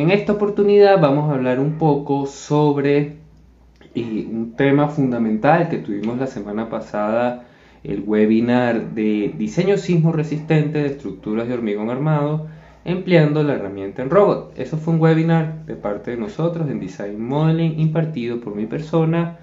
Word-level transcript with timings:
en 0.00 0.10
esta 0.10 0.32
oportunidad 0.34 1.00
vamos 1.00 1.30
a 1.30 1.34
hablar 1.34 1.60
un 1.60 1.78
poco 1.78 2.26
sobre 2.26 3.16
eh, 3.94 4.28
un 4.30 4.54
tema 4.56 4.88
fundamental 4.88 5.68
que 5.68 5.78
tuvimos 5.78 6.18
la 6.18 6.26
semana 6.26 6.68
pasada, 6.68 7.46
el 7.82 8.02
webinar 8.06 8.94
de 8.94 9.34
diseño 9.36 9.76
sismo 9.76 10.12
resistente 10.12 10.78
de 10.78 10.86
estructuras 10.86 11.48
de 11.48 11.54
hormigón 11.54 11.90
armado 11.90 12.48
empleando 12.84 13.42
la 13.42 13.54
herramienta 13.54 14.02
en 14.02 14.10
robot. 14.10 14.54
Eso 14.56 14.78
fue 14.78 14.94
un 14.94 15.00
webinar 15.00 15.66
de 15.66 15.74
parte 15.74 16.12
de 16.12 16.16
nosotros 16.16 16.70
en 16.70 16.80
Design 16.80 17.20
Modeling 17.20 17.78
impartido 17.78 18.40
por 18.40 18.54
mi 18.54 18.66
persona. 18.66 19.38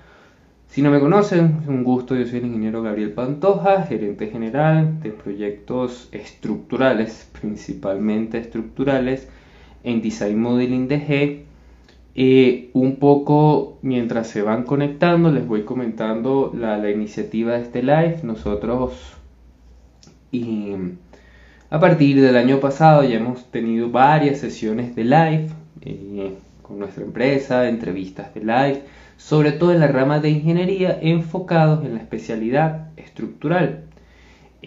Si 0.67 0.81
no 0.81 0.89
me 0.89 0.99
conocen, 0.99 1.59
es 1.61 1.67
un 1.67 1.83
gusto, 1.83 2.15
yo 2.15 2.25
soy 2.25 2.39
el 2.39 2.47
ingeniero 2.47 2.81
Gabriel 2.81 3.11
Pantoja, 3.11 3.83
gerente 3.83 4.27
general 4.27 4.99
de 5.01 5.11
proyectos 5.11 6.09
estructurales, 6.11 7.29
principalmente 7.39 8.39
estructurales, 8.39 9.29
en 9.85 10.01
Design 10.01 10.41
Modeling 10.41 10.87
DG. 10.87 11.45
Eh, 12.17 12.69
un 12.73 12.95
poco 12.97 13.77
mientras 13.81 14.27
se 14.27 14.41
van 14.41 14.63
conectando, 14.63 15.31
les 15.31 15.47
voy 15.47 15.63
comentando 15.63 16.53
la, 16.57 16.77
la 16.77 16.89
iniciativa 16.91 17.53
de 17.53 17.63
este 17.63 17.83
live. 17.83 18.19
Nosotros 18.23 19.15
y 20.31 20.73
a 21.69 21.79
partir 21.79 22.21
del 22.21 22.35
año 22.35 22.59
pasado 22.59 23.03
ya 23.03 23.15
hemos 23.17 23.51
tenido 23.51 23.89
varias 23.89 24.39
sesiones 24.39 24.95
de 24.95 25.03
live 25.03 25.49
eh, 25.81 26.33
con 26.61 26.79
nuestra 26.79 27.03
empresa, 27.03 27.67
entrevistas 27.67 28.33
de 28.33 28.41
live, 28.41 28.81
sobre 29.17 29.51
todo 29.51 29.73
en 29.73 29.79
la 29.79 29.87
rama 29.87 30.19
de 30.19 30.29
ingeniería 30.29 30.97
enfocados 31.01 31.85
en 31.85 31.95
la 31.95 32.01
especialidad 32.01 32.89
estructural. 32.97 33.84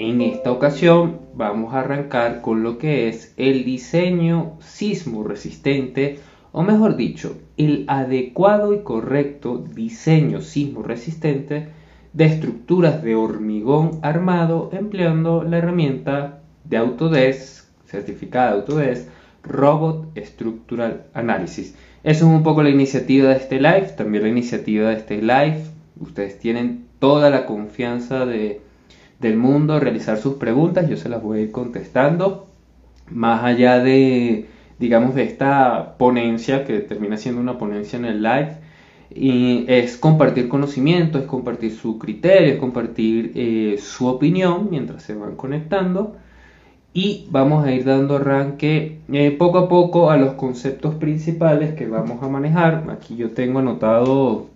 En 0.01 0.21
esta 0.21 0.53
ocasión 0.53 1.19
vamos 1.35 1.75
a 1.75 1.81
arrancar 1.81 2.41
con 2.41 2.63
lo 2.63 2.79
que 2.79 3.09
es 3.09 3.35
el 3.37 3.65
diseño 3.65 4.53
sismo 4.61 5.25
resistente, 5.25 6.21
o 6.53 6.63
mejor 6.63 6.95
dicho, 6.95 7.37
el 7.57 7.85
adecuado 7.89 8.73
y 8.73 8.85
correcto 8.85 9.59
diseño 9.59 10.41
sismo 10.41 10.85
resistente 10.85 11.71
de 12.13 12.25
estructuras 12.27 13.03
de 13.03 13.17
hormigón 13.17 13.99
armado 14.03 14.71
empleando 14.73 15.43
la 15.43 15.59
herramienta 15.59 16.43
de 16.63 16.77
Autodesk, 16.77 17.65
certificada 17.85 18.53
de 18.53 18.57
Autodesk, 18.59 19.09
Robot 19.43 20.17
Structural 20.17 21.07
Analysis. 21.13 21.75
Eso 22.05 22.29
es 22.29 22.33
un 22.37 22.45
poco 22.45 22.63
la 22.63 22.71
iniciativa 22.71 23.31
de 23.31 23.37
este 23.39 23.57
live, 23.57 23.95
también 23.97 24.23
la 24.23 24.29
iniciativa 24.29 24.91
de 24.91 24.95
este 24.95 25.21
live. 25.21 25.65
Ustedes 25.99 26.39
tienen 26.39 26.87
toda 27.01 27.31
la 27.31 27.47
confianza 27.47 28.27
de, 28.27 28.61
del 29.21 29.37
mundo 29.37 29.81
realizar 29.81 30.19
sus 30.19 30.35
preguntas, 30.35 30.89
yo 30.89 30.97
se 30.97 31.09
las 31.09 31.23
voy 31.23 31.39
a 31.39 31.43
ir 31.43 31.51
contestando. 31.53 32.47
Más 33.11 33.43
allá 33.45 33.79
de, 33.81 34.49
digamos, 34.79 35.15
de 35.15 35.25
esta 35.25 35.97
ponencia, 35.99 36.65
que 36.65 36.81
termina 36.81 37.17
siendo 37.17 37.41
una 37.41 37.59
ponencia 37.59 37.99
en 37.99 38.05
el 38.05 38.23
live, 38.23 38.57
y 39.11 39.65
es 39.69 39.97
compartir 39.97 40.49
conocimiento, 40.49 41.19
es 41.19 41.25
compartir 41.25 41.73
su 41.73 41.99
criterio, 41.99 42.55
es 42.55 42.61
compartir 42.61 43.33
eh, 43.35 43.77
su 43.79 44.07
opinión 44.07 44.69
mientras 44.71 45.03
se 45.03 45.15
van 45.15 45.37
conectando 45.37 46.17
y 46.93 47.27
vamos 47.31 47.65
a 47.65 47.73
ir 47.73 47.85
dando 47.85 48.17
arranque 48.17 49.01
eh, 49.13 49.31
poco 49.31 49.59
a 49.59 49.69
poco 49.69 50.11
a 50.11 50.17
los 50.17 50.35
conceptos 50.35 50.95
principales 50.97 51.75
que 51.75 51.87
vamos 51.87 52.23
a 52.23 52.29
manejar. 52.29 52.85
Aquí 52.91 53.17
yo 53.17 53.31
tengo 53.31 53.61
anotado 53.61 54.47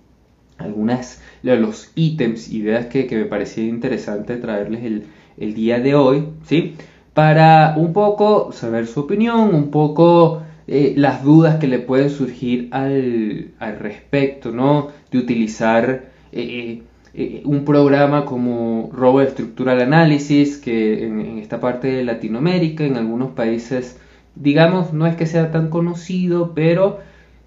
algunas 0.58 1.22
los 1.42 1.90
ítems, 1.94 2.50
ideas 2.52 2.86
que, 2.86 3.08
me 3.10 3.24
parecía 3.24 3.64
interesante 3.64 4.36
traerles 4.36 5.04
el, 5.36 5.54
día 5.54 5.80
de 5.80 5.94
hoy, 5.94 6.28
¿sí? 6.46 6.74
Para 7.14 7.74
un 7.76 7.92
poco 7.92 8.52
saber 8.52 8.86
su 8.86 9.00
opinión, 9.00 9.54
un 9.54 9.70
poco 9.70 10.42
eh, 10.68 10.94
las 10.96 11.24
dudas 11.24 11.56
que 11.56 11.66
le 11.66 11.80
pueden 11.80 12.10
surgir 12.10 12.68
al, 12.70 13.50
respecto, 13.80 14.52
¿no? 14.52 14.88
De 15.10 15.18
utilizar 15.18 16.04
eh, 16.32 16.83
eh, 17.14 17.42
un 17.44 17.64
programa 17.64 18.24
como 18.24 18.90
Robot 18.92 19.30
Structural 19.30 19.80
Analysis, 19.80 20.58
que 20.58 21.05
en, 21.05 21.38
esta 21.38 21.61
parte 21.61 21.88
de 21.88 22.05
Latinoamérica, 22.05 22.84
en 22.84 22.96
algunos 22.96 23.33
países, 23.33 23.98
digamos, 24.34 24.92
no 24.92 25.06
es 25.06 25.17
que 25.17 25.27
sea 25.27 25.50
tan 25.50 25.68
conocido, 25.68 26.52
pero 26.55 27.00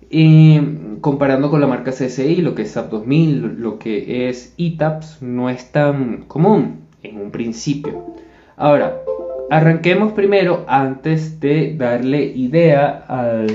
eh, 0.09 0.97
comparando 1.01 1.49
con 1.49 1.61
la 1.61 1.67
marca 1.67 1.91
CSI, 1.91 2.37
lo 2.37 2.55
que 2.55 2.63
es 2.63 2.71
SAP 2.71 2.91
2000, 2.91 3.59
lo 3.59 3.79
que 3.79 4.29
es 4.29 4.53
ETAPS, 4.57 5.21
no 5.21 5.49
es 5.49 5.71
tan 5.71 6.23
común 6.23 6.81
en 7.03 7.19
un 7.19 7.31
principio. 7.31 8.15
Ahora, 8.57 9.01
arranquemos 9.49 10.13
primero 10.13 10.65
antes 10.67 11.39
de 11.39 11.75
darle 11.75 12.23
idea 12.23 13.05
al... 13.07 13.47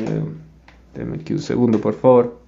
Déjame 0.95 1.17
aquí 1.17 1.33
un 1.33 1.41
segundo, 1.41 1.81
por 1.81 1.95
favor. 1.95 2.41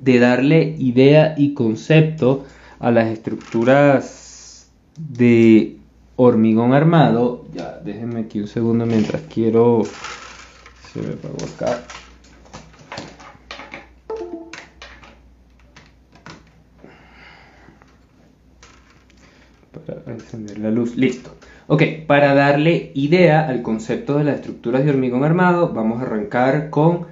De 0.00 0.18
darle 0.18 0.76
idea 0.78 1.34
y 1.36 1.54
concepto 1.54 2.44
a 2.78 2.90
las 2.90 3.08
estructuras 3.08 4.70
de 4.96 5.76
hormigón 6.16 6.72
armado. 6.72 7.46
Ya, 7.54 7.80
déjenme 7.84 8.20
aquí 8.20 8.40
un 8.40 8.48
segundo 8.48 8.86
mientras 8.86 9.22
quiero. 9.22 9.82
Se 10.92 11.00
me 11.02 11.14
apagó 11.14 11.38
acá. 11.54 11.82
Encender 20.06 20.58
la 20.58 20.70
luz. 20.70 20.96
Listo. 20.96 21.30
Ok, 21.66 21.82
para 22.06 22.34
darle 22.34 22.90
idea 22.94 23.46
al 23.46 23.62
concepto 23.62 24.18
de 24.18 24.24
las 24.24 24.36
estructuras 24.36 24.84
de 24.84 24.90
hormigón 24.90 25.24
armado, 25.24 25.72
vamos 25.72 26.00
a 26.00 26.06
arrancar 26.06 26.70
con 26.70 27.06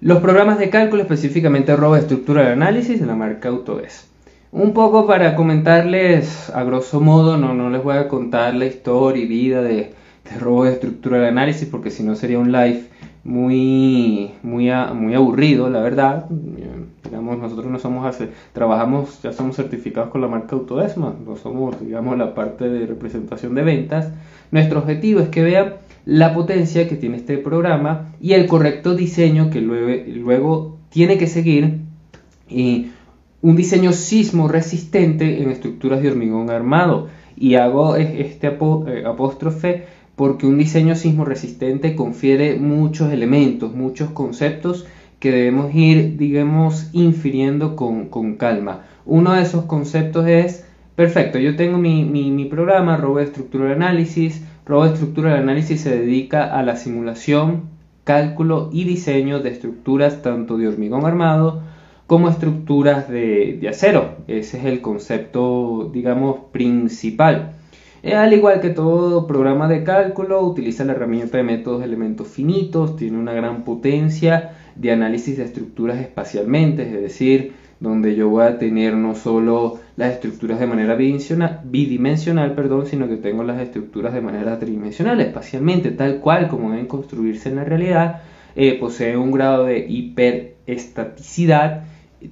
los 0.00 0.18
programas 0.18 0.58
de 0.58 0.70
cálculo, 0.70 1.02
específicamente 1.02 1.76
Robo 1.76 1.96
Estructura 1.96 2.42
de 2.42 2.52
Análisis 2.52 3.00
de 3.00 3.06
la 3.06 3.14
marca 3.14 3.48
Autodesk. 3.48 4.06
Un 4.50 4.74
poco 4.74 5.06
para 5.06 5.34
comentarles, 5.36 6.50
a 6.50 6.64
grosso 6.64 7.00
modo, 7.00 7.36
no, 7.36 7.54
no 7.54 7.70
les 7.70 7.82
voy 7.82 7.96
a 7.96 8.08
contar 8.08 8.54
la 8.54 8.66
historia 8.66 9.22
y 9.22 9.26
vida 9.26 9.62
de, 9.62 9.94
de 10.24 10.38
robo 10.38 10.64
de 10.64 10.72
estructura 10.72 11.18
de 11.18 11.28
análisis, 11.28 11.68
porque 11.68 11.90
si 11.90 12.02
no 12.02 12.16
sería 12.16 12.38
un 12.38 12.52
live 12.52 12.84
muy, 13.24 14.32
muy, 14.42 14.70
muy 14.94 15.14
aburrido, 15.14 15.70
la 15.70 15.80
verdad. 15.80 16.26
Digamos, 17.04 17.38
nosotros 17.38 17.66
no 17.66 17.78
somos, 17.78 18.16
trabajamos, 18.52 19.20
ya 19.22 19.32
somos 19.32 19.56
certificados 19.56 20.10
con 20.10 20.20
la 20.20 20.28
marca 20.28 20.54
Autodesma, 20.54 21.14
no 21.24 21.36
somos, 21.36 21.80
digamos, 21.80 22.16
la 22.16 22.34
parte 22.34 22.68
de 22.68 22.86
representación 22.86 23.54
de 23.54 23.62
ventas. 23.62 24.10
Nuestro 24.50 24.78
objetivo 24.80 25.20
es 25.20 25.28
que 25.28 25.42
vean 25.42 25.74
la 26.04 26.34
potencia 26.34 26.88
que 26.88 26.96
tiene 26.96 27.16
este 27.16 27.38
programa 27.38 28.12
y 28.20 28.32
el 28.32 28.46
correcto 28.46 28.94
diseño 28.94 29.50
que 29.50 29.60
luego, 29.60 30.04
luego 30.06 30.78
tiene 30.90 31.18
que 31.18 31.26
seguir. 31.26 31.80
Y 32.48 32.90
un 33.40 33.56
diseño 33.56 33.92
sismo 33.92 34.46
resistente 34.48 35.42
en 35.42 35.50
estructuras 35.50 36.00
de 36.00 36.10
hormigón 36.10 36.50
armado. 36.50 37.08
Y 37.36 37.56
hago 37.56 37.96
este 37.96 38.46
eh, 38.46 39.04
apóstrofe 39.04 39.84
porque 40.14 40.46
un 40.46 40.58
diseño 40.58 40.94
sismo 40.94 41.24
resistente 41.24 41.96
confiere 41.96 42.56
muchos 42.56 43.12
elementos, 43.12 43.74
muchos 43.74 44.10
conceptos 44.10 44.86
que 45.22 45.30
debemos 45.30 45.72
ir, 45.72 46.16
digamos, 46.16 46.90
infiriendo 46.92 47.76
con, 47.76 48.34
calma. 48.34 48.86
Uno 49.06 49.34
de 49.34 49.42
esos 49.42 49.66
conceptos 49.66 50.26
es, 50.26 50.66
perfecto, 50.96 51.38
yo 51.38 51.54
tengo 51.54 51.78
mi, 51.78 52.02
mi, 52.04 52.44
programa, 52.46 52.96
Robo 52.96 53.18
de 53.18 53.26
Estructura 53.26 53.66
de 53.66 53.74
Análisis. 53.74 54.42
Robo 54.66 54.82
de 54.84 54.94
Estructura 54.94 55.34
de 55.34 55.38
Análisis 55.38 55.80
se 55.80 55.96
dedica 55.96 56.58
a 56.58 56.64
la 56.64 56.74
simulación, 56.74 57.66
cálculo 58.02 58.68
y 58.72 58.82
diseño 58.82 59.38
de 59.38 59.50
estructuras 59.50 60.22
tanto 60.22 60.58
de 60.58 60.66
hormigón 60.66 61.06
armado 61.06 61.62
como 62.08 62.28
estructuras 62.28 63.08
de, 63.08 63.64
acero. 63.70 64.16
Ese 64.26 64.58
es 64.58 64.64
el 64.64 64.80
concepto, 64.80 65.88
digamos, 65.94 66.46
principal. 66.50 67.52
Eh, 68.02 68.16
al 68.16 68.32
igual 68.32 68.60
que 68.60 68.70
todo 68.70 69.28
programa 69.28 69.68
de 69.68 69.84
cálculo, 69.84 70.42
utiliza 70.42 70.84
la 70.84 70.94
herramienta 70.94 71.36
de 71.36 71.44
métodos 71.44 71.78
de 71.78 71.86
elementos 71.86 72.26
finitos, 72.26 72.96
tiene 72.96 73.18
una 73.18 73.32
gran 73.32 73.62
potencia 73.62 74.56
de 74.74 74.92
análisis 74.92 75.36
de 75.36 75.44
estructuras 75.44 75.98
espacialmente, 76.00 76.82
es 76.82 76.92
decir, 76.92 77.52
donde 77.82 78.14
yo 78.14 78.28
voy 78.28 78.44
a 78.44 78.58
tener 78.58 78.94
no 78.94 79.16
solo 79.16 79.80
las 79.96 80.12
estructuras 80.12 80.60
de 80.60 80.66
manera 80.68 80.94
bidimensional, 80.94 82.54
perdón, 82.54 82.86
sino 82.86 83.08
que 83.08 83.16
tengo 83.16 83.42
las 83.42 83.60
estructuras 83.60 84.14
de 84.14 84.20
manera 84.20 84.58
tridimensional, 84.58 85.20
espacialmente, 85.20 85.90
tal 85.90 86.20
cual 86.20 86.46
como 86.48 86.70
deben 86.70 86.86
construirse 86.86 87.48
en 87.48 87.56
la 87.56 87.64
realidad, 87.64 88.22
eh, 88.54 88.78
posee 88.78 89.16
un 89.16 89.32
grado 89.32 89.64
de 89.64 89.84
hiperestaticidad 89.88 91.84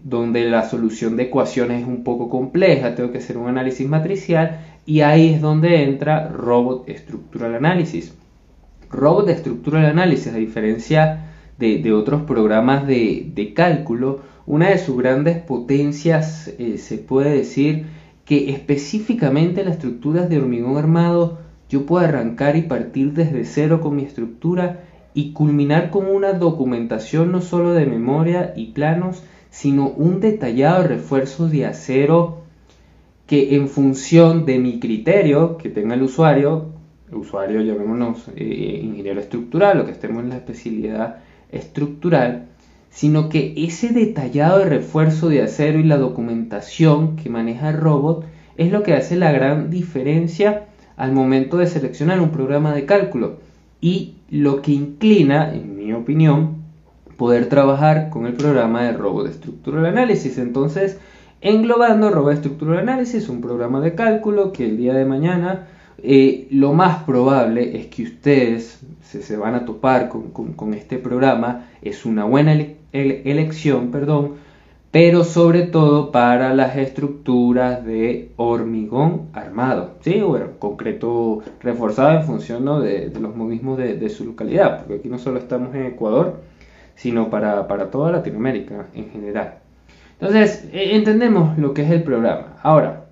donde 0.04 0.48
la 0.48 0.68
solución 0.68 1.16
de 1.16 1.24
ecuaciones 1.24 1.82
es 1.82 1.88
un 1.88 2.04
poco 2.04 2.28
compleja, 2.28 2.94
tengo 2.94 3.10
que 3.10 3.18
hacer 3.18 3.36
un 3.36 3.48
análisis 3.48 3.88
matricial 3.88 4.60
y 4.86 5.00
ahí 5.00 5.34
es 5.34 5.40
donde 5.40 5.82
entra 5.82 6.28
Robot 6.28 6.88
Structural 6.88 7.56
Analysis. 7.56 8.14
Robot 8.90 9.28
Structural 9.30 9.86
Analysis, 9.86 10.32
a 10.32 10.36
diferencia 10.36 11.29
de, 11.60 11.92
otros 11.92 12.22
programas 12.22 12.86
de, 12.86 13.52
cálculo, 13.54 14.20
una 14.46 14.70
de 14.70 14.78
sus 14.78 14.96
grandes 14.96 15.38
potencias 15.38 16.48
eh, 16.58 16.78
se 16.78 16.98
puede 16.98 17.36
decir 17.36 17.86
que 18.24 18.50
específicamente 18.50 19.62
las 19.62 19.74
estructuras 19.74 20.28
de 20.28 20.38
hormigón 20.38 20.78
armado 20.78 21.38
yo 21.68 21.86
puedo 21.86 22.04
arrancar 22.04 22.56
y 22.56 22.62
partir 22.62 23.12
desde 23.12 23.44
cero 23.44 23.80
con 23.80 23.94
mi 23.94 24.02
estructura 24.02 24.84
y 25.14 25.32
culminar 25.32 25.90
con 25.90 26.06
una 26.06 26.32
documentación 26.32 27.30
no 27.30 27.40
solo 27.40 27.72
de 27.72 27.86
memoria 27.86 28.52
y 28.56 28.72
planos, 28.72 29.22
sino 29.50 29.88
un 29.88 30.20
detallado 30.20 30.84
refuerzo 30.84 31.48
de 31.48 31.66
acero 31.66 32.42
que 33.26 33.54
en 33.54 33.68
función 33.68 34.46
de 34.46 34.58
mi 34.58 34.80
criterio 34.80 35.58
que 35.58 35.68
tenga 35.68 35.94
el 35.94 36.02
usuario, 36.02 36.70
usuario 37.12 37.60
llamémonos 37.60 38.28
eh, 38.34 38.80
ingeniero 38.82 39.20
estructural 39.20 39.80
o 39.80 39.84
que 39.84 39.92
estemos 39.92 40.22
en 40.22 40.30
la 40.30 40.36
especialidad 40.36 41.16
estructural, 41.52 42.46
sino 42.90 43.28
que 43.28 43.54
ese 43.56 43.90
detallado 43.90 44.58
de 44.58 44.66
refuerzo 44.66 45.28
de 45.28 45.42
acero 45.42 45.78
y 45.78 45.84
la 45.84 45.96
documentación 45.96 47.16
que 47.16 47.30
maneja 47.30 47.70
el 47.70 47.76
robot 47.76 48.24
es 48.56 48.72
lo 48.72 48.82
que 48.82 48.94
hace 48.94 49.16
la 49.16 49.32
gran 49.32 49.70
diferencia 49.70 50.66
al 50.96 51.12
momento 51.12 51.56
de 51.56 51.66
seleccionar 51.66 52.20
un 52.20 52.30
programa 52.30 52.74
de 52.74 52.84
cálculo 52.84 53.38
y 53.80 54.16
lo 54.30 54.60
que 54.60 54.72
inclina, 54.72 55.54
en 55.54 55.76
mi 55.76 55.92
opinión, 55.92 56.56
poder 57.16 57.48
trabajar 57.48 58.10
con 58.10 58.26
el 58.26 58.34
programa 58.34 58.82
de 58.82 58.92
robot 58.92 59.28
estructural 59.28 59.86
análisis. 59.86 60.36
Entonces, 60.38 60.98
englobando 61.40 62.10
robot 62.10 62.34
estructural 62.34 62.80
análisis, 62.80 63.28
un 63.28 63.40
programa 63.40 63.80
de 63.80 63.94
cálculo 63.94 64.52
que 64.52 64.66
el 64.66 64.76
día 64.76 64.94
de 64.94 65.06
mañana 65.06 65.68
eh, 66.02 66.48
lo 66.50 66.72
más 66.72 67.04
probable 67.04 67.78
es 67.78 67.86
que 67.86 68.04
ustedes 68.04 68.80
se, 69.02 69.36
van 69.36 69.54
a 69.54 69.64
topar 69.64 70.08
con, 70.08 70.74
este 70.74 70.98
programa, 70.98 71.66
es 71.82 72.04
una 72.04 72.24
buena 72.24 72.54
elección, 72.92 73.90
perdón, 73.90 74.34
pero 74.90 75.24
sobre 75.24 75.62
todo 75.62 76.10
para 76.10 76.54
las 76.54 76.76
estructuras 76.76 77.84
de 77.84 78.32
hormigón 78.36 79.28
armado, 79.32 79.96
¿sí? 80.00 80.20
Bueno, 80.20 80.46
concreto 80.58 81.42
reforzado 81.60 82.18
en 82.18 82.24
función 82.24 82.64
de, 82.82 83.12
los 83.20 83.36
modismos 83.36 83.78
de, 83.78 84.08
su 84.08 84.24
localidad, 84.24 84.78
porque 84.78 84.94
aquí 84.94 85.08
no 85.08 85.18
solo 85.18 85.38
estamos 85.38 85.74
en 85.74 85.86
Ecuador, 85.86 86.40
sino 86.96 87.30
para, 87.30 87.68
para 87.68 87.90
toda 87.90 88.10
Latinoamérica 88.10 88.86
en 88.94 89.10
general. 89.10 89.58
Entonces, 90.20 90.68
e, 90.72 90.96
entendemos 90.96 91.56
lo 91.56 91.72
que 91.72 91.82
es 91.82 91.90
el 91.90 92.02
programa. 92.02 92.56
Ahora, 92.62 93.06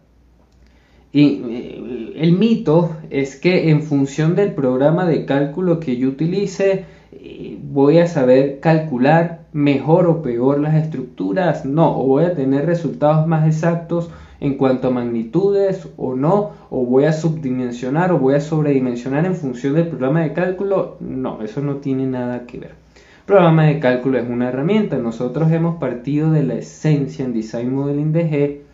y 1.12 1.43
eh, 1.49 2.07
el 2.20 2.32
mito 2.32 2.97
es 3.11 3.37
que 3.37 3.70
en 3.70 3.82
función 3.82 4.35
del 4.35 4.53
programa 4.53 5.06
de 5.06 5.25
cálculo 5.25 5.81
que 5.81 5.97
yo 5.97 6.09
utilice, 6.09 6.85
eh, 7.12 7.59
voy 7.62 7.99
a 7.99 8.06
saber 8.06 8.61
calcular 8.61 9.47
mejor 9.53 10.06
o 10.06 10.23
peor 10.23 10.59
las 10.61 10.75
estructuras, 10.75 11.65
no, 11.65 11.99
o 11.99 12.06
voy 12.06 12.25
a 12.25 12.35
tener 12.35 12.67
resultados 12.67 13.26
más 13.26 13.47
exactos 13.47 14.11
en 14.41 14.55
cuanto 14.55 14.88
a 14.88 14.91
magnitudes 14.91 15.88
o 15.97 16.15
no, 16.15 16.53
o 16.70 16.85
voy 16.85 17.05
a 17.05 17.12
subdimensionar 17.12 18.12
o 18.12 18.19
voy 18.19 18.35
a 18.35 18.41
sobredimensionar 18.41 19.25
en 19.25 19.35
función 19.35 19.75
del 19.75 19.88
programa 19.88 20.23
de 20.23 20.32
cálculo, 20.32 20.97
no, 21.00 21.43
eso 21.43 21.61
no 21.61 21.76
tiene 21.76 22.06
nada 22.06 22.47
que 22.47 22.59
ver. 22.59 22.71
El 22.71 23.35
programa 23.35 23.64
de 23.64 23.79
cálculo 23.79 24.19
es 24.19 24.29
una 24.29 24.49
herramienta, 24.49 24.97
nosotros 24.99 25.50
hemos 25.53 25.76
partido 25.76 26.31
de 26.31 26.43
la 26.43 26.55
esencia 26.55 27.25
en 27.25 27.32
Design 27.32 27.75
Modeling 27.75 28.12
DG 28.12 28.68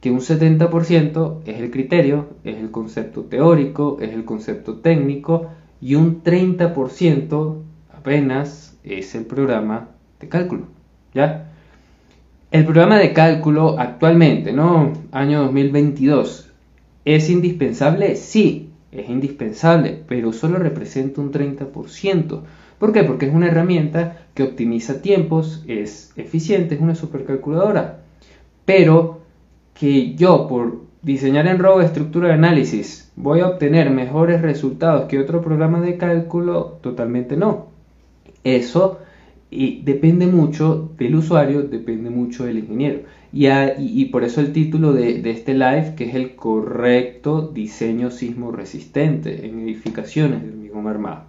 que 0.00 0.10
un 0.10 0.20
70% 0.20 1.40
es 1.44 1.60
el 1.60 1.70
criterio, 1.70 2.28
es 2.44 2.56
el 2.56 2.70
concepto 2.70 3.22
teórico, 3.22 3.98
es 4.00 4.12
el 4.12 4.24
concepto 4.24 4.78
técnico 4.78 5.48
y 5.80 5.94
un 5.94 6.22
30% 6.22 7.56
apenas 7.92 8.78
es 8.82 9.14
el 9.14 9.26
programa 9.26 9.88
de 10.20 10.28
cálculo, 10.28 10.64
¿ya? 11.14 11.50
El 12.50 12.64
programa 12.64 12.98
de 12.98 13.12
cálculo 13.12 13.78
actualmente, 13.78 14.52
¿no? 14.52 14.92
Año 15.12 15.42
2022, 15.42 16.50
¿es 17.04 17.30
indispensable? 17.30 18.16
Sí, 18.16 18.70
es 18.90 19.08
indispensable, 19.08 20.02
pero 20.08 20.32
solo 20.32 20.58
representa 20.58 21.20
un 21.20 21.30
30%. 21.30 22.40
¿Por 22.78 22.92
qué? 22.92 23.04
Porque 23.04 23.26
es 23.26 23.34
una 23.34 23.48
herramienta 23.48 24.26
que 24.34 24.42
optimiza 24.42 25.02
tiempos, 25.02 25.62
es 25.68 26.12
eficiente, 26.16 26.74
es 26.74 26.80
una 26.80 26.94
supercalculadora. 26.94 28.00
Pero 28.64 29.19
que 29.74 30.14
yo 30.14 30.46
por 30.48 30.82
diseñar 31.02 31.46
en 31.46 31.58
RAW 31.58 31.80
estructura 31.80 32.28
de 32.28 32.34
análisis 32.34 33.10
voy 33.16 33.40
a 33.40 33.48
obtener 33.48 33.90
mejores 33.90 34.42
resultados 34.42 35.06
que 35.06 35.18
otro 35.18 35.40
programa 35.42 35.80
de 35.80 35.96
cálculo, 35.96 36.78
totalmente 36.82 37.36
no. 37.36 37.68
Eso 38.44 38.98
y 39.50 39.82
depende 39.82 40.26
mucho 40.26 40.90
del 40.96 41.16
usuario, 41.16 41.62
depende 41.62 42.08
mucho 42.10 42.44
del 42.44 42.58
ingeniero. 42.58 43.00
Y, 43.32 43.46
y, 43.48 44.04
por 44.06 44.24
eso 44.24 44.40
el 44.40 44.52
título 44.52 44.92
de, 44.92 45.20
de, 45.20 45.30
este 45.30 45.54
live, 45.54 45.94
que 45.96 46.04
es 46.04 46.14
el 46.14 46.34
correcto 46.34 47.42
diseño 47.42 48.10
sismo 48.10 48.50
resistente 48.50 49.46
en 49.46 49.60
edificaciones 49.60 50.42
de 50.42 50.50
hormigón 50.50 50.88
armado. 50.88 51.24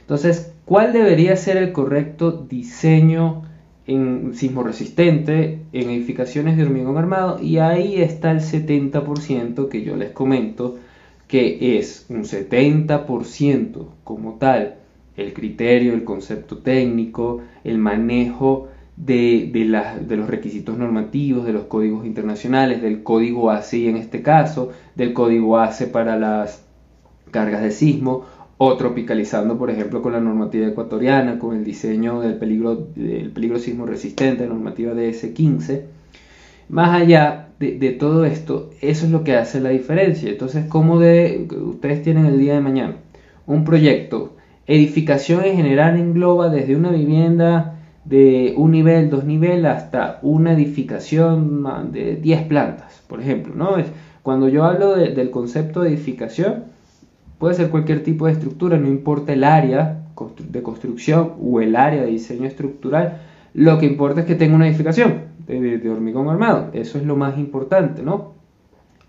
Entonces, 0.00 0.52
¿cuál 0.64 0.92
debería 0.92 1.36
ser 1.36 1.56
el 1.56 1.72
correcto 1.72 2.30
diseño 2.48 3.42
en 3.86 4.34
sismo 4.34 4.62
resistente, 4.62 5.60
en 5.72 5.90
edificaciones 5.90 6.56
de 6.56 6.64
hormigón 6.64 6.98
armado 6.98 7.40
y 7.40 7.58
ahí 7.58 8.00
está 8.00 8.32
el 8.32 8.40
70% 8.40 9.68
que 9.68 9.82
yo 9.82 9.96
les 9.96 10.10
comento 10.10 10.76
que 11.28 11.78
es 11.78 12.06
un 12.08 12.24
70% 12.24 13.86
como 14.04 14.34
tal 14.34 14.76
el 15.16 15.32
criterio, 15.32 15.94
el 15.94 16.04
concepto 16.04 16.58
técnico, 16.58 17.40
el 17.64 17.78
manejo 17.78 18.68
de, 18.96 19.50
de, 19.52 20.16
los 20.16 20.28
requisitos 20.28 20.76
normativos, 20.76 21.46
de 21.46 21.52
los 21.52 21.64
códigos 21.64 22.06
internacionales, 22.06 22.82
del 22.82 23.02
código 23.02 23.50
ACI 23.50 23.88
en 23.88 23.96
este 23.96 24.22
caso, 24.22 24.72
del 24.94 25.12
código 25.12 25.58
ACE 25.58 25.86
para 25.86 26.18
las 26.18 26.64
cargas 27.30 27.62
de 27.62 27.70
sismo 27.70 28.24
o 28.58 28.76
tropicalizando, 28.76 29.58
por 29.58 29.70
ejemplo, 29.70 30.00
con 30.00 30.12
la 30.12 30.20
normativa 30.20 30.66
ecuatoriana, 30.66 31.38
con 31.38 31.56
el 31.56 31.64
diseño 31.64 32.20
del 32.20 32.36
peligro, 32.36 32.74
del 32.94 33.30
peligro 33.30 33.58
sismo 33.58 33.84
resistente, 33.84 34.46
normativa 34.46 34.94
DS15. 34.94 35.82
Más 36.68 37.00
allá 37.00 37.48
de, 37.58 37.90
todo 37.90 38.24
esto, 38.24 38.70
eso 38.80 39.06
es 39.06 39.12
lo 39.12 39.24
que 39.24 39.34
hace 39.34 39.60
la 39.60 39.68
diferencia. 39.70 40.30
Entonces, 40.30 40.66
¿cómo 40.66 40.98
de, 40.98 41.46
ustedes 41.64 42.02
tienen 42.02 42.26
el 42.26 42.38
día 42.38 42.54
de 42.54 42.60
mañana 42.60 42.96
un 43.46 43.64
proyecto? 43.64 44.36
Edificación 44.66 45.44
en 45.44 45.56
general 45.56 45.96
engloba 45.98 46.48
desde 46.48 46.74
una 46.74 46.90
vivienda 46.90 47.78
de 48.04 48.54
un 48.56 48.72
nivel, 48.72 49.10
dos 49.10 49.24
niveles, 49.24 49.66
hasta 49.66 50.18
una 50.22 50.54
edificación 50.54 51.92
de 51.92 52.16
10 52.16 52.42
plantas, 52.44 53.02
por 53.06 53.20
ejemplo. 53.20 53.54
¿no? 53.54 53.76
Cuando 54.22 54.48
yo 54.48 54.64
hablo 54.64 54.96
del 54.96 55.30
concepto 55.30 55.82
de 55.82 55.90
edificación, 55.90 56.75
Puede 57.38 57.54
ser 57.54 57.70
cualquier 57.70 58.02
tipo 58.02 58.26
de 58.26 58.32
estructura, 58.32 58.78
no 58.78 58.88
importa 58.88 59.32
el 59.32 59.44
área 59.44 60.02
de 60.48 60.62
construcción 60.62 61.34
o 61.40 61.60
el 61.60 61.76
área 61.76 62.02
de 62.02 62.10
diseño 62.10 62.46
estructural, 62.46 63.20
lo 63.52 63.78
que 63.78 63.86
importa 63.86 64.20
es 64.20 64.26
que 64.26 64.34
tenga 64.34 64.54
una 64.54 64.68
edificación 64.68 65.36
de, 65.46 65.90
hormigón 65.90 66.28
armado, 66.28 66.70
eso 66.72 66.98
es 66.98 67.04
lo 67.04 67.16
más 67.16 67.38
importante, 67.38 68.02
¿no? 68.02 68.32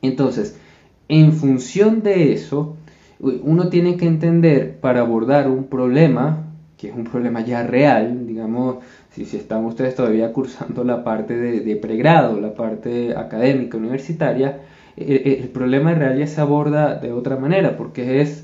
Entonces, 0.01 0.59
en 1.07 1.33
función 1.33 2.03
de 2.03 2.33
eso, 2.33 2.75
uno 3.19 3.69
tiene 3.69 3.97
que 3.97 4.05
entender 4.05 4.79
para 4.79 5.01
abordar 5.01 5.49
un 5.49 5.65
problema, 5.65 6.45
que 6.77 6.89
es 6.89 6.95
un 6.95 7.05
problema 7.05 7.41
ya 7.41 7.63
real, 7.63 8.27
digamos, 8.27 8.77
si, 9.11 9.25
si 9.25 9.37
están 9.37 9.65
ustedes 9.65 9.95
todavía 9.95 10.31
cursando 10.33 10.83
la 10.83 11.03
parte 11.03 11.35
de, 11.35 11.61
de 11.61 11.75
pregrado, 11.77 12.39
la 12.39 12.53
parte 12.53 13.15
académica 13.15 13.77
universitaria, 13.77 14.61
el 14.97 15.47
problema 15.49 15.91
en 15.91 15.99
realidad 15.99 16.27
se 16.27 16.41
aborda 16.41 16.95
de 16.95 17.13
otra 17.13 17.37
manera, 17.37 17.77
porque 17.77 18.21
es 18.21 18.43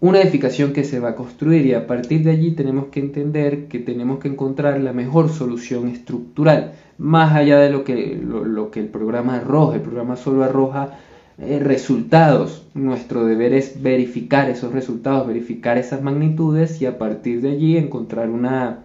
una 0.00 0.20
edificación 0.20 0.74
que 0.74 0.84
se 0.84 1.00
va 1.00 1.10
a 1.10 1.14
construir 1.14 1.64
y 1.64 1.72
a 1.72 1.86
partir 1.86 2.24
de 2.24 2.32
allí 2.32 2.50
tenemos 2.50 2.88
que 2.88 3.00
entender 3.00 3.68
que 3.68 3.78
tenemos 3.78 4.18
que 4.18 4.28
encontrar 4.28 4.78
la 4.80 4.92
mejor 4.92 5.30
solución 5.30 5.88
estructural, 5.88 6.72
más 6.98 7.34
allá 7.34 7.58
de 7.58 7.70
lo 7.70 7.84
que, 7.84 8.20
lo, 8.22 8.70
que 8.70 8.80
el 8.80 8.88
programa 8.88 9.36
arroja. 9.36 9.76
El 9.76 9.80
programa 9.80 10.16
solo 10.16 10.44
arroja 10.44 10.98
eh, 11.38 11.58
resultados. 11.58 12.66
Nuestro 12.74 13.24
deber 13.24 13.54
es 13.54 13.82
verificar 13.82 14.50
esos 14.50 14.72
resultados, 14.72 15.26
verificar 15.26 15.78
esas 15.78 16.02
magnitudes 16.02 16.82
y 16.82 16.86
a 16.86 16.98
partir 16.98 17.40
de 17.40 17.52
allí 17.52 17.78
encontrar 17.78 18.28
una, 18.28 18.80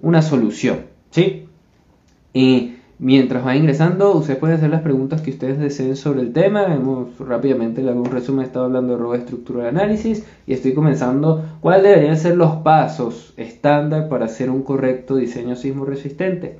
una 0.00 0.22
solución. 0.22 0.86
¿sí? 1.10 1.48
Mientras 2.98 3.46
va 3.46 3.54
ingresando, 3.54 4.16
ustedes 4.16 4.38
pueden 4.38 4.56
hacer 4.56 4.70
las 4.70 4.80
preguntas 4.80 5.20
que 5.20 5.30
ustedes 5.30 5.58
deseen 5.58 5.96
sobre 5.96 6.22
el 6.22 6.32
tema. 6.32 6.64
Hemos 6.74 7.18
rápidamente, 7.18 7.86
hago 7.86 8.00
un 8.00 8.10
resumen, 8.10 8.46
estado 8.46 8.64
hablando 8.64 8.94
de 8.94 8.98
robo 8.98 9.14
estructura 9.14 9.64
de 9.64 9.68
análisis 9.68 10.24
y 10.46 10.54
estoy 10.54 10.72
comenzando 10.72 11.44
cuáles 11.60 11.82
deberían 11.82 12.16
ser 12.16 12.38
los 12.38 12.56
pasos 12.56 13.34
estándar 13.36 14.08
para 14.08 14.24
hacer 14.24 14.48
un 14.48 14.62
correcto 14.62 15.16
diseño 15.16 15.56
sismo 15.56 15.84
resistente. 15.84 16.56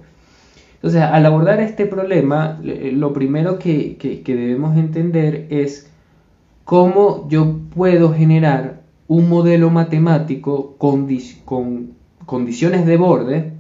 Entonces, 0.75 1.01
al 1.01 1.25
abordar 1.25 1.59
este 1.61 1.87
problema, 1.87 2.61
lo 2.63 3.15
primero 3.15 3.59
que, 3.59 3.97
debemos 4.27 4.77
entender 4.77 5.47
es 5.49 5.91
cómo 6.65 7.27
yo 7.31 7.61
puedo 7.75 8.13
generar 8.13 8.83
un 9.09 9.31
modelo 9.31 9.71
matemático 9.71 10.75
con, 10.77 11.09
con 11.47 11.93
condiciones 12.27 12.85
de 12.85 12.97
borde 12.99 13.53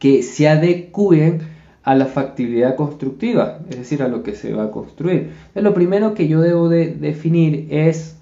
que 0.00 0.24
se 0.24 0.48
adecúen 0.48 1.53
a 1.84 1.94
la 1.94 2.06
factibilidad 2.06 2.76
constructiva, 2.76 3.60
es 3.68 3.76
decir, 3.76 4.02
a 4.02 4.08
lo 4.08 4.22
que 4.22 4.34
se 4.34 4.54
va 4.54 4.64
a 4.64 4.70
construir. 4.70 5.32
lo 5.54 5.74
primero 5.74 6.14
que 6.14 6.26
yo 6.26 6.40
debo 6.40 6.68
de 6.68 6.94
definir 6.94 7.66
es, 7.70 8.16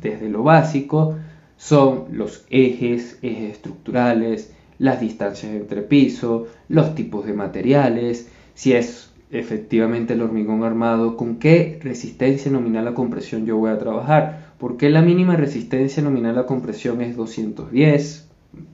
desde 0.00 0.28
lo 0.28 0.42
básico, 0.42 1.14
son 1.56 2.06
los 2.10 2.44
ejes, 2.50 3.18
ejes 3.22 3.52
estructurales, 3.52 4.52
las 4.78 5.00
distancias 5.00 5.52
entre 5.52 5.82
pisos, 5.82 6.48
los 6.68 6.94
tipos 6.94 7.24
de 7.24 7.32
materiales, 7.32 8.28
si 8.54 8.72
es 8.72 9.10
efectivamente 9.30 10.14
el 10.14 10.22
hormigón 10.22 10.64
armado, 10.64 11.16
con 11.16 11.36
qué 11.36 11.78
resistencia 11.82 12.50
nominal 12.50 12.88
a 12.88 12.94
compresión 12.94 13.46
yo 13.46 13.56
voy 13.56 13.70
a 13.70 13.78
trabajar, 13.78 14.52
porque 14.58 14.90
la 14.90 15.02
mínima 15.02 15.36
resistencia 15.36 16.02
nominal 16.02 16.38
a 16.38 16.46
compresión 16.46 17.00
es 17.02 17.16
210 17.16 18.28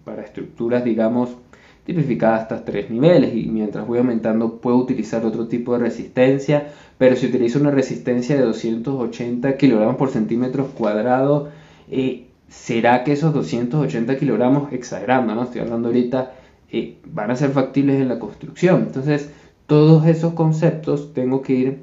para 0.05 0.23
estructuras, 0.23 0.85
digamos, 0.85 1.37
tipificadas 1.85 2.43
hasta 2.43 2.65
tres 2.65 2.91
niveles 2.91 3.35
y 3.35 3.47
mientras 3.47 3.87
voy 3.87 3.99
aumentando 3.99 4.59
puedo 4.59 4.77
utilizar 4.77 5.25
otro 5.27 5.49
tipo 5.49 5.73
de 5.73 5.81
resistencia, 5.81 6.69
pero 6.99 7.17
si 7.17 7.27
utilizo 7.27 7.59
una 7.59 7.71
resistencia 7.71 8.37
de 8.37 8.43
280 8.43 9.57
kilogramos 9.57 9.97
por 9.97 10.11
centímetro 10.11 10.67
cuadrado, 10.69 11.49
eh, 11.91 12.27
¿será 12.49 13.03
que 13.03 13.13
esos 13.13 13.35
280 13.35 14.17
kilogramos, 14.17 14.73
exagerando, 14.73 15.35
¿no? 15.35 15.45
estoy 15.45 15.63
hablando 15.63 15.89
ahorita, 15.89 16.35
eh, 16.71 16.99
van 17.07 17.31
a 17.31 17.37
ser 17.37 17.51
factibles 17.51 18.01
en 18.01 18.09
la 18.09 18.21
construcción? 18.21 18.83
Entonces, 18.83 19.31
todos 19.67 20.07
esos 20.07 20.35
conceptos 20.35 21.13
tengo 21.15 21.43
que 21.43 21.53
ir 21.53 21.79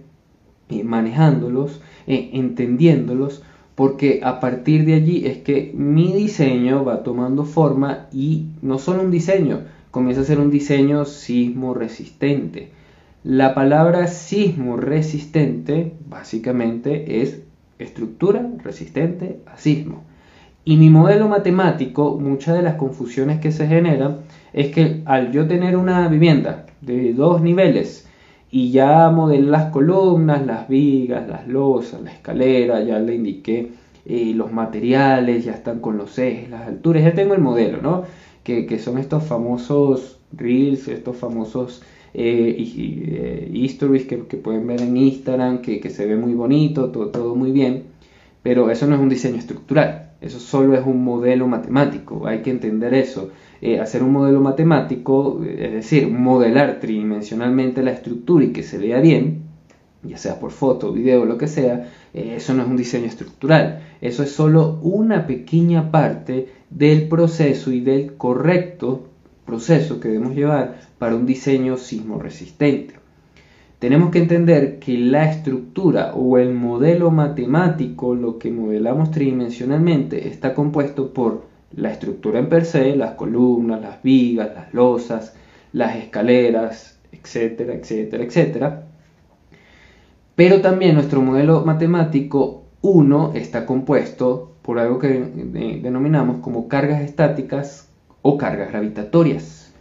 eh, 0.69 0.83
manejándolos, 0.83 1.81
entendiéndolos, 2.07 3.43
porque 3.75 4.21
a 4.23 4.39
partir 4.39 4.85
de 4.85 4.95
allí 4.95 5.25
es 5.27 5.37
que 5.37 5.71
mi 5.75 6.11
diseño 6.11 6.83
va 6.83 7.03
tomando 7.03 7.45
forma 7.45 8.07
y 8.11 8.47
no 8.61 8.79
solo 8.79 9.03
un 9.03 9.11
diseño, 9.11 9.61
comienza 9.91 10.22
a 10.22 10.25
ser 10.25 10.39
un 10.39 10.51
diseño 10.51 11.05
sismo 11.05 11.74
resistente. 11.74 12.72
La 13.24 13.53
palabra 13.53 14.08
sismo 14.08 14.77
resistente 14.77 15.93
básicamente 16.08 17.22
es 17.22 17.41
estructura 17.79 18.50
resistente 18.63 19.41
a 19.46 19.58
sismo. 19.58 20.03
Y 20.65 20.77
mi 20.77 20.89
modelo 20.89 21.27
matemático, 21.27 22.17
muchas 22.19 22.55
de 22.55 22.62
las 22.62 22.75
confusiones 22.75 23.39
que 23.39 23.51
se 23.51 23.67
generan 23.67 24.17
es 24.53 24.74
que 24.74 25.01
al 25.05 25.31
yo 25.31 25.48
tener 25.48 25.75
una 25.75 26.08
vivienda 26.08 26.65
de 26.81 27.13
dos 27.13 27.41
niveles 27.41 28.08
y 28.51 28.72
ya 28.72 29.10
modelé 29.10 29.48
las 29.48 29.72
columnas, 29.72 30.46
las 30.46 30.67
vigas, 30.67 31.27
las 31.27 31.48
losas, 31.48 32.01
la 32.01 32.12
escalera, 32.12 32.84
ya 32.84 33.00
le 33.00 33.15
indiqué 33.15 33.72
eh, 34.05 34.34
los 34.36 34.51
materiales, 34.51 35.46
ya 35.46 35.53
están 35.53 35.79
con 35.79 35.98
los 35.98 36.17
ejes, 36.17 36.50
las 36.50 36.67
alturas, 36.67 37.03
ya 37.03 37.13
tengo 37.13 37.36
el 37.36 37.41
modelo, 37.41 37.81
¿no? 37.81 38.03
Que, 38.67 38.79
son 38.79 38.97
estos 38.97 39.23
famosos 39.23 40.19
reels, 40.31 40.87
estos 40.87 41.17
famosos 41.17 41.81
eh, 42.13 42.55
eh 42.57 43.49
histories 43.53 44.05
que, 44.05 44.17
pueden 44.17 44.67
ver 44.67 44.81
en 44.81 44.97
Instagram, 44.97 45.61
que, 45.61 45.89
se 45.89 46.05
ve 46.05 46.15
muy 46.15 46.33
bonito, 46.33 46.89
todo, 46.89 47.35
muy 47.35 47.51
bien, 47.51 47.83
pero 48.43 48.69
eso 48.69 48.87
no 48.87 48.95
es 48.95 49.01
un 49.01 49.09
diseño 49.09 49.37
estructural, 49.37 50.11
eso 50.21 50.39
solo 50.39 50.75
es 50.75 50.85
un 50.85 51.03
modelo 51.03 51.47
matemático, 51.47 52.27
hay 52.27 52.41
que 52.41 52.51
entender 52.51 52.93
eso. 52.93 53.31
Eh, 53.61 53.79
hacer 53.81 54.03
un 54.03 54.13
modelo 54.13 54.39
matemático, 54.39 55.41
es 55.43 55.73
decir, 55.73 56.09
modelar 56.09 56.79
tridimensionalmente 56.79 57.83
la 57.83 57.91
estructura 57.91 58.45
y 58.45 58.53
que 58.53 58.63
se 58.63 58.77
vea 58.77 59.01
bien, 59.01 59.49
ya 60.03 60.17
sea 60.17 60.39
por 60.39 60.51
foto, 60.51 60.93
video, 60.93 61.25
lo 61.25 61.37
que 61.37 61.47
sea, 61.47 61.89
eh, 62.13 62.35
eso 62.37 62.53
no 62.53 62.63
es 62.63 62.69
un 62.69 62.77
diseño 62.77 63.05
estructural, 63.05 63.81
eso 64.01 64.23
es 64.23 64.31
solo 64.31 64.79
una 64.81 65.27
pequeña 65.27 65.91
parte 65.91 66.47
del 66.69 67.07
proceso 67.07 67.71
y 67.71 67.81
del 67.81 68.15
correcto 68.15 69.07
proceso 69.45 69.99
que 69.99 70.09
debemos 70.09 70.35
llevar 70.35 70.79
para 70.97 71.15
un 71.15 71.25
diseño 71.25 71.77
sismo 71.77 72.19
resistente. 72.19 72.95
Tenemos 73.79 74.11
que 74.11 74.19
entender 74.19 74.77
que 74.79 74.97
la 74.97 75.31
estructura 75.31 76.13
o 76.13 76.38
el 76.38 76.53
modelo 76.53 77.11
matemático, 77.11 78.13
lo 78.13 78.38
que 78.38 78.51
modelamos 78.51 79.09
tridimensionalmente, 79.09 80.27
está 80.27 80.53
compuesto 80.53 81.13
por 81.13 81.43
la 81.71 81.91
estructura 81.91 82.39
en 82.39 82.49
per 82.49 82.65
se, 82.65 82.95
las 82.95 83.11
columnas, 83.11 83.81
las 83.81 84.03
vigas, 84.03 84.49
las 84.53 84.73
losas, 84.73 85.33
las 85.71 85.95
escaleras, 85.95 86.99
etcétera, 87.11 87.73
etcétera, 87.73 88.23
etcétera. 88.23 88.83
Pero 90.35 90.61
también 90.61 90.95
nuestro 90.95 91.21
modelo 91.21 91.63
matemático 91.65 92.65
1 92.81 93.31
está 93.35 93.65
compuesto 93.65 94.55
por 94.69 94.77
algo 94.77 94.99
que 94.99 95.07
denominamos 95.81 96.41
como 96.41 96.67
cargas 96.67 97.01
estáticas 97.01 97.89
o 98.21 98.38
cargas 98.38 98.69
gravitatorias. 98.69 99.73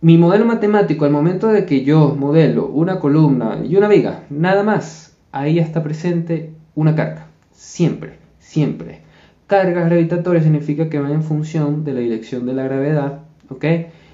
Mi 0.00 0.18
modelo 0.18 0.44
matemático, 0.44 1.04
al 1.04 1.10
momento 1.10 1.48
de 1.48 1.66
que 1.66 1.82
yo 1.82 2.14
modelo 2.14 2.68
una 2.68 3.00
columna 3.00 3.58
y 3.68 3.74
una 3.74 3.88
viga, 3.88 4.22
nada 4.30 4.62
más, 4.62 5.16
ahí 5.32 5.58
está 5.58 5.82
presente 5.82 6.52
una 6.76 6.94
carga. 6.94 7.26
Siempre, 7.50 8.20
siempre. 8.38 9.00
Cargas 9.48 9.86
gravitatorias 9.86 10.44
significa 10.44 10.88
que 10.88 11.00
van 11.00 11.10
en 11.10 11.24
función 11.24 11.82
de 11.82 11.94
la 11.94 12.00
dirección 12.02 12.46
de 12.46 12.52
la 12.52 12.62
gravedad, 12.62 13.22
¿ok? 13.48 13.64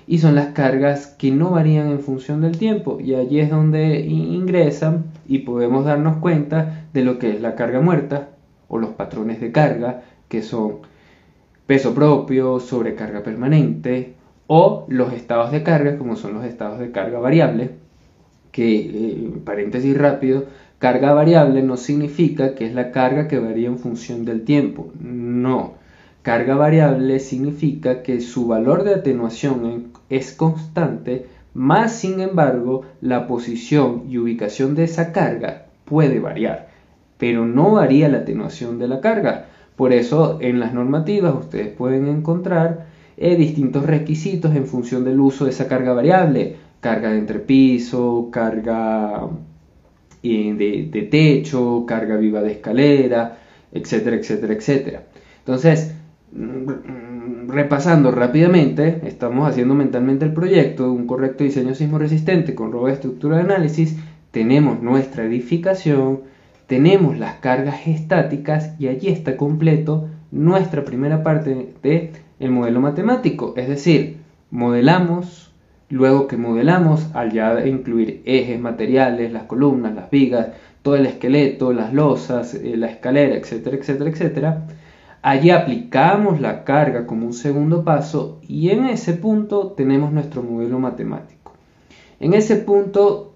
Y 0.06 0.16
son 0.16 0.34
las 0.34 0.54
cargas 0.54 1.08
que 1.08 1.30
no 1.30 1.50
varían 1.50 1.90
en 1.90 2.00
función 2.00 2.40
del 2.40 2.56
tiempo. 2.56 3.00
Y 3.02 3.12
allí 3.16 3.40
es 3.40 3.50
donde 3.50 4.00
ingresan 4.00 5.04
y 5.28 5.40
podemos 5.40 5.84
darnos 5.84 6.16
cuenta 6.20 6.86
de 6.94 7.04
lo 7.04 7.18
que 7.18 7.32
es 7.32 7.42
la 7.42 7.54
carga 7.54 7.82
muerta, 7.82 8.30
o 8.68 8.78
los 8.78 8.90
patrones 8.90 9.40
de 9.40 9.52
carga, 9.52 10.02
que 10.28 10.42
son 10.42 10.78
peso 11.66 11.94
propio, 11.94 12.60
sobrecarga 12.60 13.22
permanente, 13.22 14.14
o 14.46 14.86
los 14.88 15.12
estados 15.12 15.50
de 15.50 15.62
carga, 15.62 15.98
como 15.98 16.16
son 16.16 16.34
los 16.34 16.44
estados 16.44 16.78
de 16.78 16.92
carga 16.92 17.18
variable, 17.18 17.70
que, 18.52 18.76
eh, 18.78 19.32
paréntesis 19.44 19.96
rápido, 19.96 20.46
carga 20.78 21.12
variable 21.12 21.62
no 21.62 21.76
significa 21.76 22.54
que 22.54 22.66
es 22.66 22.74
la 22.74 22.92
carga 22.92 23.28
que 23.28 23.38
varía 23.38 23.68
en 23.68 23.78
función 23.78 24.24
del 24.24 24.44
tiempo, 24.44 24.92
no. 25.00 25.74
Carga 26.22 26.56
variable 26.56 27.20
significa 27.20 28.02
que 28.02 28.20
su 28.20 28.46
valor 28.46 28.84
de 28.84 28.94
atenuación 28.94 29.92
es 30.10 30.32
constante, 30.32 31.26
más 31.54 31.92
sin 31.92 32.20
embargo 32.20 32.82
la 33.00 33.26
posición 33.26 34.04
y 34.08 34.18
ubicación 34.18 34.74
de 34.74 34.84
esa 34.84 35.12
carga 35.12 35.66
puede 35.84 36.18
variar 36.20 36.75
pero 37.18 37.46
no 37.46 37.72
varía 37.72 38.08
la 38.08 38.18
atenuación 38.18 38.78
de 38.78 38.88
la 38.88 39.00
carga. 39.00 39.46
Por 39.76 39.92
eso 39.92 40.38
en 40.40 40.60
las 40.60 40.72
normativas 40.72 41.34
ustedes 41.34 41.68
pueden 41.68 42.06
encontrar 42.06 42.86
eh, 43.16 43.36
distintos 43.36 43.84
requisitos 43.86 44.54
en 44.54 44.66
función 44.66 45.04
del 45.04 45.20
uso 45.20 45.44
de 45.44 45.50
esa 45.50 45.68
carga 45.68 45.92
variable, 45.92 46.56
carga 46.80 47.10
de 47.10 47.18
entrepiso, 47.18 48.28
carga 48.30 49.28
eh, 50.22 50.54
de, 50.56 50.88
de, 50.90 51.02
techo, 51.02 51.84
carga 51.86 52.16
viva 52.16 52.42
de 52.42 52.52
escalera, 52.52 53.38
etcétera, 53.72 54.16
etcétera, 54.16 54.54
etcétera. 54.54 55.02
Entonces, 55.38 55.94
mm, 56.32 57.48
repasando 57.48 58.10
rápidamente, 58.10 59.00
estamos 59.04 59.48
haciendo 59.48 59.74
mentalmente 59.74 60.24
el 60.24 60.32
proyecto, 60.32 60.92
un 60.92 61.06
correcto 61.06 61.44
diseño 61.44 61.74
sismo 61.74 61.98
resistente 61.98 62.54
con 62.54 62.72
robo 62.72 62.86
de 62.88 62.94
estructura 62.94 63.36
de 63.36 63.42
análisis, 63.44 63.96
tenemos 64.30 64.82
nuestra 64.82 65.24
edificación, 65.24 66.20
tenemos 66.66 67.18
las 67.18 67.36
cargas 67.36 67.86
estáticas 67.86 68.74
y 68.78 68.88
allí 68.88 69.08
está 69.08 69.36
completo 69.36 70.08
nuestra 70.30 70.84
primera 70.84 71.22
parte 71.22 71.74
de 71.82 72.12
el 72.38 72.50
modelo 72.50 72.80
matemático, 72.80 73.54
es 73.56 73.68
decir, 73.68 74.18
modelamos, 74.50 75.54
luego 75.88 76.26
que 76.26 76.36
modelamos, 76.36 77.08
al 77.14 77.32
ya 77.32 77.66
incluir 77.66 78.22
ejes, 78.24 78.60
materiales, 78.60 79.32
las 79.32 79.44
columnas, 79.44 79.94
las 79.94 80.10
vigas, 80.10 80.48
todo 80.82 80.96
el 80.96 81.06
esqueleto, 81.06 81.72
las 81.72 81.92
losas, 81.94 82.54
eh, 82.54 82.76
la 82.76 82.88
escalera, 82.88 83.36
etcétera, 83.36 83.76
etcétera, 83.76 84.10
etcétera, 84.10 84.66
allí 85.22 85.50
aplicamos 85.50 86.40
la 86.40 86.64
carga 86.64 87.06
como 87.06 87.26
un 87.26 87.32
segundo 87.32 87.84
paso 87.84 88.40
y 88.46 88.70
en 88.70 88.86
ese 88.86 89.14
punto 89.14 89.72
tenemos 89.72 90.12
nuestro 90.12 90.42
modelo 90.42 90.78
matemático. 90.78 91.54
En 92.20 92.34
ese 92.34 92.56
punto 92.56 93.34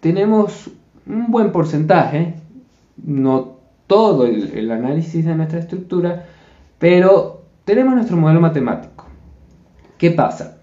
tenemos 0.00 0.70
un 1.06 1.30
buen 1.30 1.52
porcentaje, 1.52 2.34
no 2.96 3.58
todo 3.86 4.26
el, 4.26 4.70
análisis 4.70 5.24
de 5.24 5.34
nuestra 5.34 5.58
estructura, 5.58 6.26
pero 6.78 7.42
tenemos 7.64 7.94
nuestro 7.94 8.16
modelo 8.16 8.40
matemático. 8.40 9.06
¿Qué 9.98 10.10
pasa? 10.10 10.58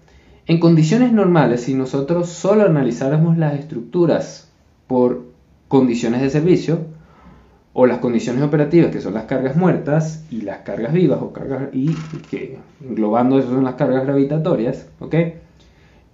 En 0.46 0.58
condiciones 0.58 1.12
normales, 1.12 1.62
si 1.62 1.74
nosotros 1.74 2.28
solo 2.28 2.64
analizáramos 2.64 3.38
las 3.38 3.54
estructuras 3.54 4.50
por 4.86 5.24
condiciones 5.68 6.20
de 6.20 6.30
servicio, 6.30 6.80
o 7.74 7.86
las 7.86 7.98
condiciones 7.98 8.42
operativas, 8.42 8.90
que 8.90 9.00
son 9.00 9.14
las 9.14 9.24
cargas 9.24 9.56
muertas, 9.56 10.26
y 10.30 10.42
las 10.42 10.58
cargas 10.58 10.92
vivas, 10.92 11.22
o 11.22 11.32
cargas, 11.32 11.70
y 11.72 11.94
que 12.30 12.58
englobando 12.86 13.38
eso 13.38 13.48
son 13.48 13.64
las 13.64 13.76
cargas 13.76 14.04
gravitatorias, 14.04 14.88
¿ok? 15.00 15.14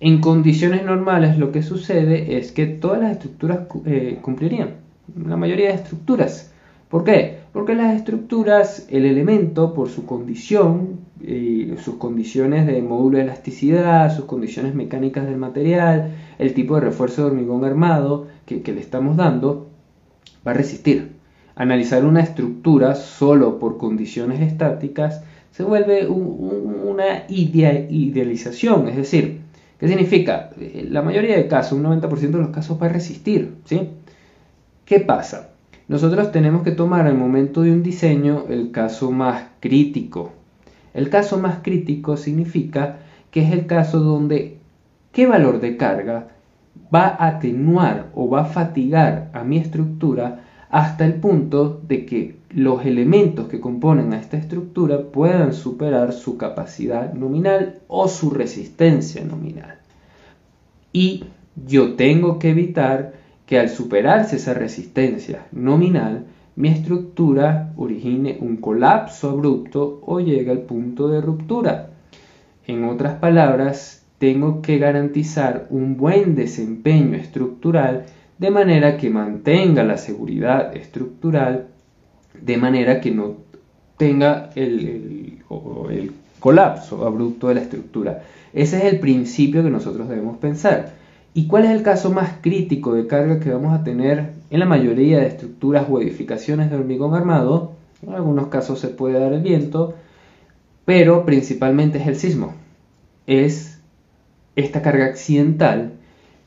En 0.01 0.21
condiciones 0.21 0.85
normales 0.85 1.37
lo 1.39 1.51
que 1.51 1.65
sucede 1.65 2.37
es 2.39 2.53
que 2.53 2.67
todas 2.67 3.01
las 3.01 3.13
estructuras 3.13 3.61
eh, 3.87 4.19
cumplirían 4.23 4.88
la 5.17 5.37
mayoría 5.37 5.69
de 5.69 5.75
estructuras. 5.75 6.53
¿Por 6.89 7.05
qué? 7.05 7.39
Porque 7.53 7.75
las 7.75 7.95
estructuras, 7.97 8.87
el 8.91 9.05
elemento, 9.05 9.75
por 9.75 9.91
su 9.91 10.07
condición, 10.07 11.01
eh, 11.23 11.77
sus 11.83 11.97
condiciones 11.97 12.67
de 12.67 12.81
módulo 12.81 13.19
de 13.19 13.25
elasticidad, 13.25 14.15
sus 14.15 14.25
condiciones 14.25 14.75
mecánicas 14.75 15.27
del 15.27 15.37
material, 15.37 16.13
el 16.39 16.55
tipo 16.55 16.77
de 16.77 16.83
refuerzo 16.83 17.23
de 17.23 17.29
hormigón 17.29 17.65
armado 17.65 18.29
que, 18.47 18.63
le 18.73 18.81
estamos 18.81 19.17
dando, 19.17 19.69
va 20.47 20.53
a 20.53 20.55
resistir. 20.55 21.17
analizar 21.57 22.05
una 22.05 22.21
estructura 22.21 22.95
solo 22.95 23.59
por 23.59 23.79
condiciones 23.79 24.41
estáticas 24.41 25.23
se 25.51 25.65
vuelve 25.65 26.07
una 26.07 27.25
idealización, 27.29 28.89
es 28.89 28.97
decir, 28.97 29.41
¿qué 29.81 29.89
significa? 29.89 30.51
La 30.89 31.03
mayoría 31.03 31.37
de 31.37 31.49
casos, 31.49 31.73
un 31.73 31.85
90% 31.85 32.31
de 32.31 32.39
los 32.39 32.51
casos 32.51 32.81
va 32.81 32.87
a 32.87 32.91
resistir, 32.91 33.57
¿sí? 33.65 33.89
¿Qué 34.89 35.01
pasa? 35.01 35.51
Nosotros 35.87 36.33
tenemos 36.33 36.63
que 36.63 36.71
tomar 36.71 37.07
al 37.07 37.15
momento 37.15 37.61
de 37.61 37.73
un 37.73 37.83
diseño 37.83 38.47
el 38.49 38.71
caso 38.71 39.11
más 39.11 39.49
crítico. 39.61 40.33
El 40.95 41.11
caso 41.11 41.37
más 41.37 41.59
crítico 41.63 42.17
significa 42.17 43.01
que 43.31 43.43
es 43.43 43.53
el 43.53 43.67
caso 43.67 44.01
donde 44.01 44.57
qué 45.13 45.27
valor 45.27 45.61
de 45.61 45.77
carga 45.77 46.29
va 46.95 47.09
a 47.09 47.27
atenuar 47.27 48.07
o 48.15 48.31
va 48.31 48.41
a 48.41 48.47
fatigar 48.47 49.31
a 49.35 49.45
mi 49.45 49.59
estructura 49.59 50.41
hasta 50.71 51.05
el 51.05 51.17
punto 51.17 51.83
de 51.87 52.07
que 52.07 52.39
los 52.49 52.87
elementos 52.87 53.49
que 53.49 53.61
componen 53.61 54.15
a 54.15 54.19
esta 54.19 54.39
estructura 54.39 55.03
puedan 55.03 55.53
superar 55.53 56.15
su 56.15 56.39
capacidad 56.39 57.13
nominal 57.13 57.81
o 57.89 58.09
su 58.09 58.31
resistencia 58.31 59.23
nominal. 59.23 59.81
Y 60.95 61.25
yo 61.67 61.93
tengo 61.93 62.39
que 62.39 62.49
evitar 62.49 63.18
que 63.49 63.59
al 63.59 63.71
superarse 63.71 64.37
esa 64.37 64.53
resistencia 64.53 65.47
nominal, 65.53 66.27
mi 66.55 66.69
estructura 66.69 67.73
origine 67.77 68.37
un 68.43 68.59
colapso 68.59 69.31
abrupto 69.31 70.03
o 70.05 70.21
llegue 70.21 70.51
al 70.51 70.61
punto 70.61 71.09
de 71.09 71.23
ruptura. 71.23 71.89
En 72.67 72.85
otras 72.85 73.15
palabras, 73.15 74.05
tengo 74.19 74.61
que 74.61 74.77
garantizar 74.77 75.67
un 75.71 75.97
buen 75.97 76.35
desempeño 76.35 77.17
estructural 77.17 78.05
de 78.37 78.51
manera 78.51 78.99
que 78.99 79.09
mantenga 79.09 79.83
la 79.83 79.97
seguridad 79.97 80.77
estructural, 80.77 81.69
de 82.39 82.57
manera 82.59 83.01
que 83.01 83.13
no 83.13 83.37
tenga 83.97 84.51
el, 84.57 85.39
colapso 86.39 87.07
abrupto 87.07 87.49
de 87.49 87.55
la 87.55 87.63
estructura. 87.63 88.23
Ese 88.53 88.77
es 88.77 88.93
el 88.93 89.01
principio 89.01 89.63
que 89.63 89.71
nosotros 89.71 90.07
debemos 90.07 90.37
pensar. 90.37 91.08
¿Y 91.35 91.47
cuál 91.47 91.65
es 91.65 91.71
el 91.71 91.83
caso 91.83 92.11
más 92.11 92.35
crítico 92.41 92.95
de 92.95 93.07
carga 93.07 93.39
que 93.39 93.53
vamos 93.53 93.79
a 93.79 93.85
tener 93.85 94.33
en 94.51 94.61
la 94.61 94.67
mayoría 94.67 95.19
de 95.19 95.27
estructuras 95.27 95.87
o 95.89 96.01
edificaciones 96.01 96.71
de 96.71 96.77
hormigón 96.77 97.15
armado? 97.15 97.73
En 98.03 98.15
algunos 98.15 98.49
casos 98.49 98.81
se 98.81 98.89
puede 98.89 99.19
dar 99.19 99.33
el 99.33 99.43
viento, 99.43 99.95
pero 100.85 101.25
principalmente 101.25 101.99
es 101.99 102.07
el 102.07 102.17
sismo. 102.17 102.55
Es 103.27 103.79
esta 104.57 104.83
carga 104.83 105.07
accidental 105.07 105.93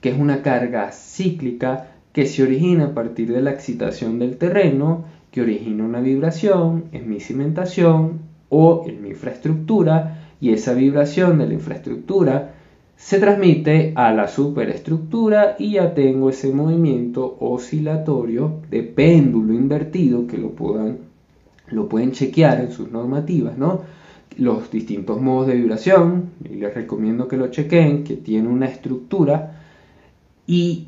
que 0.02 0.10
es 0.10 0.20
una 0.20 0.42
carga 0.42 0.92
cíclica 0.92 1.88
que 2.12 2.26
se 2.26 2.44
origina 2.44 2.86
a 2.86 2.94
partir 2.94 3.32
de 3.32 3.42
la 3.42 3.52
excitación 3.52 4.20
del 4.20 4.38
terreno, 4.38 5.06
que 5.32 5.42
origina 5.42 5.86
una 5.86 6.02
vibración 6.02 6.86
en 6.92 7.08
mi 7.08 7.20
cimentación 7.20 8.20
o 8.50 8.84
en 8.88 9.02
mi 9.02 9.10
infraestructura, 9.10 10.18
y 10.42 10.52
esa 10.52 10.74
vibración 10.74 11.38
de 11.38 11.48
la 11.48 11.54
infraestructura 11.54 12.56
se 12.96 13.20
transmite 13.20 13.94
a 13.96 14.14
la 14.14 14.28
superestructura 14.28 15.56
y 15.58 15.74
ya 15.74 15.94
tengo 15.94 16.30
ese 16.30 16.54
movimiento 16.54 17.38
oscilatorio 17.40 18.62
de 18.70 18.84
péndulo 18.84 19.54
invertido 19.54 20.28
que 20.28 20.38
lo 20.38 20.52
puedan 20.52 21.12
lo 21.68 21.88
pueden 21.88 22.12
chequear 22.12 22.60
en 22.60 22.72
sus 22.72 22.92
normativas, 22.92 23.58
¿no? 23.58 23.82
Los 24.38 24.72
distintos 24.72 25.22
modos 25.22 25.48
de 25.48 25.56
vibración, 25.56 26.32
y 26.44 26.56
les 26.56 26.74
recomiendo 26.74 27.28
que 27.28 27.38
lo 27.38 27.48
chequen, 27.48 28.04
que 28.04 28.16
tiene 28.16 28.50
una 28.50 28.66
estructura 28.66 29.62
y 30.46 30.88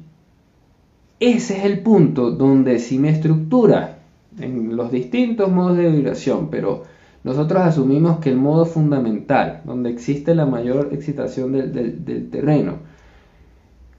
ese 1.19 1.57
es 1.57 1.63
el 1.63 1.79
punto 1.79 2.31
donde 2.31 2.79
si 2.79 3.00
mi 3.00 3.07
estructura 3.07 4.00
en 4.39 4.75
los 4.75 4.91
distintos 4.91 5.51
modos 5.51 5.77
de 5.77 5.89
vibración, 5.89 6.50
pero 6.50 6.83
nosotros 7.24 7.62
asumimos 7.62 8.20
que 8.20 8.30
el 8.30 8.36
modo 8.36 8.65
fundamental, 8.65 9.62
donde 9.63 9.89
existe 9.89 10.36
la 10.36 10.46
mayor 10.46 10.89
excitación 10.92 11.53
del, 11.53 12.30
terreno, 12.30 12.79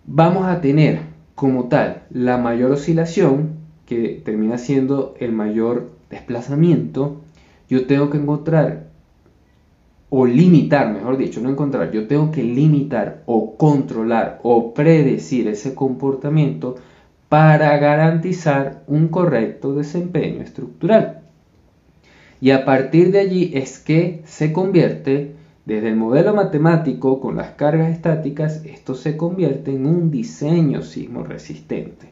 vamos 0.06 0.46
a 0.46 0.60
tener 0.60 1.00
como 1.34 1.68
tal 1.68 2.02
la 2.10 2.36
mayor 2.36 2.72
oscilación, 2.72 3.64
que 3.86 4.22
termina 4.24 4.58
siendo 4.58 5.14
el 5.20 5.32
mayor 5.32 5.90
desplazamiento, 6.10 7.20
yo 7.68 7.86
tengo 7.86 8.10
que 8.10 8.18
encontrar 8.18 8.88
o 10.10 10.26
limitar, 10.26 10.92
mejor 10.92 11.16
dicho, 11.16 11.40
no 11.40 11.50
encontrar, 11.50 11.90
yo 11.90 12.06
tengo 12.06 12.30
que 12.30 12.42
limitar 12.42 13.22
o 13.26 13.56
controlar 13.56 14.40
o 14.42 14.74
predecir 14.74 15.48
ese 15.48 15.74
comportamiento 15.74 16.76
para 17.28 17.76
garantizar 17.78 18.84
un 18.86 19.08
correcto 19.08 19.74
desempeño 19.74 20.42
estructural. 20.42 21.23
Y 22.44 22.50
a 22.50 22.66
partir 22.66 23.10
de 23.10 23.20
allí 23.20 23.52
es 23.54 23.78
que 23.78 24.20
se 24.26 24.52
convierte, 24.52 25.34
desde 25.64 25.88
el 25.88 25.96
modelo 25.96 26.34
matemático 26.34 27.18
con 27.18 27.36
las 27.36 27.52
cargas 27.52 27.90
estáticas, 27.90 28.62
esto 28.66 28.94
se 28.94 29.16
convierte 29.16 29.74
en 29.74 29.86
un 29.86 30.10
diseño 30.10 30.82
sismo 30.82 31.22
resistente. 31.22 32.10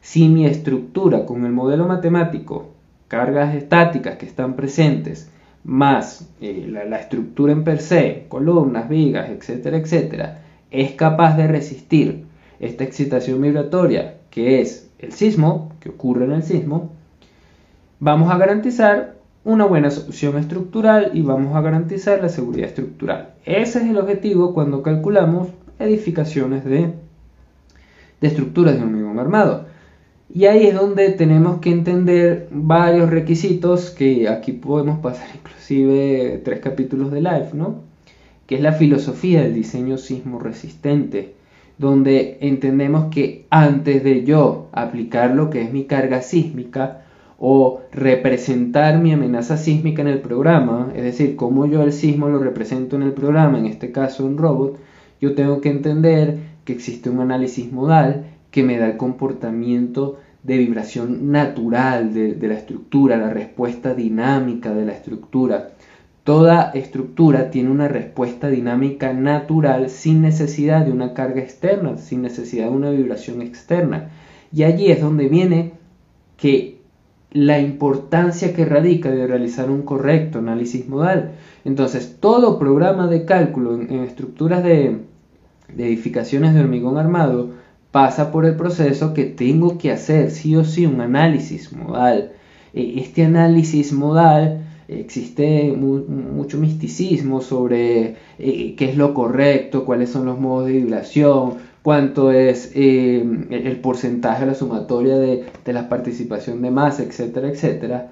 Si 0.00 0.30
mi 0.30 0.46
estructura 0.46 1.26
con 1.26 1.44
el 1.44 1.52
modelo 1.52 1.86
matemático, 1.86 2.70
cargas 3.08 3.54
estáticas 3.54 4.16
que 4.16 4.24
están 4.24 4.56
presentes, 4.56 5.30
más 5.64 6.30
eh, 6.40 6.66
la, 6.66 6.96
estructura 6.96 7.52
en 7.52 7.62
per 7.62 7.82
se, 7.82 8.24
columnas, 8.30 8.88
vigas, 8.88 9.28
etcétera, 9.28 9.76
etcétera, 9.76 10.44
es 10.70 10.92
capaz 10.92 11.36
de 11.36 11.46
resistir 11.46 12.24
esta 12.58 12.84
excitación 12.84 13.42
vibratoria 13.42 14.14
que 14.30 14.62
es 14.62 14.88
el 14.98 15.12
sismo, 15.12 15.72
que 15.78 15.90
ocurre 15.90 16.24
en 16.24 16.32
el 16.32 16.42
sismo, 16.42 16.90
vamos 18.00 18.32
a 18.32 18.38
garantizar 18.38 19.23
una 19.44 19.66
buena 19.66 19.90
solución 19.90 20.38
estructural 20.38 21.10
y 21.12 21.20
vamos 21.20 21.54
a 21.54 21.60
garantizar 21.60 22.22
la 22.22 22.30
seguridad 22.30 22.68
estructural. 22.68 23.34
Ese 23.44 23.80
es 23.80 23.90
el 23.90 23.98
objetivo 23.98 24.54
cuando 24.54 24.82
calculamos 24.82 25.48
edificaciones 25.78 26.64
de, 26.64 26.92
de 28.20 28.28
estructuras 28.28 28.74
de 28.74 28.82
hormigón 28.82 29.18
armado. 29.18 29.66
Y 30.32 30.46
ahí 30.46 30.66
es 30.66 30.74
donde 30.74 31.10
tenemos 31.10 31.60
que 31.60 31.70
entender 31.70 32.48
varios 32.50 33.10
requisitos 33.10 33.90
que 33.90 34.28
aquí 34.28 34.52
podemos 34.52 34.98
pasar 35.00 35.28
inclusive 35.34 36.40
tres 36.42 36.60
capítulos 36.60 37.12
de 37.12 37.20
live, 37.20 37.50
¿no? 37.52 37.82
Que 38.46 38.56
es 38.56 38.62
la 38.62 38.72
filosofía 38.72 39.42
del 39.42 39.54
diseño 39.54 39.98
sismo 39.98 40.38
resistente, 40.38 41.34
donde 41.76 42.38
entendemos 42.40 43.12
que 43.12 43.46
antes 43.50 44.02
de 44.02 44.24
yo 44.24 44.68
aplicar 44.72 45.34
lo 45.34 45.50
que 45.50 45.62
es 45.62 45.72
mi 45.72 45.84
carga 45.84 46.22
sísmica 46.22 47.03
o 47.38 47.82
representar 47.92 48.98
mi 48.98 49.12
amenaza 49.12 49.56
sísmica 49.56 50.02
en 50.02 50.08
el 50.08 50.20
programa, 50.20 50.92
es 50.94 51.02
decir, 51.02 51.36
cómo 51.36 51.66
yo 51.66 51.82
el 51.82 51.92
sismo 51.92 52.28
lo 52.28 52.38
represento 52.38 52.96
en 52.96 53.02
el 53.02 53.12
programa, 53.12 53.58
en 53.58 53.66
este 53.66 53.92
caso 53.92 54.26
en 54.26 54.38
robot, 54.38 54.78
yo 55.20 55.34
tengo 55.34 55.60
que 55.60 55.70
entender 55.70 56.38
que 56.64 56.72
existe 56.72 57.10
un 57.10 57.20
análisis 57.20 57.72
modal 57.72 58.26
que 58.50 58.62
me 58.62 58.78
da 58.78 58.86
el 58.86 58.96
comportamiento 58.96 60.18
de 60.42 60.58
vibración 60.58 61.32
natural 61.32 62.12
de, 62.12 62.36
la 62.46 62.54
estructura, 62.54 63.16
la 63.16 63.30
respuesta 63.30 63.94
dinámica 63.94 64.74
de 64.74 64.84
la 64.84 64.92
estructura. 64.92 65.70
Toda 66.22 66.70
estructura 66.72 67.50
tiene 67.50 67.70
una 67.70 67.88
respuesta 67.88 68.48
dinámica 68.48 69.12
natural 69.12 69.90
sin 69.90 70.22
necesidad 70.22 70.84
de 70.84 70.92
una 70.92 71.14
carga 71.14 71.40
externa, 71.40 71.96
sin 71.96 72.22
necesidad 72.22 72.66
de 72.66 72.76
una 72.76 72.90
vibración 72.90 73.42
externa. 73.42 74.10
Y 74.52 74.62
allí 74.62 74.90
es 74.90 75.00
donde 75.00 75.28
viene 75.28 75.72
que 76.36 76.73
la 77.34 77.60
importancia 77.60 78.54
que 78.54 78.64
radica 78.64 79.10
de 79.10 79.26
realizar 79.26 79.70
un 79.70 79.82
correcto 79.82 80.38
análisis 80.38 80.88
modal. 80.88 81.32
Entonces, 81.66 82.16
todo 82.20 82.58
programa 82.58 83.06
de 83.08 83.26
cálculo 83.26 83.74
en, 83.74 83.92
estructuras 84.04 84.64
de 84.64 85.00
edificaciones 85.76 86.54
de 86.54 86.60
hormigón 86.60 86.96
armado 86.96 87.50
pasa 87.94 88.32
por 88.32 88.44
el 88.44 88.56
proceso 88.56 89.14
que 89.14 89.22
tengo 89.24 89.78
que 89.78 89.92
hacer 89.92 90.32
sí 90.32 90.56
o 90.56 90.64
sí 90.64 90.84
un 90.84 91.00
análisis 91.00 91.72
modal. 91.72 92.32
E, 92.72 93.00
este 93.00 93.24
análisis 93.24 93.92
modal 93.92 94.64
existe 94.88 95.72
mucho 95.76 96.58
misticismo 96.58 97.40
sobre 97.40 98.16
eh, 98.40 98.74
qué 98.76 98.90
es 98.90 98.96
lo 98.96 99.14
correcto, 99.14 99.84
cuáles 99.84 100.10
son 100.10 100.26
los 100.26 100.40
modos 100.40 100.66
de 100.66 100.72
vibración, 100.72 101.54
cuánto 101.84 102.32
es 102.32 102.72
eh, 102.74 103.22
el 103.50 103.76
porcentaje 103.80 104.40
de 104.40 104.46
la 104.46 104.54
sumatoria 104.54 105.18
de, 105.18 105.44
la 105.66 105.90
participación 105.90 106.62
de 106.62 106.70
masa, 106.70 107.02
etcétera, 107.02 107.48
etcétera. 107.50 108.10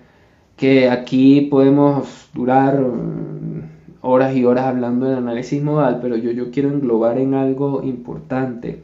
Que 0.59 0.91
aquí 0.91 1.49
podemos 1.51 2.29
durar 2.35 2.79
mm, 2.79 3.63
horas 4.03 4.37
y 4.37 4.45
horas 4.45 4.67
hablando 4.67 5.07
del 5.07 5.17
análisis 5.17 5.63
modal, 5.63 6.01
pero 6.03 6.19
yo, 6.19 6.33
yo 6.33 6.51
quiero 6.51 6.69
englobar 6.69 7.17
en 7.17 7.33
algo 7.33 7.83
importante 7.83 8.83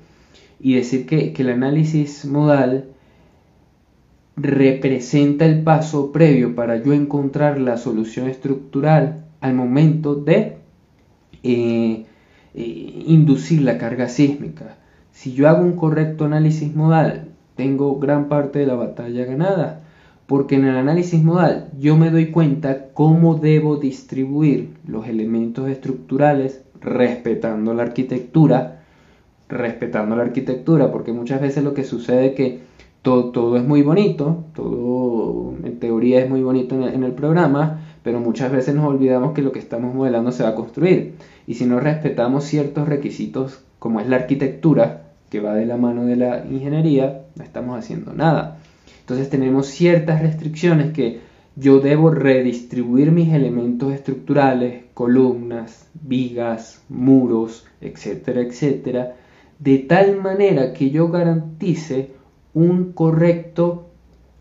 y 0.58 0.76
decir 0.76 1.06
que, 1.06 1.34
el 1.36 1.50
análisis 1.50 2.24
modal 2.24 2.86
representa 4.36 5.44
el 5.44 5.62
paso 5.64 6.12
previo 6.12 6.54
para 6.54 6.82
yo 6.82 6.94
encontrar 6.94 7.60
la 7.60 7.76
solución 7.76 8.26
estructural 8.26 9.26
al 9.42 9.52
momento 9.52 10.14
de 10.14 10.56
eh, 11.42 12.06
eh, 12.60 13.04
inducir 13.06 13.62
la 13.62 13.78
carga 13.78 14.08
sísmica. 14.08 14.76
Si 15.12 15.32
yo 15.32 15.48
hago 15.48 15.62
un 15.62 15.76
correcto 15.76 16.24
análisis 16.24 16.74
modal, 16.74 17.28
tengo 17.54 18.00
gran 18.00 18.28
parte 18.28 18.58
de 18.58 18.66
la 18.66 18.74
batalla 18.74 19.24
ganada. 19.24 19.82
Porque 20.26 20.56
en 20.56 20.64
el 20.64 20.76
análisis 20.76 21.22
modal 21.22 21.68
yo 21.78 21.96
me 21.96 22.10
doy 22.10 22.32
cuenta 22.32 22.88
cómo 22.94 23.36
debo 23.36 23.76
distribuir 23.76 24.70
los 24.88 25.06
elementos 25.06 25.68
estructurales 25.70 26.62
respetando 26.80 27.74
la 27.74 27.84
arquitectura, 27.84 28.82
respetando 29.48 30.16
la 30.16 30.22
arquitectura, 30.22 30.90
porque 30.90 31.12
muchas 31.12 31.40
veces 31.40 31.62
lo 31.62 31.74
que 31.74 31.84
sucede 31.84 32.26
es 32.26 32.32
que 32.34 32.58
todo, 33.02 33.30
todo 33.30 33.56
es 33.56 33.64
muy 33.64 33.82
bonito, 33.82 34.44
todo 34.54 35.54
en 35.62 35.78
teoría 35.78 36.24
es 36.24 36.28
muy 36.28 36.42
bonito 36.42 36.74
en 36.74 37.04
el, 37.04 37.12
programa, 37.12 37.77
pero 38.08 38.20
muchas 38.20 38.50
veces 38.50 38.74
nos 38.74 38.86
olvidamos 38.86 39.34
que 39.34 39.42
lo 39.42 39.52
que 39.52 39.58
estamos 39.58 39.94
modelando 39.94 40.32
se 40.32 40.42
va 40.42 40.48
a 40.48 40.54
construir. 40.54 41.16
Y 41.46 41.56
si 41.56 41.66
no 41.66 41.78
respetamos 41.78 42.44
ciertos 42.44 42.88
requisitos 42.88 43.60
como 43.78 44.00
es 44.00 44.08
la 44.08 44.16
arquitectura, 44.16 45.10
que 45.28 45.40
va 45.40 45.54
de 45.54 45.66
la 45.66 45.76
mano 45.76 46.06
de 46.06 46.16
la 46.16 46.42
ingeniería, 46.46 47.26
no 47.36 47.44
estamos 47.44 47.78
haciendo 47.78 48.14
nada. 48.14 48.60
Entonces 49.00 49.28
tenemos 49.28 49.66
ciertas 49.66 50.22
restricciones 50.22 50.94
que 50.94 51.20
yo 51.54 51.80
debo 51.80 52.10
redistribuir 52.10 53.12
mis 53.12 53.30
elementos 53.34 53.92
estructurales, 53.92 54.84
columnas, 54.94 55.86
vigas, 55.92 56.80
muros, 56.88 57.66
etcétera, 57.82 58.40
etcétera, 58.40 59.16
de 59.58 59.80
tal 59.80 60.16
manera 60.16 60.72
que 60.72 60.88
yo 60.88 61.08
garantice 61.08 62.12
un 62.54 62.94
correcto 62.94 63.87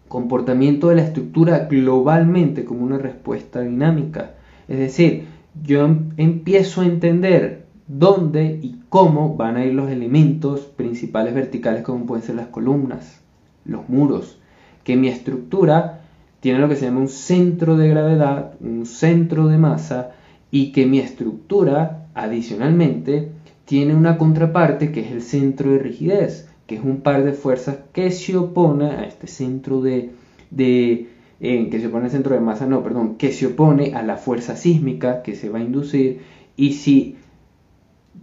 comportamiento 0.08 0.90
de 0.90 0.96
la 0.96 1.04
estructura 1.04 1.68
globalmente 1.70 2.66
como 2.66 2.84
una 2.84 2.98
respuesta 2.98 3.62
dinámica. 3.62 4.36
Es 4.68 4.80
decir, 4.80 5.26
yo 5.64 5.86
em, 5.86 6.10
empiezo 6.18 6.82
a 6.82 6.86
entender 6.86 7.66
dónde 7.88 8.60
y 8.62 8.82
cómo 8.90 9.36
van 9.36 9.58
a 9.58 9.66
ir 9.66 9.74
los 9.74 9.90
elementos 9.90 10.62
principales 10.62 11.34
verticales 11.34 11.84
como 11.84 12.06
pueden 12.06 12.26
ser 12.26 12.36
las 12.36 12.48
columnas, 12.48 13.22
los 13.66 13.88
muros, 13.90 14.40
que 14.84 14.96
mi 14.96 15.08
estructura 15.08 16.02
tiene 16.40 16.60
lo 16.60 16.70
que 16.70 16.76
se 16.76 16.86
llama 16.86 17.02
un 17.02 17.08
centro 17.08 17.78
de 17.78 17.90
gravedad, 17.90 18.54
un 18.62 18.86
centro 18.86 19.48
de 19.48 19.58
masa 19.58 20.12
y 20.52 20.72
que 20.72 20.86
mi 20.86 21.00
estructura 21.00 22.08
adicionalmente 22.14 23.32
tiene 23.66 23.96
una 23.96 24.18
contraparte 24.18 24.92
que 24.92 25.02
es 25.02 25.12
el 25.12 25.22
centro 25.22 25.72
de 25.72 25.80
rigidez, 25.80 26.50
que 26.68 26.76
es 26.76 26.84
un 26.84 27.02
par 27.02 27.24
de 27.24 27.34
fuerzas 27.34 27.80
que 27.94 28.12
se 28.12 28.36
opone 28.36 28.92
a 28.92 29.04
este 29.06 29.28
centro 29.28 29.82
de, 29.82 30.12
que 30.56 31.80
se 31.80 31.88
opone 31.88 32.06
al 32.06 32.12
centro 32.12 32.36
de 32.36 32.42
masa, 32.42 32.68
no, 32.68 32.84
perdón, 32.84 33.16
que 33.16 33.32
se 33.32 33.48
opone 33.48 33.94
a 33.96 34.04
la 34.04 34.18
fuerza 34.18 34.56
sísmica 34.56 35.24
que 35.24 35.36
se 35.36 35.50
va 35.50 35.60
a 35.60 35.64
inducir. 35.64 36.20
Y 36.58 36.74
si 36.74 37.16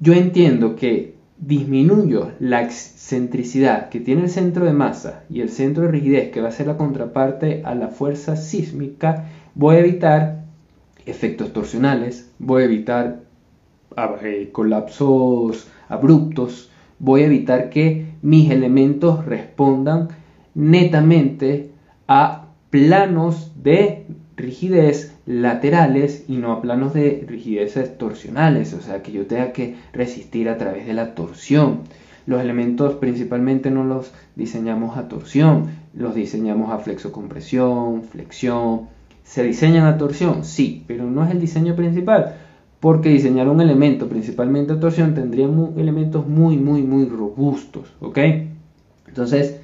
yo 0.01 0.13
entiendo 0.13 0.77
que 0.77 1.15
disminuyo 1.39 2.33
la 2.39 2.63
excentricidad 2.63 3.89
que 3.89 4.01
tiene 4.01 4.23
el 4.23 4.31
centro 4.31 4.65
de 4.67 4.73
masa 4.73 5.25
y 5.31 5.41
el 5.41 5.49
centro 5.49 5.85
de 5.85 5.91
rigidez, 5.91 6.31
que 6.31 6.41
va 6.41 6.49
a 6.49 6.53
ser 6.53 6.67
la 6.67 6.77
contraparte 6.77 7.63
a 7.65 7.75
la 7.75 7.89
fuerza 7.89 8.37
sísmica, 8.37 9.31
voy 9.55 9.77
a 9.77 9.81
evitar 9.81 10.45
efectos 11.07 11.53
torsionales, 11.53 12.31
voy 12.39 12.63
a 12.63 12.67
evitar 12.67 13.23
ah, 13.97 14.17
eh, 14.23 14.51
colapsos 14.53 15.67
abruptos, 15.89 16.71
voy 16.99 17.23
a 17.23 17.27
evitar 17.27 17.71
que 17.71 18.04
mis 18.25 18.51
elementos 18.51 19.27
respondan 19.27 20.09
netamente 20.55 21.73
a 22.09 22.47
planos 22.71 23.53
de 23.63 24.07
rigidez 24.35 25.15
laterales 25.27 26.25
y 26.27 26.39
no 26.39 26.53
a 26.53 26.63
planos 26.63 26.95
de 26.95 27.23
rigidez 27.29 27.99
torsionales, 27.99 28.73
o 28.73 28.81
sea 28.81 29.03
que 29.03 29.13
yo 29.13 29.27
tenga 29.27 29.53
que 29.53 29.77
resistir 29.93 30.49
a 30.49 30.57
través 30.57 30.87
de 30.87 30.95
la 30.95 31.15
torsión. 31.15 31.81
Los 32.25 32.41
elementos 32.41 32.95
principalmente 32.95 33.71
no 33.71 33.85
los 33.85 34.15
diseñamos 34.37 34.97
a 34.97 35.07
torsión, 35.07 35.67
los 35.93 36.15
diseñamos 36.15 36.73
a 36.73 36.79
flexocompresión, 36.79 38.05
flexión. 38.05 38.89
¿Se 39.23 39.43
diseñan 39.43 39.85
a 39.85 39.99
torsión? 39.99 40.45
Sí, 40.45 40.83
pero 40.87 41.05
no 41.05 41.27
es 41.27 41.31
el 41.31 41.41
diseño 41.41 41.77
principal, 41.77 42.37
porque 42.85 43.09
diseñar 43.09 43.49
un 43.49 43.63
elemento 43.63 44.11
principalmente 44.11 44.75
torsión 44.75 45.15
tendría 45.15 45.49
elementos 45.79 46.29
muy, 46.29 46.59
muy, 46.59 46.83
muy 46.83 47.07
robustos, 47.07 47.95
¿ok? 47.99 48.19
Entonces, 49.09 49.59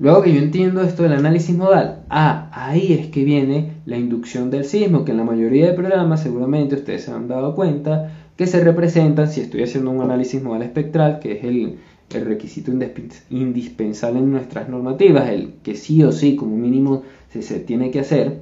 Luego 0.00 0.22
que 0.22 0.34
yo 0.34 0.40
entiendo 0.40 0.82
esto 0.82 1.02
del 1.02 1.14
análisis 1.14 1.56
modal, 1.56 2.04
ah, 2.10 2.50
ahí 2.52 2.92
es 2.92 3.06
que 3.08 3.24
viene 3.24 3.72
la 3.84 3.96
inducción 3.96 4.50
del 4.50 4.64
sismo, 4.64 5.04
que 5.04 5.10
en 5.10 5.16
la 5.16 5.24
mayoría 5.24 5.66
de 5.66 5.72
programas 5.72 6.22
seguramente 6.22 6.76
ustedes 6.76 7.04
se 7.04 7.10
han 7.10 7.26
dado 7.26 7.56
cuenta 7.56 8.12
que 8.36 8.46
se 8.46 8.62
representan, 8.62 9.28
si 9.28 9.40
estoy 9.40 9.62
haciendo 9.62 9.90
un 9.90 10.02
análisis 10.02 10.40
modal 10.40 10.62
espectral, 10.62 11.18
que 11.20 11.32
es 11.32 11.44
el, 11.44 11.78
requisito 12.24 12.70
indispensable 13.30 14.18
en 14.20 14.30
nuestras 14.30 14.68
normativas, 14.68 15.30
el 15.30 15.54
que 15.64 15.74
sí 15.74 16.04
o 16.04 16.12
sí 16.12 16.36
como 16.36 16.56
mínimo 16.56 17.02
se 17.30 17.58
tiene 17.60 17.90
que 17.90 18.00
hacer, 18.00 18.38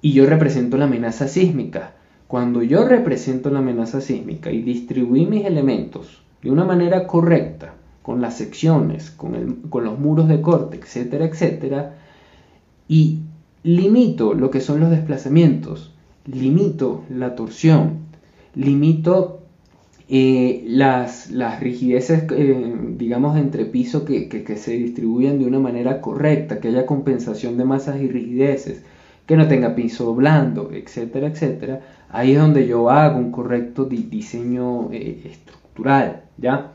y 0.00 0.12
yo 0.12 0.24
represento 0.24 0.78
la 0.78 0.84
amenaza 0.84 1.26
sísmica. 1.28 1.97
Cuando 2.28 2.62
yo 2.62 2.86
represento 2.86 3.48
la 3.48 3.60
amenaza 3.60 4.02
sísmica 4.02 4.52
y 4.52 4.60
distribuí 4.60 5.24
mis 5.24 5.46
elementos 5.46 6.22
de 6.42 6.50
una 6.50 6.64
manera 6.64 7.06
correcta, 7.06 7.74
con 8.02 8.20
las 8.20 8.36
secciones, 8.36 9.10
con, 9.10 9.60
los 9.84 9.98
muros 9.98 10.28
de 10.28 10.40
corte, 10.40 10.78
etcétera, 10.78 11.24
etcétera, 11.24 11.94
y 12.86 13.20
limito 13.62 14.34
lo 14.34 14.50
que 14.50 14.60
son 14.60 14.80
los 14.80 14.90
desplazamientos, 14.90 15.92
limito 16.26 17.04
la 17.10 17.34
torsión, 17.34 17.98
limito 18.54 19.40
eh, 20.08 20.64
las, 20.66 21.30
rigideces, 21.60 22.24
eh, 22.30 22.76
digamos, 22.96 23.38
entre 23.38 23.64
piso 23.64 24.04
que, 24.04 24.28
que, 24.28 24.56
se 24.56 24.72
distribuyan 24.72 25.38
de 25.38 25.46
una 25.46 25.60
manera 25.60 26.00
correcta, 26.00 26.60
que 26.60 26.68
haya 26.68 26.86
compensación 26.86 27.56
de 27.56 27.64
masas 27.64 28.00
y 28.00 28.08
rigideces, 28.08 28.82
que 29.26 29.36
no 29.36 29.48
tenga 29.48 29.74
piso 29.74 30.14
blando, 30.14 30.70
etcétera, 30.72 31.26
etcétera, 31.26 31.82
ahí 32.10 32.32
es 32.32 32.40
donde 32.40 32.66
yo 32.66 32.90
hago 32.90 33.18
un 33.18 33.30
correcto 33.32 33.84
diseño 33.84 34.90
eh, 34.92 35.22
estructural, 35.24 36.22
¿ya? 36.38 36.72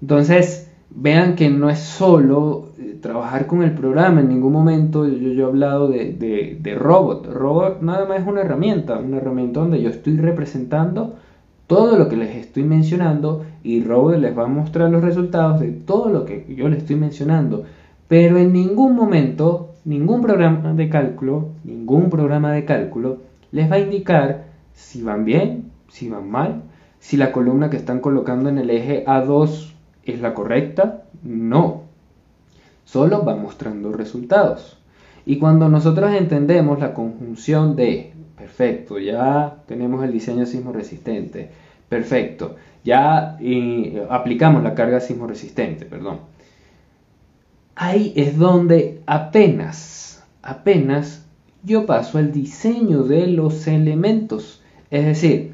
Entonces, 0.00 0.70
vean 0.94 1.34
que 1.34 1.50
no 1.50 1.70
es 1.70 1.80
solo 1.80 2.68
eh, 2.78 2.98
trabajar 3.00 3.46
con 3.46 3.62
el 3.62 3.72
programa, 3.72 4.20
en 4.20 4.28
ningún 4.28 4.52
momento 4.52 5.06
yo, 5.06 5.46
he 5.46 5.48
hablado 5.48 5.88
de, 5.88 6.12
de, 6.60 6.74
robot. 6.74 7.26
Robot 7.26 7.82
nada 7.82 8.06
más 8.06 8.20
es 8.20 8.26
una 8.26 8.42
herramienta, 8.42 8.98
una 8.98 9.16
herramienta 9.16 9.60
donde 9.60 9.82
yo 9.82 9.90
estoy 9.90 10.16
representando 10.16 11.16
todo 11.66 11.96
lo 11.96 12.08
que 12.08 12.16
les 12.16 12.36
estoy 12.36 12.62
mencionando 12.62 13.44
y 13.62 13.82
robot 13.82 14.18
les 14.18 14.36
va 14.36 14.44
a 14.44 14.48
mostrar 14.48 14.90
los 14.90 15.02
resultados 15.02 15.60
de 15.60 15.72
todo 15.72 16.10
lo 16.10 16.24
que 16.24 16.44
yo 16.54 16.68
les 16.68 16.80
estoy 16.80 16.96
mencionando. 16.96 17.64
Pero 18.06 18.36
en 18.36 18.52
ningún 18.52 18.94
momento, 18.94 19.70
ningún 19.84 20.20
programa 20.20 20.74
de 20.74 20.88
cálculo, 20.90 21.48
ningún 21.64 22.10
programa 22.10 22.52
de 22.52 22.64
cálculo 22.64 23.18
les 23.54 23.70
va 23.70 23.76
a 23.76 23.80
indicar 23.86 24.44
si 24.74 25.02
van 25.02 25.24
bien, 25.24 25.70
si 25.88 26.10
van 26.10 26.28
mal, 26.30 26.62
si 26.98 27.16
la 27.16 27.32
columna 27.32 27.70
que 27.70 27.78
están 27.78 28.00
colocando 28.00 28.50
en 28.50 28.58
el 28.58 28.68
eje 28.68 29.06
A2 29.06 29.74
¿Es 30.04 30.20
la 30.20 30.34
correcta? 30.34 31.04
No. 31.22 31.84
Solo 32.84 33.24
va 33.24 33.36
mostrando 33.36 33.92
resultados. 33.92 34.76
Y 35.24 35.38
cuando 35.38 35.68
nosotros 35.68 36.12
entendemos 36.12 36.78
la 36.78 36.92
conjunción 36.92 37.74
de, 37.76 38.12
perfecto, 38.36 38.98
ya 38.98 39.56
tenemos 39.66 40.04
el 40.04 40.12
diseño 40.12 40.44
sismo 40.44 40.72
resistente, 40.72 41.50
perfecto, 41.88 42.56
ya 42.84 43.38
aplicamos 44.10 44.62
la 44.62 44.74
carga 44.74 45.00
sismo 45.00 45.26
resistente, 45.26 45.86
perdón. 45.86 46.18
Ahí 47.74 48.12
es 48.16 48.36
donde 48.36 49.00
apenas, 49.06 50.22
apenas 50.42 51.23
yo 51.64 51.86
paso 51.86 52.18
al 52.18 52.32
diseño 52.32 53.02
de 53.04 53.26
los 53.26 53.66
elementos. 53.66 54.62
Es 54.90 55.06
decir, 55.06 55.52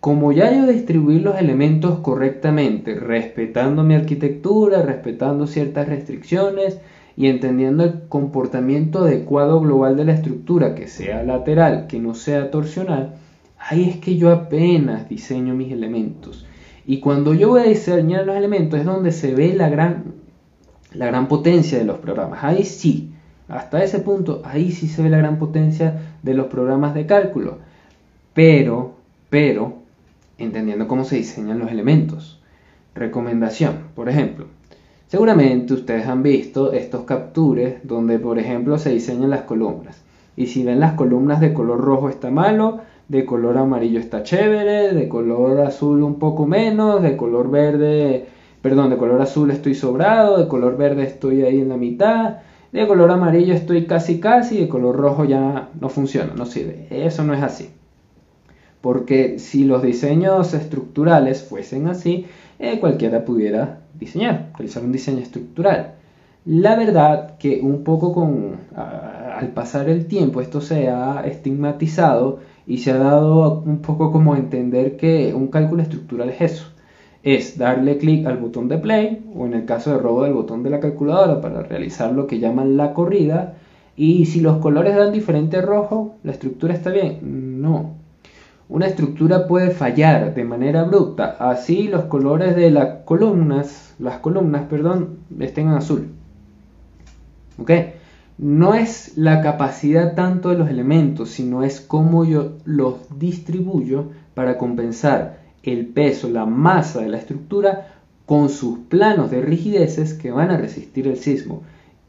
como 0.00 0.30
ya 0.30 0.54
yo 0.54 0.66
distribuí 0.66 1.18
los 1.18 1.38
elementos 1.38 1.98
correctamente, 1.98 2.94
respetando 2.94 3.82
mi 3.82 3.94
arquitectura, 3.94 4.82
respetando 4.82 5.46
ciertas 5.46 5.88
restricciones 5.88 6.78
y 7.16 7.26
entendiendo 7.26 7.82
el 7.82 8.02
comportamiento 8.08 9.00
adecuado 9.00 9.60
global 9.60 9.96
de 9.96 10.04
la 10.04 10.12
estructura, 10.12 10.76
que 10.76 10.86
sea 10.86 11.24
lateral, 11.24 11.88
que 11.88 11.98
no 11.98 12.14
sea 12.14 12.52
torsional, 12.52 13.16
ahí 13.58 13.88
es 13.90 13.96
que 13.96 14.16
yo 14.16 14.30
apenas 14.30 15.08
diseño 15.08 15.54
mis 15.54 15.72
elementos. 15.72 16.46
Y 16.86 17.00
cuando 17.00 17.34
yo 17.34 17.48
voy 17.48 17.62
a 17.62 17.64
diseñar 17.64 18.24
los 18.24 18.36
elementos 18.36 18.78
es 18.78 18.86
donde 18.86 19.10
se 19.10 19.34
ve 19.34 19.52
la 19.54 19.68
gran, 19.68 20.14
la 20.94 21.06
gran 21.06 21.26
potencia 21.26 21.76
de 21.76 21.84
los 21.84 21.98
programas. 21.98 22.44
Ahí 22.44 22.62
sí, 22.64 23.10
hasta 23.48 23.82
ese 23.82 24.00
punto, 24.00 24.42
ahí 24.44 24.72
sí 24.72 24.88
se 24.88 25.02
ve 25.02 25.08
la 25.08 25.18
gran 25.18 25.38
potencia 25.38 25.94
de 26.22 26.34
los 26.34 26.46
programas 26.46 26.94
de 26.94 27.06
cálculo. 27.06 27.58
Pero, 28.34 28.94
pero, 29.30 29.74
entendiendo 30.36 30.86
cómo 30.86 31.04
se 31.04 31.16
diseñan 31.16 31.58
los 31.58 31.70
elementos. 31.70 32.40
Recomendación, 32.94 33.74
por 33.94 34.08
ejemplo, 34.08 34.46
seguramente 35.06 35.74
ustedes 35.74 36.06
han 36.06 36.22
visto 36.22 36.72
estos 36.72 37.02
captures 37.02 37.76
donde, 37.84 38.18
por 38.18 38.38
ejemplo, 38.38 38.78
se 38.78 38.90
diseñan 38.90 39.30
las 39.30 39.42
columnas. 39.42 40.02
Y 40.36 40.46
si 40.46 40.62
ven 40.62 40.80
las 40.80 40.92
columnas 40.92 41.40
de 41.40 41.52
color 41.52 41.80
rojo 41.80 42.08
está 42.08 42.30
malo, 42.30 42.80
de 43.08 43.24
color 43.24 43.56
amarillo 43.56 43.98
está 43.98 44.22
chévere, 44.22 44.92
de 44.92 45.08
color 45.08 45.60
azul 45.62 46.02
un 46.02 46.18
poco 46.18 46.46
menos, 46.46 47.02
de 47.02 47.16
color 47.16 47.50
verde, 47.50 48.26
perdón, 48.60 48.90
de 48.90 48.98
color 48.98 49.20
azul 49.22 49.50
estoy 49.50 49.74
sobrado, 49.74 50.38
de 50.38 50.46
color 50.46 50.76
verde 50.76 51.04
estoy 51.04 51.42
ahí 51.42 51.60
en 51.60 51.70
la 51.70 51.76
mitad. 51.76 52.38
De 52.72 52.86
color 52.86 53.10
amarillo 53.10 53.54
estoy 53.54 53.86
casi 53.86 54.20
casi, 54.20 54.58
de 54.60 54.68
color 54.68 54.96
rojo 54.96 55.24
ya 55.24 55.70
no 55.80 55.88
funciona, 55.88 56.34
no 56.34 56.46
sirve. 56.46 56.86
Eso 56.90 57.24
no 57.24 57.34
es 57.34 57.42
así. 57.42 57.70
Porque 58.80 59.38
si 59.38 59.64
los 59.64 59.82
diseños 59.82 60.54
estructurales 60.54 61.42
fuesen 61.42 61.88
así, 61.88 62.26
eh, 62.58 62.78
cualquiera 62.78 63.24
pudiera 63.24 63.80
diseñar, 63.98 64.50
realizar 64.56 64.84
un 64.84 64.92
diseño 64.92 65.18
estructural. 65.18 65.94
La 66.44 66.76
verdad 66.76 67.36
que 67.38 67.60
un 67.60 67.84
poco 67.84 68.12
con, 68.12 68.56
al 68.74 69.48
pasar 69.48 69.88
el 69.88 70.06
tiempo 70.06 70.40
esto 70.40 70.60
se 70.60 70.88
ha 70.88 71.22
estigmatizado 71.26 72.38
y 72.66 72.78
se 72.78 72.90
ha 72.92 72.98
dado 72.98 73.60
un 73.60 73.82
poco 73.82 74.12
como 74.12 74.34
a 74.34 74.38
entender 74.38 74.96
que 74.96 75.34
un 75.34 75.48
cálculo 75.48 75.82
estructural 75.82 76.30
es 76.30 76.40
eso. 76.40 76.72
Es 77.30 77.58
darle 77.58 77.98
clic 77.98 78.24
al 78.24 78.38
botón 78.38 78.68
de 78.68 78.78
play 78.78 79.22
o 79.34 79.44
en 79.44 79.52
el 79.52 79.66
caso 79.66 79.90
de 79.90 79.98
robo 79.98 80.24
del 80.24 80.32
botón 80.32 80.62
de 80.62 80.70
la 80.70 80.80
calculadora 80.80 81.42
para 81.42 81.62
realizar 81.62 82.10
lo 82.10 82.26
que 82.26 82.38
llaman 82.38 82.78
la 82.78 82.94
corrida 82.94 83.56
y 83.96 84.24
si 84.24 84.40
los 84.40 84.56
colores 84.56 84.96
dan 84.96 85.12
diferente 85.12 85.60
rojo, 85.60 86.14
la 86.22 86.32
estructura 86.32 86.72
está 86.72 86.88
bien. 86.88 87.60
No, 87.60 87.96
una 88.70 88.86
estructura 88.86 89.46
puede 89.46 89.72
fallar 89.72 90.32
de 90.32 90.44
manera 90.44 90.80
abrupta, 90.80 91.36
así 91.38 91.88
los 91.88 92.04
colores 92.04 92.56
de 92.56 92.70
las 92.70 93.04
columnas, 93.04 93.94
las 93.98 94.20
columnas, 94.20 94.62
perdón, 94.70 95.18
estén 95.38 95.68
en 95.68 95.74
azul. 95.74 96.08
¿Ok? 97.58 97.72
No 98.38 98.72
es 98.72 99.18
la 99.18 99.42
capacidad 99.42 100.14
tanto 100.14 100.48
de 100.48 100.56
los 100.56 100.70
elementos, 100.70 101.28
sino 101.28 101.62
es 101.62 101.82
cómo 101.82 102.24
yo 102.24 102.52
los 102.64 102.94
distribuyo 103.18 104.06
para 104.32 104.56
compensar 104.56 105.37
el 105.62 105.86
peso, 105.86 106.28
la 106.28 106.46
masa 106.46 107.00
de 107.00 107.08
la 107.08 107.18
estructura 107.18 107.94
con 108.26 108.48
sus 108.48 108.78
planos 108.88 109.30
de 109.30 109.40
rigideces 109.40 110.14
que 110.14 110.30
van 110.30 110.50
a 110.50 110.56
resistir 110.56 111.08
el 111.08 111.16
sismo. 111.16 111.62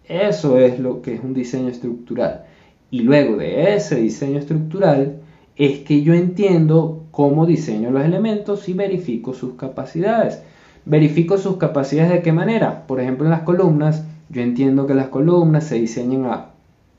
Eso 0.05 0.59
es 0.59 0.79
lo 0.79 1.01
que 1.01 1.15
es 1.15 1.23
un 1.23 1.33
diseño 1.33 1.69
estructural. 1.69 2.45
Y 2.91 3.01
luego 3.01 3.37
de 3.37 3.75
ese 3.75 3.95
diseño 3.95 4.39
estructural, 4.39 5.21
es 5.59 5.79
que 5.79 6.01
yo 6.03 6.13
entiendo 6.13 7.03
cómo 7.11 7.45
diseño 7.45 7.91
los 7.91 8.05
elementos 8.05 8.69
y 8.69 8.73
verifico 8.73 9.33
sus 9.33 9.55
capacidades. 9.55 10.41
Verifico 10.85 11.37
sus 11.37 11.57
capacidades 11.57 12.11
de 12.13 12.21
qué 12.21 12.31
manera. 12.31 12.87
Por 12.87 13.01
ejemplo, 13.01 13.25
en 13.25 13.31
las 13.31 13.41
columnas, 13.41 14.05
yo 14.29 14.41
entiendo 14.41 14.87
que 14.87 14.95
las 14.95 15.09
columnas 15.09 15.65
se 15.65 15.75
diseñan 15.75 16.25
a 16.27 16.51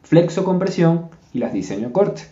flexo-compresión 0.02 1.06
y 1.32 1.38
las 1.38 1.54
diseño 1.54 1.90
corte. 1.92 2.22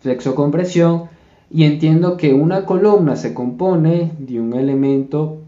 Flexo-compresión 0.00 1.04
y 1.50 1.64
entiendo 1.64 2.16
que 2.16 2.34
una 2.34 2.64
columna 2.66 3.16
se 3.16 3.34
compone 3.34 4.12
de 4.18 4.40
un 4.40 4.54
elemento 4.54 5.38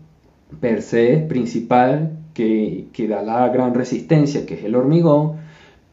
per 0.61 0.83
se 0.83 1.19
principal 1.19 2.19
que, 2.35 2.87
que 2.93 3.09
da 3.09 3.23
la 3.23 3.49
gran 3.49 3.75
resistencia, 3.75 4.47
que 4.47 4.55
es 4.55 4.65
el 4.65 4.77
hormigón, 4.77 5.33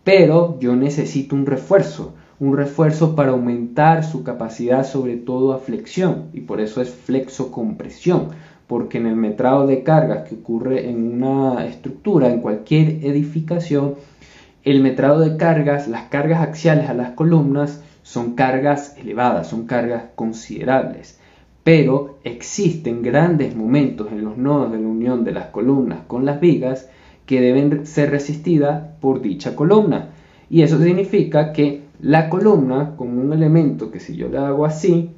pero 0.04 0.58
yo 0.60 0.76
necesito 0.76 1.36
un 1.36 1.46
refuerzo 1.46 2.14
un 2.40 2.58
refuerzo 2.58 3.16
para 3.16 3.32
aumentar 3.32 4.04
su 4.04 4.24
capacidad 4.24 4.86
sobre 4.86 5.16
todo 5.16 5.54
a 5.54 5.60
flexión 5.60 6.26
y 6.34 6.42
por 6.42 6.60
eso 6.60 6.82
es 6.82 6.90
flexo-compresión 6.90 8.30
porque 8.68 8.98
en 8.98 9.06
el 9.06 9.16
metrado 9.16 9.68
de 9.68 9.84
cargas 9.84 10.28
que 10.28 10.36
ocurre 10.36 10.90
en 10.90 11.14
una 11.14 11.66
estructura, 11.66 12.30
en 12.30 12.40
cualquier 12.40 13.06
edificación, 13.06 13.96
el 14.64 14.82
metrado 14.82 15.20
de 15.20 15.38
cargas, 15.38 15.88
las 15.88 16.04
cargas 16.04 16.42
axiales 16.42 16.90
a 16.90 16.94
las 16.94 17.12
columnas 17.12 17.83
son 18.04 18.36
cargas 18.36 18.96
elevadas, 18.98 19.48
son 19.48 19.66
cargas 19.66 20.04
considerables, 20.16 21.20
pero 21.64 22.20
existen 22.24 23.02
grandes 23.02 23.56
momentos 23.56 24.12
en 24.12 24.24
los 24.24 24.38
nodos 24.38 24.72
de 24.72 24.80
la 24.80 24.88
unión 24.88 25.24
de 25.24 25.32
las 25.32 25.48
columnas 25.48 26.02
con 26.06 26.26
las 26.26 26.40
vigas 26.40 26.90
que 27.26 27.42
deben 27.42 27.88
ser 27.88 28.12
resistidas 28.12 28.84
por 29.00 29.22
dicha 29.22 29.56
columna. 29.56 30.10
Y 30.50 30.62
eso 30.62 30.78
significa 30.82 31.54
que 31.54 31.84
la 32.02 32.30
columna, 32.30 32.96
como 32.98 33.22
un 33.22 33.32
elemento 33.32 33.90
que 33.90 34.02
si 34.02 34.16
yo 34.18 34.28
le 34.28 34.38
hago 34.38 34.66
así, 34.66 35.12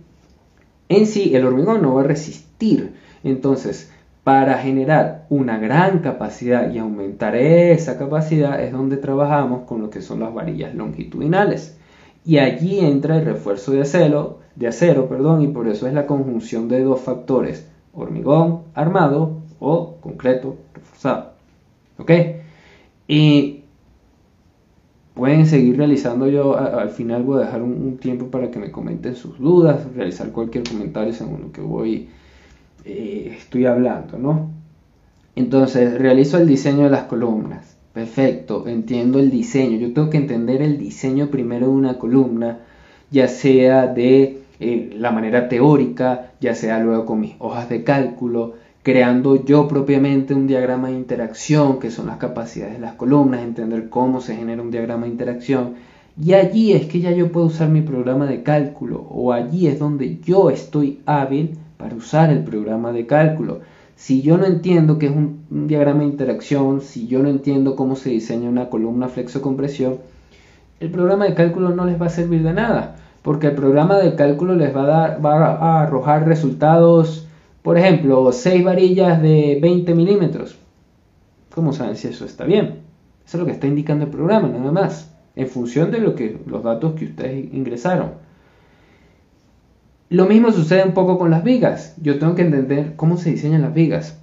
en 0.87 1.07
sí 1.07 1.35
el 1.35 1.45
hormigón 1.45 1.81
no 1.81 1.95
va 1.95 2.01
a 2.01 2.05
resistir. 2.05 2.93
Entonces, 3.23 3.91
para 4.23 4.59
generar 4.59 5.25
una 5.29 5.57
gran 5.57 5.99
capacidad 5.99 6.71
y 6.71 6.77
aumentar 6.77 7.35
esa 7.35 7.97
capacidad 7.97 8.61
es 8.61 8.71
donde 8.71 8.97
trabajamos 8.97 9.63
con 9.63 9.81
lo 9.81 9.89
que 9.89 10.01
son 10.01 10.19
las 10.19 10.33
varillas 10.33 10.75
longitudinales. 10.75 11.77
Y 12.25 12.39
allí 12.39 12.79
entra 12.79 13.17
el 13.17 13.25
refuerzo 13.25 13.71
de 13.71 13.81
acero, 13.81 14.39
de 14.55 14.67
acero 14.67 15.07
perdón, 15.07 15.43
y 15.43 15.47
por 15.47 15.67
eso 15.67 15.87
es 15.87 15.93
la 15.93 16.07
conjunción 16.07 16.67
de 16.67 16.83
dos 16.83 17.01
factores, 17.01 17.67
hormigón 17.93 18.63
armado 18.73 19.41
o 19.59 19.97
concreto 20.01 20.57
reforzado. 20.73 21.33
¿Ok? 21.97 22.11
Y 23.07 23.65
pueden 25.15 25.45
seguir 25.45 25.77
realizando 25.77 26.27
yo 26.27 26.57
al 26.57 26.89
final 26.89 27.23
voy 27.23 27.41
a 27.41 27.45
dejar 27.45 27.61
un, 27.61 27.97
tiempo 27.97 28.27
para 28.27 28.51
que 28.51 28.59
me 28.59 28.69
comenten 28.71 29.15
sus 29.15 29.39
dudas 29.39 29.87
realizar 29.95 30.31
cualquier 30.31 30.67
comentario 30.67 31.13
según 31.13 31.41
lo 31.41 31.51
que 31.53 31.61
voy 31.61 32.09
eh, 32.83 33.33
estoy 33.39 33.65
hablando 33.65 34.17
no 34.17 34.51
entonces 35.35 35.97
realizo 35.97 36.37
el 36.37 36.47
diseño 36.47 36.83
de 36.83 36.89
las 36.89 37.03
columnas 37.03 37.74
perfecto 37.95 38.65
entiendo 38.67 39.17
el 39.17 39.31
diseño 39.31 39.79
yo 39.79 39.91
tengo 39.91 40.11
que 40.11 40.17
entender 40.17 40.61
el 40.61 40.77
diseño 40.77 41.31
primero 41.31 41.65
de 41.65 41.73
una 41.73 41.97
columna 41.97 42.59
ya 43.09 43.27
sea 43.27 43.87
de 43.87 44.43
eh, 44.59 44.95
la 44.95 45.09
manera 45.09 45.49
teórica 45.49 46.33
ya 46.39 46.53
sea 46.53 46.79
luego 46.79 47.07
con 47.07 47.21
mis 47.21 47.33
hojas 47.39 47.69
de 47.69 47.83
cálculo 47.83 48.53
creando 48.85 49.43
yo 49.43 49.67
propiamente 49.67 50.35
un 50.35 50.45
diagrama 50.45 50.89
de 50.89 50.93
interacción, 50.93 51.79
que 51.79 51.89
son 51.89 52.05
las 52.05 52.17
capacidades 52.17 52.75
de 52.75 52.81
las 52.81 52.93
columnas, 52.93 53.41
entender 53.41 53.89
cómo 53.89 54.21
se 54.21 54.35
genera 54.35 54.61
un 54.61 54.69
diagrama 54.69 55.07
de 55.07 55.11
interacción. 55.11 55.73
Y 56.21 56.33
allí 56.33 56.71
es 56.71 56.85
que 56.85 56.99
ya 56.99 57.09
yo 57.09 57.31
puedo 57.31 57.47
usar 57.47 57.67
mi 57.67 57.81
programa 57.81 58.27
de 58.27 58.43
cálculo, 58.43 58.99
o 59.09 59.33
allí 59.33 59.65
es 59.65 59.79
donde 59.79 60.19
yo 60.19 60.51
estoy 60.51 61.01
hábil 61.07 61.57
para 61.77 61.95
usar 61.95 62.29
el 62.29 62.43
programa 62.43 62.91
de 62.91 63.07
cálculo. 63.07 63.61
Si 63.95 64.21
yo 64.21 64.37
no 64.37 64.45
entiendo 64.45 64.99
qué 64.99 65.07
es 65.07 65.11
un, 65.11 65.67
diagrama 65.67 66.01
de 66.01 66.07
interacción, 66.07 66.81
si 66.81 67.07
yo 67.07 67.23
no 67.23 67.29
entiendo 67.29 67.75
cómo 67.75 67.95
se 67.95 68.09
diseña 68.09 68.49
una 68.49 68.69
columna 68.69 69.07
flexo-compresión, 69.07 69.97
el 70.79 70.91
programa 70.91 71.25
de 71.25 71.33
cálculo 71.33 71.69
no 71.69 71.85
les 71.85 72.01
va 72.01 72.07
a 72.07 72.09
servir 72.09 72.43
de 72.43 72.53
nada, 72.53 72.97
porque 73.21 73.47
el 73.47 73.55
programa 73.55 73.97
de 73.97 74.15
cálculo 74.15 74.55
les 74.55 74.75
va 74.75 74.83
a, 74.83 75.17
dar, 75.17 75.19
a 75.23 75.81
arrojar 75.81 76.27
resultados 76.27 77.25
por 77.65 77.79
ejemplo, 77.79 78.31
6 78.31 78.63
varillas 78.63 79.19
de 79.23 79.57
20 79.59 79.95
milímetros. 79.95 80.55
¿Cómo 81.49 81.73
saben 81.73 81.95
si 81.95 82.07
eso 82.07 82.23
está 82.23 82.45
bien? 82.45 82.83
Eso 83.25 83.37
es 83.37 83.39
lo 83.39 83.45
que 83.47 83.53
está 83.53 83.65
indicando 83.65 84.05
el 84.05 84.11
programa, 84.11 84.49
nada 84.49 84.71
más, 84.71 85.11
en 85.35 85.47
función 85.47 85.89
de 85.89 85.97
lo 85.97 86.13
que, 86.13 86.39
los 86.45 86.61
datos 86.61 86.93
que 86.93 87.05
ustedes 87.05 87.51
ingresaron. 87.51 88.11
Lo 90.09 90.27
mismo 90.27 90.51
sucede 90.51 90.83
un 90.83 90.93
poco 90.93 91.17
con 91.17 91.31
las 91.31 91.43
vigas. 91.43 91.95
Yo 92.01 92.19
tengo 92.19 92.35
que 92.35 92.43
entender 92.43 92.93
cómo 92.95 93.17
se 93.17 93.31
diseñan 93.31 93.63
las 93.63 93.73
vigas. 93.73 94.19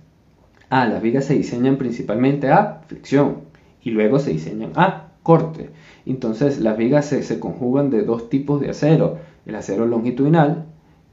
Ah, 0.70 0.86
las 0.86 1.02
vigas 1.02 1.24
se 1.24 1.34
diseñan 1.34 1.76
principalmente 1.76 2.50
a 2.50 2.82
flexión 2.86 3.38
y 3.82 3.90
luego 3.90 4.20
se 4.20 4.30
diseñan 4.30 4.72
a 4.76 5.08
corte. 5.24 5.70
Entonces 6.06 6.60
las 6.60 6.76
vigas 6.76 7.06
se, 7.06 7.40
conjugan 7.40 7.90
de 7.90 8.04
dos 8.04 8.30
tipos 8.30 8.60
de 8.60 8.70
acero, 8.70 9.18
el 9.44 9.56
acero 9.56 9.86
longitudinal 9.86 10.66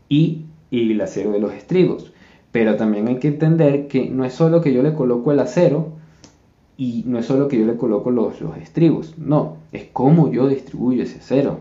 y, 0.07 0.45
y 0.69 0.91
el 0.91 1.01
acero 1.01 1.31
de 1.31 1.39
los 1.39 1.53
estribos. 1.53 2.13
Pero 2.51 2.75
también 2.75 3.07
hay 3.07 3.17
que 3.17 3.29
entender 3.29 3.87
que 3.87 4.09
no 4.09 4.23
es 4.23 4.33
solo 4.33 4.61
que 4.61 4.71
yo 4.71 4.83
le 4.83 4.93
coloco 4.93 5.31
el 5.31 5.39
acero 5.39 5.93
y 6.77 7.03
no 7.07 7.17
es 7.17 7.25
solo 7.25 7.47
que 7.47 7.59
yo 7.59 7.65
le 7.65 7.75
coloco 7.75 8.11
los, 8.11 8.39
los 8.39 8.55
estribos, 8.55 9.17
no, 9.17 9.57
es 9.73 9.87
cómo 9.91 10.31
yo 10.31 10.47
distribuyo 10.47 11.03
ese 11.03 11.19
acero, 11.19 11.59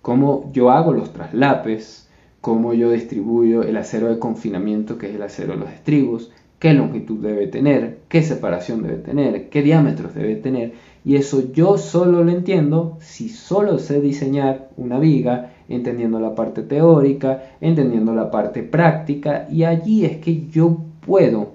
cómo 0.00 0.50
yo 0.54 0.70
hago 0.70 0.94
los 0.94 1.12
traslapes, 1.12 2.05
cómo 2.46 2.74
yo 2.74 2.92
distribuyo 2.92 3.64
el 3.64 3.76
acero 3.76 4.08
de 4.08 4.20
confinamiento, 4.20 4.98
que 4.98 5.08
es 5.08 5.16
el 5.16 5.22
acero 5.22 5.54
de 5.54 5.58
los 5.58 5.68
estribos, 5.68 6.30
qué 6.60 6.74
longitud 6.74 7.18
debe 7.18 7.48
tener, 7.48 7.98
qué 8.08 8.22
separación 8.22 8.84
debe 8.84 8.98
tener, 8.98 9.48
qué 9.48 9.62
diámetros 9.62 10.14
debe 10.14 10.36
tener. 10.36 10.74
Y 11.04 11.16
eso 11.16 11.52
yo 11.52 11.76
solo 11.76 12.22
lo 12.22 12.30
entiendo 12.30 12.98
si 13.00 13.30
solo 13.30 13.80
sé 13.80 14.00
diseñar 14.00 14.68
una 14.76 15.00
viga 15.00 15.54
entendiendo 15.68 16.20
la 16.20 16.36
parte 16.36 16.62
teórica, 16.62 17.42
entendiendo 17.60 18.14
la 18.14 18.30
parte 18.30 18.62
práctica 18.62 19.48
y 19.50 19.64
allí 19.64 20.04
es 20.04 20.18
que 20.18 20.46
yo 20.46 20.78
puedo 21.04 21.54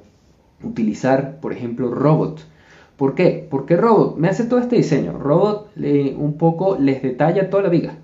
utilizar, 0.61 1.39
por 1.39 1.53
ejemplo, 1.53 1.89
Robot. 1.89 2.41
¿Por 2.97 3.15
qué? 3.15 3.47
Porque 3.49 3.77
Robot 3.77 4.17
me 4.17 4.27
hace 4.27 4.43
todo 4.43 4.59
este 4.59 4.75
diseño. 4.75 5.13
Robot 5.17 5.69
un 6.17 6.35
poco 6.37 6.77
les 6.77 7.01
detalla 7.01 7.49
toda 7.49 7.63
la 7.63 7.69
viga, 7.69 7.95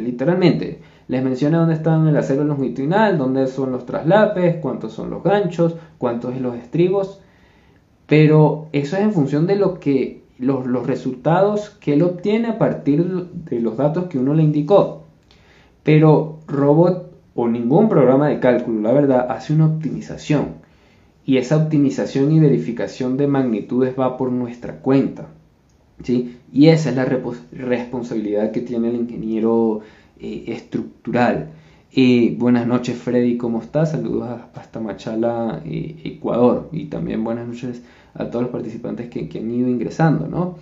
literalmente. 0.00 0.78
Les 1.08 1.22
menciona 1.22 1.58
dónde 1.58 1.74
están 1.74 2.08
el 2.08 2.16
acero 2.16 2.44
longitudinal, 2.44 3.16
dónde 3.16 3.46
son 3.46 3.72
los 3.72 3.86
traslapes, 3.86 4.56
cuántos 4.56 4.92
son 4.92 5.10
los 5.10 5.22
ganchos, 5.22 5.76
cuántos 5.98 6.34
son 6.34 6.42
los 6.42 6.56
estribos. 6.56 7.20
Pero 8.06 8.68
eso 8.72 8.96
es 8.96 9.02
en 9.02 9.12
función 9.12 9.46
de 9.46 9.56
lo 9.56 9.78
que 9.78 10.22
los, 10.38 10.66
los 10.66 10.86
resultados 10.86 11.70
que 11.70 11.94
él 11.94 12.02
obtiene 12.02 12.48
a 12.48 12.58
partir 12.58 13.04
de 13.04 13.60
los 13.60 13.76
datos 13.76 14.06
que 14.06 14.18
uno 14.18 14.34
le 14.34 14.42
indicó. 14.42 15.04
Pero 15.82 16.40
Robot 16.48 17.12
o 17.36 17.48
ningún 17.48 17.88
programa 17.88 18.28
de 18.28 18.40
cálculo, 18.40 18.80
la 18.80 18.92
verdad, 18.92 19.26
hace 19.30 19.52
una 19.52 19.66
optimización. 19.66 20.66
Y 21.24 21.38
esa 21.38 21.56
optimización 21.56 22.32
y 22.32 22.40
verificación 22.40 23.16
de 23.16 23.26
magnitudes 23.26 23.94
va 23.98 24.16
por 24.16 24.32
nuestra 24.32 24.80
cuenta. 24.80 25.28
¿sí? 26.02 26.38
Y 26.52 26.68
esa 26.68 26.90
es 26.90 26.96
la 26.96 27.04
responsabilidad 27.04 28.52
que 28.52 28.60
tiene 28.60 28.88
el 28.88 28.96
ingeniero 28.96 29.80
eh, 30.20 30.44
estructural. 30.48 31.50
Eh, 31.92 32.34
buenas 32.38 32.66
noches 32.66 32.96
Freddy, 32.98 33.36
¿cómo 33.36 33.62
estás? 33.62 33.92
Saludos 33.92 34.28
hasta 34.54 34.80
Machala, 34.80 35.62
eh, 35.64 35.96
Ecuador. 36.04 36.68
Y 36.72 36.86
también 36.86 37.24
buenas 37.24 37.46
noches 37.46 37.82
a 38.14 38.30
todos 38.30 38.44
los 38.44 38.52
participantes 38.52 39.08
que, 39.08 39.38
han 39.38 39.50
ido 39.50 39.68
ingresando, 39.68 40.26
¿no? 40.28 40.56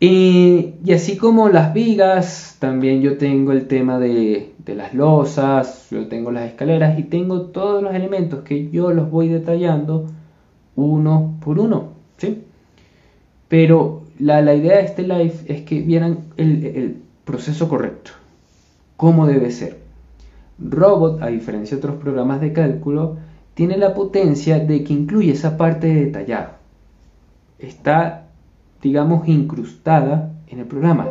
y 0.00 0.92
así 0.92 1.16
como 1.16 1.48
las 1.48 1.72
vigas, 1.72 2.56
también 2.58 3.00
yo 3.00 3.16
tengo 3.16 3.52
el 3.52 3.66
tema 3.66 3.98
de, 3.98 4.52
las 4.66 4.92
losas, 4.94 5.88
yo 5.90 6.08
tengo 6.08 6.30
las 6.30 6.48
escaleras 6.50 6.98
y 6.98 7.04
tengo 7.04 7.42
todos 7.42 7.82
los 7.82 7.94
elementos 7.94 8.40
que 8.44 8.70
yo 8.70 8.92
los 8.92 9.10
voy 9.10 9.28
detallando 9.28 10.06
uno 10.76 11.36
por 11.42 11.58
uno, 11.58 11.90
¿sí? 12.18 12.42
Pero 13.48 14.02
la, 14.18 14.40
idea 14.54 14.78
de 14.78 14.84
este 14.84 15.02
live 15.02 15.34
es 15.46 15.62
que 15.62 15.80
vieran 15.80 16.24
el, 16.36 16.98
proceso 17.24 17.68
correcto, 17.68 18.10
cómo 18.96 19.26
debe 19.26 19.50
ser. 19.50 19.78
Robot, 20.58 21.22
a 21.22 21.28
diferencia 21.28 21.76
de 21.76 21.78
otros 21.78 22.00
programas 22.00 22.40
de 22.40 22.52
cálculo, 22.52 23.16
tiene 23.54 23.76
la 23.76 23.94
potencia 23.94 24.58
de 24.58 24.84
que 24.84 24.92
incluye 24.92 25.32
esa 25.32 25.56
parte 25.56 25.86
de 25.86 26.06
detallado. 26.06 26.50
Está, 27.58 28.26
digamos, 28.82 29.28
incrustada 29.28 30.32
en 30.48 30.60
el 30.60 30.66
programa. 30.66 31.08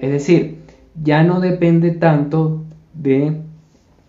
Es 0.00 0.10
decir, 0.10 0.58
ya 1.02 1.22
no 1.22 1.40
depende 1.40 1.92
tanto 1.92 2.64
de 2.94 3.26
eh, 3.26 3.42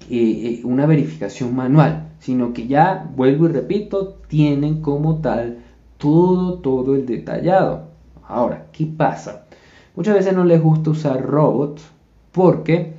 eh, 0.09 0.61
una 0.63 0.85
verificación 0.85 1.55
manual, 1.55 2.09
sino 2.19 2.53
que 2.53 2.67
ya, 2.67 3.09
vuelvo 3.15 3.45
y 3.45 3.49
repito, 3.49 4.17
tienen 4.27 4.81
como 4.81 5.17
tal 5.17 5.59
todo, 5.97 6.59
todo 6.59 6.95
el 6.95 7.05
detallado. 7.05 7.89
Ahora, 8.27 8.67
¿qué 8.71 8.85
pasa? 8.85 9.45
Muchas 9.95 10.15
veces 10.15 10.33
no 10.33 10.43
les 10.43 10.61
gusta 10.61 10.89
usar 10.89 11.21
robots 11.21 11.83
porque, 12.31 12.93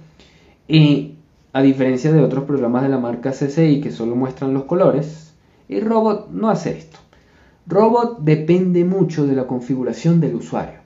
eh, 0.74 1.14
a 1.52 1.60
diferencia 1.60 2.10
de 2.12 2.22
otros 2.22 2.44
programas 2.44 2.82
de 2.82 2.88
la 2.88 2.96
marca 2.96 3.32
CCI 3.32 3.82
que 3.82 3.90
solo 3.90 4.16
muestran 4.16 4.54
los 4.54 4.64
colores, 4.64 5.34
el 5.68 5.84
robot 5.84 6.30
no 6.30 6.48
hace 6.48 6.70
esto. 6.78 6.98
Robot 7.66 8.20
depende 8.20 8.82
mucho 8.82 9.26
de 9.26 9.36
la 9.36 9.46
configuración 9.46 10.18
del 10.18 10.36
usuario. 10.36 10.78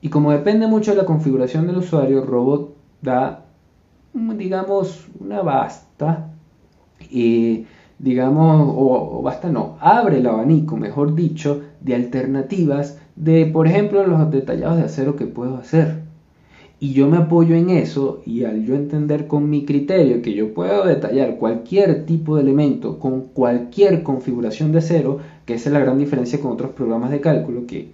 Y 0.00 0.08
como 0.08 0.32
depende 0.32 0.66
mucho 0.66 0.92
de 0.92 0.96
la 0.96 1.04
configuración 1.04 1.66
del 1.66 1.76
usuario, 1.76 2.24
Robot 2.24 2.74
da, 3.02 3.44
digamos, 4.14 5.08
una 5.20 5.42
basta, 5.42 6.30
eh, 7.12 7.66
digamos, 7.98 8.72
o, 8.74 9.20
basta 9.22 9.50
no, 9.50 9.76
abre 9.78 10.18
el 10.18 10.26
abanico, 10.26 10.78
mejor 10.78 11.14
dicho, 11.14 11.64
de 11.82 11.94
alternativas 11.94 12.98
de, 13.14 13.44
por 13.44 13.66
ejemplo, 13.66 14.06
los 14.06 14.30
detallados 14.30 14.78
de 14.78 14.84
acero 14.84 15.16
que 15.16 15.26
puedo 15.26 15.58
hacer. 15.58 16.07
Y 16.80 16.92
yo 16.92 17.08
me 17.08 17.16
apoyo 17.16 17.56
en 17.56 17.70
eso 17.70 18.22
y 18.24 18.44
al 18.44 18.64
yo 18.64 18.76
entender 18.76 19.26
con 19.26 19.50
mi 19.50 19.64
criterio 19.64 20.22
que 20.22 20.34
yo 20.34 20.54
puedo 20.54 20.84
detallar 20.86 21.36
cualquier 21.36 22.06
tipo 22.06 22.36
de 22.36 22.42
elemento 22.42 23.00
con 23.00 23.22
cualquier 23.22 24.04
configuración 24.04 24.70
de 24.70 24.78
acero, 24.78 25.18
que 25.44 25.54
es 25.54 25.66
la 25.66 25.80
gran 25.80 25.98
diferencia 25.98 26.38
con 26.38 26.52
otros 26.52 26.70
programas 26.70 27.10
de 27.10 27.20
cálculo 27.20 27.66
que, 27.66 27.88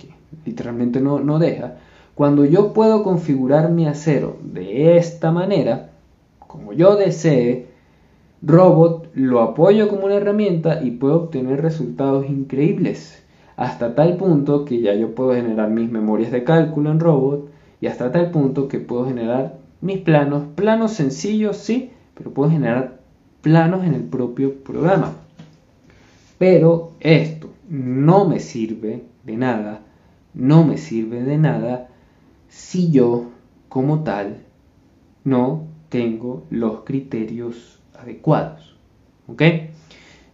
literalmente 0.45 1.01
no, 1.01 1.21
no 1.21 1.39
deja, 1.39 1.77
cuando 2.15 2.45
yo 2.45 2.75
puedo 2.75 3.03
configurar 3.03 3.71
mi 3.71 3.87
acero 3.87 4.37
de 4.43 4.99
esta 4.99 5.33
manera, 5.33 5.93
como 6.39 6.75
yo 6.75 6.97
desee, 6.97 7.67
Robot 8.43 9.09
lo 9.15 9.41
apoyo 9.41 9.89
como 9.89 10.05
una 10.05 10.17
herramienta 10.17 10.83
y 10.85 10.91
puedo 10.91 11.17
obtener 11.17 11.63
resultados 11.63 12.29
increíbles. 12.29 13.25
Hasta 13.57 13.95
tal 13.95 14.19
punto 14.19 14.67
que 14.67 14.81
ya 14.81 14.93
yo 14.95 15.15
puedo 15.15 15.33
generar 15.33 15.71
mis 15.71 15.91
memorias 15.91 16.31
de 16.31 16.45
cálculo 16.45 16.91
en 16.91 17.01
Robot 17.01 17.54
y 17.81 17.87
hasta 17.87 18.13
tal 18.13 18.31
punto 18.31 18.69
que 18.69 18.79
puedo 18.79 19.07
generar 19.07 19.59
mis 19.81 19.99
planos, 19.99 20.45
planos 20.55 20.93
sencillos, 20.93 21.59
sí, 21.59 21.91
pero 22.15 22.33
puedo 22.33 22.51
generar 22.51 23.01
planos 23.43 23.85
en 23.85 23.95
el 23.95 24.05
propio 24.05 24.63
programa. 24.63 25.13
Pero 26.39 26.93
esto 27.01 27.51
no 27.69 28.25
me 28.25 28.41
sirve 28.41 29.05
de 29.25 29.37
nada, 29.37 29.83
no 30.33 30.65
me 30.65 30.79
sirve 30.79 31.23
de 31.23 31.39
nada 31.39 31.89
si 32.49 32.91
yo 32.91 33.31
como 33.69 34.05
tal 34.05 34.45
no 35.25 35.67
tengo 35.89 36.45
los 36.51 36.81
criterios 36.85 37.81
adecuados. 37.95 38.77
¿Ok? 39.27 39.43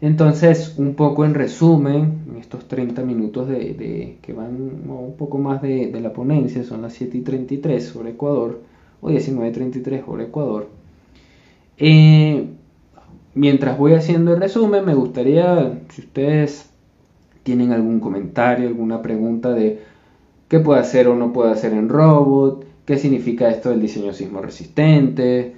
Entonces, 0.00 0.74
un 0.78 0.94
poco 0.94 1.24
en 1.26 1.34
resumen, 1.34 2.22
en 2.30 2.36
estos 2.38 2.66
30 2.68 3.02
minutos 3.02 3.48
de, 3.48 4.18
que 4.22 4.32
van 4.32 4.54
un 4.88 5.14
poco 5.18 5.38
más 5.38 5.60
de, 5.60 5.90
la 6.00 6.12
ponencia, 6.12 6.64
son 6.64 6.82
las 6.82 6.94
7 6.94 7.18
y 7.18 7.20
33 7.20 7.84
sobre 7.84 8.10
Ecuador, 8.10 8.62
o 9.02 9.10
19.33 9.10 10.04
sobre 10.04 10.24
Ecuador. 10.24 10.68
Eh, 11.76 12.46
mientras 13.34 13.76
voy 13.76 13.92
haciendo 13.92 14.34
el 14.34 14.40
resumen, 14.40 14.84
me 14.86 14.94
gustaría, 14.94 15.80
si 15.90 16.02
ustedes 16.02 16.70
tienen 17.42 17.72
algún 17.72 18.00
comentario, 18.00 18.68
alguna 18.68 19.02
pregunta 19.02 19.50
de 19.50 19.80
qué 20.48 20.60
puede 20.60 20.80
hacer 20.80 21.08
o 21.08 21.16
no 21.16 21.32
puede 21.32 21.52
hacer 21.52 21.72
en 21.74 21.90
robot, 21.90 22.64
qué 22.86 22.96
significa 22.96 23.50
esto 23.50 23.70
del 23.70 23.82
diseño 23.82 24.14
sismo 24.14 24.40
resistente, 24.40 25.54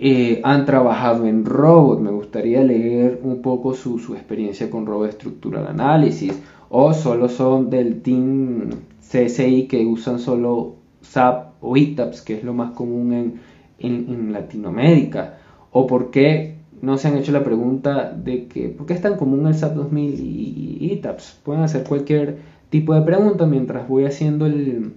eh, 0.00 0.40
han 0.44 0.64
trabajado 0.64 1.26
en 1.26 1.44
robot. 1.44 2.00
Me 2.00 2.10
gustaría 2.10 2.62
leer 2.62 3.20
un 3.22 3.42
poco 3.42 3.74
su, 3.74 3.98
experiencia 4.14 4.70
con 4.70 4.86
robot 4.86 5.08
estructural 5.08 5.66
análisis. 5.66 6.40
O 6.70 6.92
solo 6.94 7.28
son 7.28 7.68
del 7.70 8.02
team 8.02 8.70
CSI 9.00 9.66
que 9.66 9.84
usan 9.86 10.20
solo 10.20 10.76
SAP 11.00 11.54
o 11.60 11.76
ITAPS, 11.76 12.22
que 12.22 12.34
es 12.34 12.44
lo 12.44 12.54
más 12.54 12.72
común 12.72 13.12
en, 13.12 13.40
en, 13.78 14.32
Latinoamérica. 14.32 15.38
O 15.72 15.86
por 15.86 16.10
qué 16.10 16.58
no 16.80 16.96
se 16.96 17.08
han 17.08 17.16
hecho 17.16 17.32
la 17.32 17.42
pregunta 17.42 18.12
de 18.12 18.46
que, 18.46 18.68
¿por 18.68 18.86
qué 18.86 18.94
es 18.94 19.00
tan 19.00 19.16
común 19.16 19.46
el 19.48 19.54
SAP 19.54 19.74
2000 19.74 20.20
y, 20.20 20.92
ITAPS? 20.92 21.40
Pueden 21.42 21.62
hacer 21.62 21.84
cualquier 21.84 22.38
tipo 22.70 22.94
de 22.94 23.02
pregunta 23.02 23.46
mientras 23.46 23.88
voy 23.88 24.04
haciendo 24.04 24.46
el, 24.46 24.92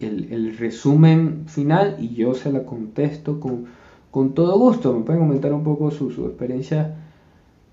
el, 0.00 0.32
el 0.32 0.56
resumen 0.56 1.44
final 1.46 1.96
y 2.00 2.14
yo 2.14 2.34
se 2.34 2.50
la 2.50 2.64
contesto 2.64 3.38
con 3.38 3.66
con 4.10 4.34
todo 4.34 4.58
gusto. 4.58 4.92
Me 4.92 5.04
pueden 5.04 5.22
comentar 5.22 5.52
un 5.52 5.64
poco 5.64 5.90
su, 5.90 6.08
experiencia 6.26 6.96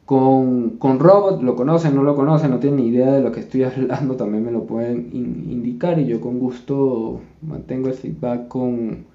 con, 0.06 0.72
con, 0.78 1.00
Robot. 1.00 1.42
¿Lo 1.42 1.56
conocen, 1.56 1.96
no 1.96 2.04
lo 2.04 2.16
conocen? 2.16 2.52
¿No 2.52 2.60
tienen 2.60 2.80
ni 2.80 2.88
idea 2.88 3.12
de 3.12 3.22
lo 3.22 3.32
que 3.32 3.42
estoy 3.42 3.64
hablando? 3.64 4.16
También 4.16 4.44
me 4.44 4.52
lo 4.52 4.66
pueden 4.66 5.10
indicar 5.14 6.00
y 6.00 6.06
yo 6.06 6.22
con 6.22 6.40
gusto 6.40 7.22
mantengo 7.42 7.88
el 7.88 7.94
feedback 7.94 8.48
con, 8.48 9.06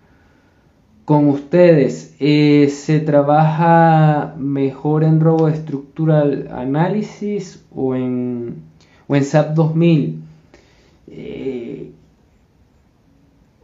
con 1.04 1.28
ustedes. 1.28 2.14
Eh, 2.20 2.68
¿Se 2.70 3.00
trabaja 3.00 4.34
mejor 4.38 5.04
en 5.04 5.20
Robot 5.20 5.54
Structural 5.56 6.48
Analysis 6.52 7.64
o 7.74 7.94
en, 7.94 8.62
o 9.06 9.16
en 9.16 9.24
SAP 9.24 9.54
2000? 9.54 10.22
Eh, 11.08 11.92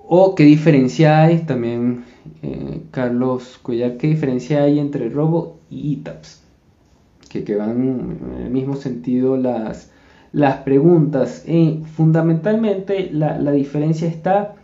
¿O 0.08 0.34
qué 0.34 0.44
diferencia 0.44 1.22
hay? 1.22 1.40
También 1.40 2.04
eh, 2.46 2.82
Carlos 2.92 3.58
Cuellar, 3.60 3.96
¿qué 3.96 4.06
diferencia 4.06 4.62
hay 4.62 4.78
entre 4.78 5.08
robo 5.08 5.58
y 5.68 5.92
ITAPS? 5.94 6.42
Que, 7.28 7.56
van 7.56 7.70
en 8.30 8.42
el 8.44 8.50
mismo 8.50 8.76
sentido 8.76 9.36
las, 9.36 9.90
las 10.32 10.58
preguntas. 10.58 11.42
Eh, 11.46 11.82
fundamentalmente 11.96 13.10
la, 13.12 13.50
diferencia 13.50 14.08
está 14.08 14.54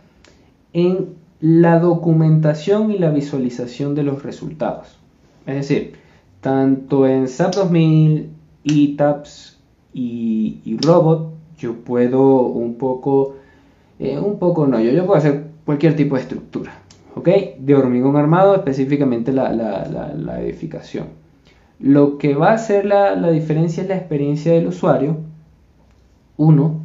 en 0.71 1.09
la 1.41 1.77
documentación 1.79 2.89
y 2.89 2.97
la 2.97 3.11
visualización 3.11 3.95
de 3.95 4.03
los 4.03 4.23
resultados. 4.23 4.97
Es 5.45 5.55
decir, 5.55 5.95
tanto 6.39 7.05
en 7.05 7.27
SAP 7.27 7.53
2000, 7.53 8.29
ITAPS 8.63 9.59
y, 9.93 10.61
y 10.63 10.77
Robot, 10.77 11.33
yo 11.59 11.75
puedo 11.75 12.43
un 12.43 12.77
poco, 12.77 13.35
eh, 13.99 14.17
un 14.17 14.39
poco 14.39 14.67
no, 14.67 14.79
yo, 14.79 14.91
yo 14.91 15.05
puedo 15.05 15.17
hacer 15.17 15.47
cualquier 15.65 15.95
tipo 15.95 16.15
de 16.15 16.21
estructura. 16.21 16.82
¿Ok? 17.15 17.29
De 17.59 17.75
hormigón 17.75 18.15
armado, 18.17 18.55
específicamente 18.55 19.31
la, 19.31 20.39
edificación. 20.41 21.07
Lo 21.79 22.17
que 22.17 22.35
va 22.35 22.51
a 22.51 22.55
hacer 22.55 22.85
la, 22.85 23.29
diferencia 23.31 23.83
es 23.83 23.89
la 23.89 23.97
experiencia 23.97 24.53
del 24.53 24.67
usuario, 24.67 25.17
uno, 26.37 26.81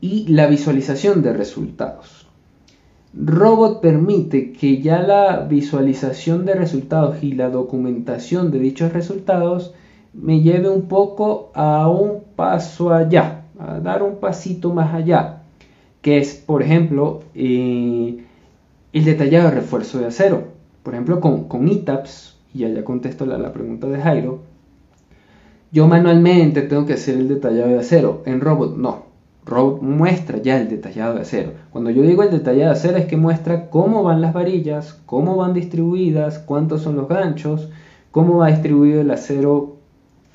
y 0.00 0.28
la 0.28 0.46
visualización 0.46 1.22
de 1.22 1.32
resultados. 1.32 2.26
Robot 3.14 3.80
permite 3.80 4.52
que 4.52 4.82
ya 4.82 5.00
la 5.00 5.46
visualización 5.48 6.44
de 6.44 6.54
resultados 6.54 7.22
y 7.22 7.32
la 7.32 7.48
documentación 7.48 8.50
de 8.50 8.58
dichos 8.58 8.92
resultados 8.92 9.72
me 10.12 10.42
lleve 10.42 10.68
un 10.68 10.82
poco 10.82 11.50
a 11.54 11.88
un 11.88 12.24
paso 12.36 12.92
allá, 12.92 13.44
a 13.58 13.80
dar 13.80 14.02
un 14.02 14.16
pasito 14.16 14.72
más 14.72 14.94
allá, 14.94 15.42
que 16.02 16.18
es, 16.18 16.34
por 16.34 16.62
ejemplo, 16.62 17.22
eh, 17.34 18.25
el 18.98 19.04
detallado 19.04 19.50
de 19.50 19.56
refuerzo 19.56 19.98
de 19.98 20.06
acero. 20.06 20.44
Por 20.82 20.94
ejemplo, 20.94 21.20
con, 21.20 21.44
con 21.48 21.68
ITAPS, 21.68 22.36
y 22.54 22.64
allá 22.64 22.84
contesto 22.84 23.26
la, 23.26 23.36
la 23.36 23.52
pregunta 23.52 23.86
de 23.86 24.00
Jairo, 24.00 24.40
yo 25.70 25.86
manualmente 25.86 26.62
tengo 26.62 26.86
que 26.86 26.94
hacer 26.94 27.16
el 27.18 27.28
detallado 27.28 27.68
de 27.68 27.78
acero. 27.78 28.22
En 28.24 28.40
robot 28.40 28.76
no. 28.76 29.04
Robot 29.44 29.82
muestra 29.82 30.38
ya 30.38 30.58
el 30.58 30.68
detallado 30.68 31.14
de 31.14 31.20
acero. 31.20 31.52
Cuando 31.70 31.90
yo 31.90 32.02
digo 32.02 32.22
el 32.22 32.30
detallado 32.30 32.70
de 32.70 32.78
acero 32.78 32.96
es 32.96 33.04
que 33.04 33.16
muestra 33.16 33.68
cómo 33.68 34.02
van 34.02 34.20
las 34.20 34.32
varillas, 34.32 34.98
cómo 35.06 35.36
van 35.36 35.52
distribuidas, 35.52 36.38
cuántos 36.38 36.82
son 36.82 36.96
los 36.96 37.08
ganchos, 37.08 37.68
cómo 38.10 38.38
va 38.38 38.48
distribuido 38.48 39.02
el 39.02 39.10
acero 39.10 39.76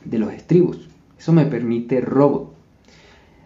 de 0.06 0.20
los 0.20 0.32
estribos. 0.32 0.88
Eso 1.18 1.34
me 1.34 1.46
permite 1.46 2.00
Robot. 2.00 2.54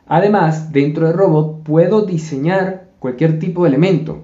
Además, 0.07 0.71
dentro 0.71 1.07
de 1.07 1.13
Robot 1.13 1.63
puedo 1.63 2.05
diseñar 2.05 2.89
cualquier 2.99 3.39
tipo 3.39 3.63
de 3.63 3.69
elemento, 3.69 4.19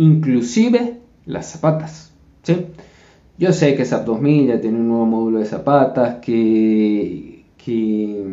inclusive 0.00 0.98
las 1.26 1.52
zapatas. 1.52 2.12
Yo 3.38 3.52
sé 3.52 3.74
que 3.74 3.84
SAP 3.84 4.06
2000 4.06 4.48
ya 4.48 4.60
tiene 4.60 4.78
un 4.78 4.88
nuevo 4.88 5.06
módulo 5.06 5.38
de 5.38 5.44
zapatas, 5.44 6.16
que, 6.20 7.44
que 7.62 8.24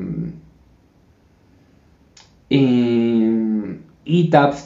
eh, 2.49 3.80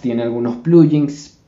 tiene 0.02 0.24
algunos 0.24 0.58
plugins, 0.58 1.40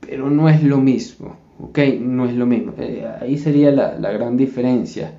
pero 0.00 0.28
no 0.30 0.48
es 0.48 0.62
lo 0.62 0.76
mismo. 0.76 1.36
¿ok? 1.58 1.78
No 2.00 2.26
es 2.26 2.34
lo 2.34 2.44
mismo. 2.44 2.74
Eh, 2.78 3.06
ahí 3.20 3.38
sería 3.38 3.72
la, 3.72 4.12
gran 4.12 4.36
diferencia. 4.36 5.14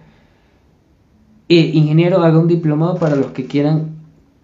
Eh, 1.50 1.72
ingeniero, 1.74 2.22
haga 2.22 2.38
un 2.38 2.48
diplomado 2.48 3.00
para 3.00 3.16
los 3.16 3.32
que 3.32 3.46
quieran 3.46 3.99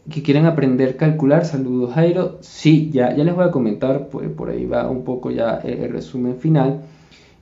que 0.09 0.21
quieran 0.23 0.45
aprender 0.45 0.89
a 0.89 0.97
calcular. 0.97 1.45
Saludos, 1.45 1.93
Jairo. 1.93 2.37
Sí, 2.41 2.89
ya, 2.91 3.15
ya 3.15 3.23
les 3.23 3.35
voy 3.35 3.45
a 3.45 3.51
comentar, 3.51 4.07
pues, 4.09 4.29
por 4.29 4.49
ahí 4.49 4.65
va 4.65 4.89
un 4.89 5.03
poco 5.03 5.31
ya 5.31 5.55
el 5.63 5.91
resumen 5.91 6.37
final. 6.37 6.81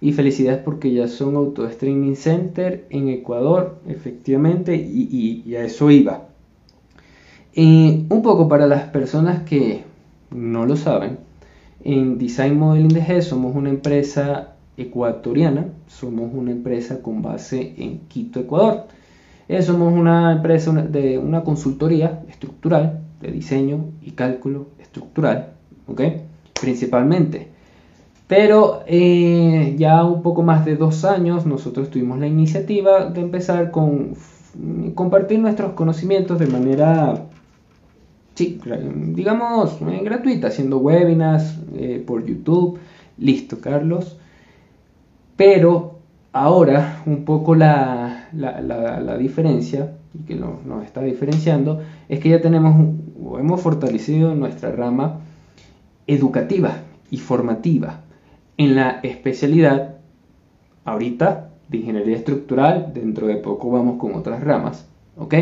Y 0.02 0.12
felicidades 0.12 0.62
porque 0.64 0.92
ya 0.94 1.08
son 1.08 1.36
Auto 1.36 1.66
Streaming 1.68 2.16
Center 2.16 2.86
en 2.90 3.08
Ecuador, 3.08 3.80
efectivamente, 3.88 4.76
y, 4.76 5.44
y, 5.46 5.56
a 5.56 5.64
eso 5.64 5.90
iba. 5.92 6.28
Eh, 7.56 8.06
un 8.10 8.22
poco 8.22 8.50
para 8.50 8.68
las 8.68 8.84
personas 8.90 9.44
que 9.44 9.84
no 10.32 10.66
lo 10.66 10.76
saben, 10.76 11.20
en 11.84 12.18
Design 12.18 12.58
Modeling 12.60 12.90
DG 12.90 13.22
somos 13.22 13.56
una 13.56 13.70
empresa 13.70 14.56
ecuatoriana, 14.76 15.68
somos 15.88 16.34
una 16.34 16.52
empresa 16.52 17.02
con 17.02 17.22
base 17.22 17.74
en 17.78 18.00
Quito, 18.08 18.40
Ecuador. 18.40 18.88
Eh, 19.48 19.62
somos 19.62 19.94
una 19.94 20.32
empresa 20.32 20.72
de 20.72 21.18
una 21.18 21.44
consultoría 21.44 22.24
estructural 22.30 23.02
de 23.22 23.32
diseño 23.32 23.86
y 24.02 24.12
cálculo 24.12 24.68
estructural, 24.80 25.54
¿ok? 25.88 26.02
Principalmente. 26.60 27.54
Pero 28.28 28.84
eh, 28.88 29.76
ya 29.78 30.04
un 30.04 30.22
poco 30.22 30.44
más 30.44 30.66
de 30.66 30.76
dos 30.76 31.06
años 31.06 31.46
nosotros 31.46 31.90
tuvimos 31.90 32.20
la 32.20 32.28
iniciativa 32.28 33.06
de 33.06 33.22
empezar 33.22 33.72
con 33.72 34.16
compartir 34.96 35.40
nuestros 35.40 35.74
conocimientos 35.74 36.40
de 36.40 36.48
manera, 36.48 37.26
sí, 38.36 38.60
digamos, 39.14 39.78
eh, 39.82 40.02
gratuita, 40.04 40.48
haciendo 40.48 40.78
webinars 40.78 41.58
eh, 41.76 42.04
por 42.06 42.26
YouTube. 42.26 42.80
Listo, 43.18 43.60
Carlos. 43.60 44.18
Pero 45.36 46.00
ahora 46.32 47.04
un 47.06 47.26
poco 47.26 47.56
la, 47.56 48.03
la, 48.36 49.18
diferencia, 49.18 49.96
y 50.14 50.26
que 50.26 50.36
nos 50.36 50.84
está 50.86 51.02
diferenciando, 51.02 51.82
es 52.10 52.20
que 52.20 52.30
ya 52.30 52.42
tenemos 52.42 52.96
o 53.24 53.40
hemos 53.40 53.62
fortalecido 53.62 54.36
nuestra 54.36 54.72
rama 54.72 55.20
educativa 56.08 56.78
y 57.10 57.18
formativa 57.18 58.02
en 58.58 58.76
la 58.76 59.00
especialidad 59.02 59.96
ahorita 60.86 61.50
de 61.70 61.78
ingeniería 61.78 62.18
estructural, 62.18 62.92
dentro 62.94 63.28
de 63.28 63.38
poco 63.38 63.72
vamos 63.72 63.98
con 63.98 64.14
otras 64.16 64.44
ramas, 64.44 64.86
¿ok? 65.18 65.36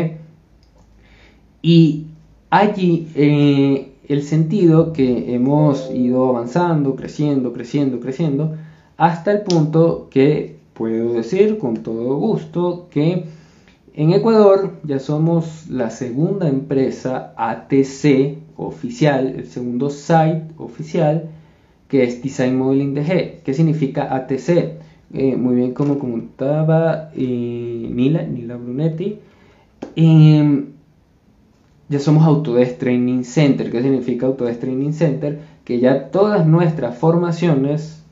Y 1.60 2.06
allí 2.50 3.08
eh, 3.14 3.92
el 4.08 4.22
sentido 4.22 4.92
que 4.92 5.34
hemos 5.34 5.90
ido 5.92 6.28
avanzando, 6.28 6.96
creciendo, 6.96 7.52
creciendo, 7.52 8.00
creciendo, 8.00 8.56
hasta 8.96 9.32
el 9.32 9.42
punto 9.42 10.08
que 10.10 10.61
puedo 10.74 11.14
decir 11.14 11.58
con 11.58 11.82
todo 11.82 12.16
gusto 12.16 12.88
que 12.90 13.26
en 13.94 14.12
Ecuador 14.12 14.80
ya 14.84 14.98
somos 14.98 15.68
la 15.68 15.90
segunda 15.90 16.48
empresa 16.48 17.34
ATC 17.36 18.38
oficial, 18.56 19.34
el 19.36 19.46
segundo 19.46 19.90
site 19.90 20.44
oficial 20.56 21.28
que 21.92 22.04
es 22.04 22.22
Design 22.22 22.56
Modeling 22.56 22.94
DG. 22.94 23.42
¿Qué 23.44 23.52
significa 23.52 24.14
ATC? 24.14 24.80
Eh, 25.12 25.36
muy 25.36 25.56
bien, 25.56 25.74
como 25.74 25.98
comentaba 25.98 27.10
eh, 27.14 27.86
Nila, 27.92 28.22
Nila 28.22 28.56
Brunetti, 28.56 29.18
em, 29.94 30.68
ya 31.90 31.98
somos 31.98 32.24
Autodesk 32.24 32.78
Training 32.78 33.24
Center. 33.24 33.70
¿Qué 33.70 33.82
significa 33.82 34.24
Autodesk 34.24 34.60
Training 34.60 34.92
Center? 34.92 35.40
Que 35.66 35.80
ya 35.80 36.10
todas 36.10 36.46
nuestras 36.46 36.96
formaciones 36.96 38.02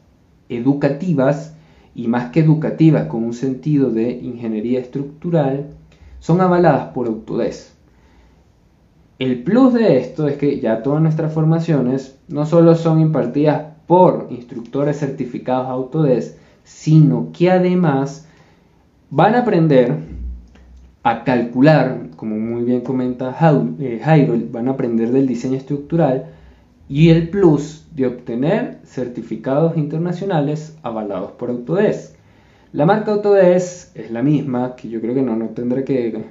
educativas, 0.51 1.57
y 1.95 2.09
más 2.09 2.31
que 2.31 2.41
educativas 2.41 3.07
con 3.07 3.25
un 3.25 3.33
sentido 3.33 3.91
de 3.91 4.11
ingeniería 4.11 4.81
estructural, 4.81 5.71
son 6.19 6.41
avaladas 6.41 6.89
por 6.93 7.07
Autodesk. 7.07 7.71
El 9.19 9.43
plus 9.43 9.75
de 9.75 9.99
esto 9.99 10.29
es 10.29 10.37
que 10.37 10.61
ya 10.61 10.83
todas 10.83 11.03
nuestras 11.03 11.33
formaciones 11.33 12.19
no 12.29 12.47
solo 12.47 12.75
son 12.75 13.01
impartidas 13.01 13.75
por 13.87 14.29
instructores 14.31 14.99
certificados 14.99 15.69
Autodesk, 15.69 16.37
sino 16.65 17.31
que 17.33 17.51
además 17.51 18.27
van 19.11 19.35
a 19.35 19.41
aprender 19.41 19.99
a 21.03 21.25
calcular, 21.25 22.11
como 22.17 22.37
muy 22.37 22.63
bien 22.63 22.83
comenta 22.83 23.37
eh, 23.81 24.01
Jairo, 24.03 24.35
van 24.51 24.69
a 24.69 24.73
aprender 24.73 25.11
del 25.11 25.27
diseño 25.27 25.57
estructural 25.57 26.27
y 26.91 27.11
el 27.11 27.29
plus 27.29 27.87
de 27.95 28.09
obtener 28.09 28.81
certificados 28.85 29.77
internacionales 29.77 30.77
avalados 30.83 31.31
por 31.31 31.49
Autodesk. 31.49 32.17
La 32.73 32.85
marca 32.85 33.13
Autodesk 33.13 33.97
es 33.97 34.11
la 34.11 34.25
misma, 34.25 34.75
que 34.75 34.89
yo 34.89 35.01
creo 35.01 35.15
que 35.15 35.23
no, 35.23 35.37
no 35.37 35.51
tendré 35.51 35.85
que 35.85 36.25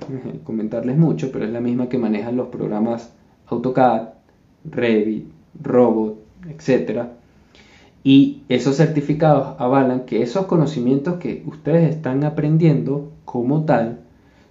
comentarles 0.43 0.97
mucho, 0.97 1.32
pero 1.32 1.45
es 1.45 1.51
la 1.51 1.62
misma 1.62 1.88
que 1.88 1.97
manejan 1.97 2.36
los 2.36 2.49
programas 2.49 3.14
AutoCAD, 3.47 4.10
Revit, 4.66 5.30
Robot, 5.64 6.20
etc. 6.49 7.03
Y 8.03 8.43
esos 8.49 8.76
certificados 8.76 9.55
avalan 9.60 10.01
que 10.01 10.22
esos 10.22 10.45
conocimientos 10.45 11.20
que 11.20 11.41
ustedes 11.47 11.89
están 11.89 12.26
aprendiendo 12.26 13.14
como 13.24 13.64
tal 13.64 14.01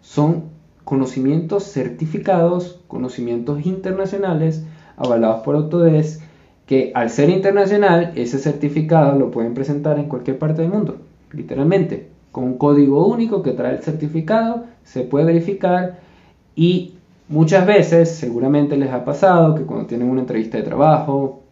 son 0.00 0.44
conocimientos 0.84 1.64
certificados, 1.64 2.80
conocimientos 2.88 3.66
internacionales 3.66 4.64
avalados 4.99 5.42
por 5.42 5.57
Autodesk, 5.57 6.22
que 6.66 6.92
al 6.94 7.11
ser 7.11 7.30
internacional, 7.30 8.12
ese 8.14 8.38
certificado 8.38 9.18
lo 9.18 9.30
pueden 9.30 9.55
presentar 9.55 9.99
en 9.99 10.09
cualquier 10.09 10.38
parte 10.38 10.62
del 10.62 10.70
mundo 10.70 10.96
literalmente, 11.32 12.09
con 12.32 12.44
un 12.44 12.59
código 12.59 13.07
único 13.07 13.42
que 13.42 13.53
trae 13.53 13.76
el 13.76 13.82
certificado, 13.82 14.64
se 14.84 15.03
puede 15.03 15.26
verificar 15.26 15.99
y 16.55 16.94
muchas 17.28 17.66
veces 17.66 18.11
seguramente 18.11 18.76
les 18.76 18.90
ha 18.90 19.05
pasado 19.05 19.55
que 19.55 19.64
cuando 19.64 19.86
tienen 19.86 20.09
una 20.09 20.22
entrevista 20.22 20.59
de 20.59 20.64
trabajo 20.64 21.42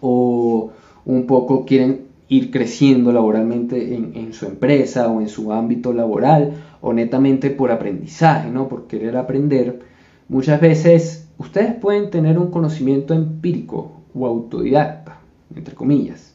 o 0.00 0.70
un 1.04 1.26
poco 1.26 1.64
quieren 1.64 2.06
ir 2.28 2.50
creciendo 2.50 3.12
laboralmente 3.12 3.94
en, 3.94 4.32
su 4.32 4.46
empresa 4.46 5.08
o 5.08 5.20
en 5.20 5.28
su 5.28 5.52
ámbito 5.52 5.92
laboral 5.92 6.54
o 6.80 6.92
netamente 6.92 7.50
por 7.50 7.70
aprendizaje, 7.70 8.50
¿no? 8.50 8.68
por 8.68 8.88
querer 8.88 9.16
aprender, 9.16 9.80
muchas 10.28 10.60
veces 10.60 11.25
ustedes 11.38 11.74
pueden 11.74 12.10
tener 12.10 12.38
un 12.38 12.50
conocimiento 12.50 13.14
empírico 13.14 14.02
o 14.14 14.26
autodidacta, 14.26 15.18
entre 15.54 15.74
comillas, 15.74 16.34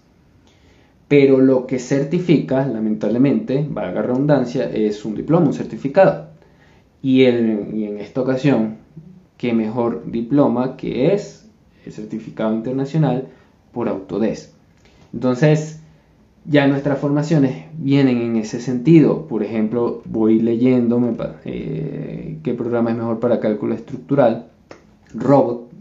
pero 1.08 1.40
lo 1.42 1.68
que 1.68 1.80
certifica, 1.80 2.66
lamentablemente, 2.66 3.66
valga 3.70 4.02
redundancia, 4.02 4.70
es 4.70 5.04
un 5.04 5.16
diploma, 5.16 5.48
un 5.48 5.54
certificado. 5.54 6.28
Y, 7.02 7.24
en 7.26 7.98
esta 8.00 8.22
ocasión, 8.22 8.78
qué 9.38 9.54
mejor 9.54 10.10
diploma 10.10 10.78
que 10.78 11.14
es 11.14 11.50
el 11.86 11.92
certificado 11.92 12.54
internacional 12.54 13.28
por 13.74 13.90
Autodesk. 13.90 14.52
Entonces, 15.14 15.82
ya 16.46 16.68
nuestras 16.68 17.00
formaciones 17.00 17.66
vienen 17.78 18.22
en 18.22 18.36
ese 18.36 18.60
sentido. 18.60 19.28
Por 19.28 19.44
ejemplo, 19.44 20.02
voy 20.06 20.40
leyendo 20.40 21.02
eh, 21.46 22.38
qué 22.44 22.54
programa 22.54 22.92
es 22.92 22.98
mejor 22.98 23.20
para 23.20 23.40
cálculo 23.40 23.76
estructural. 23.76 24.51
Robot, 25.14 25.72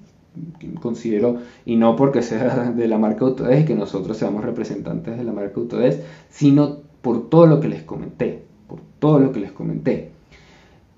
considero, 0.80 1.38
y 1.64 1.76
no 1.76 1.96
porque 1.96 2.22
sea 2.22 2.72
de 2.76 2.88
la 2.88 2.98
marca 2.98 3.24
Autodesk, 3.24 3.66
que 3.66 3.74
nosotros 3.74 4.16
seamos 4.16 4.44
representantes 4.44 5.16
de 5.16 5.24
la 5.24 5.32
marca 5.32 5.60
Autodesk, 5.60 6.00
sino 6.28 6.78
por 7.02 7.28
todo 7.28 7.46
lo 7.46 7.60
que 7.60 7.68
les 7.68 7.82
comenté, 7.82 8.42
por 8.66 8.80
todo 8.98 9.18
lo 9.18 9.32
que 9.32 9.40
les 9.40 9.52
comenté. 9.52 10.10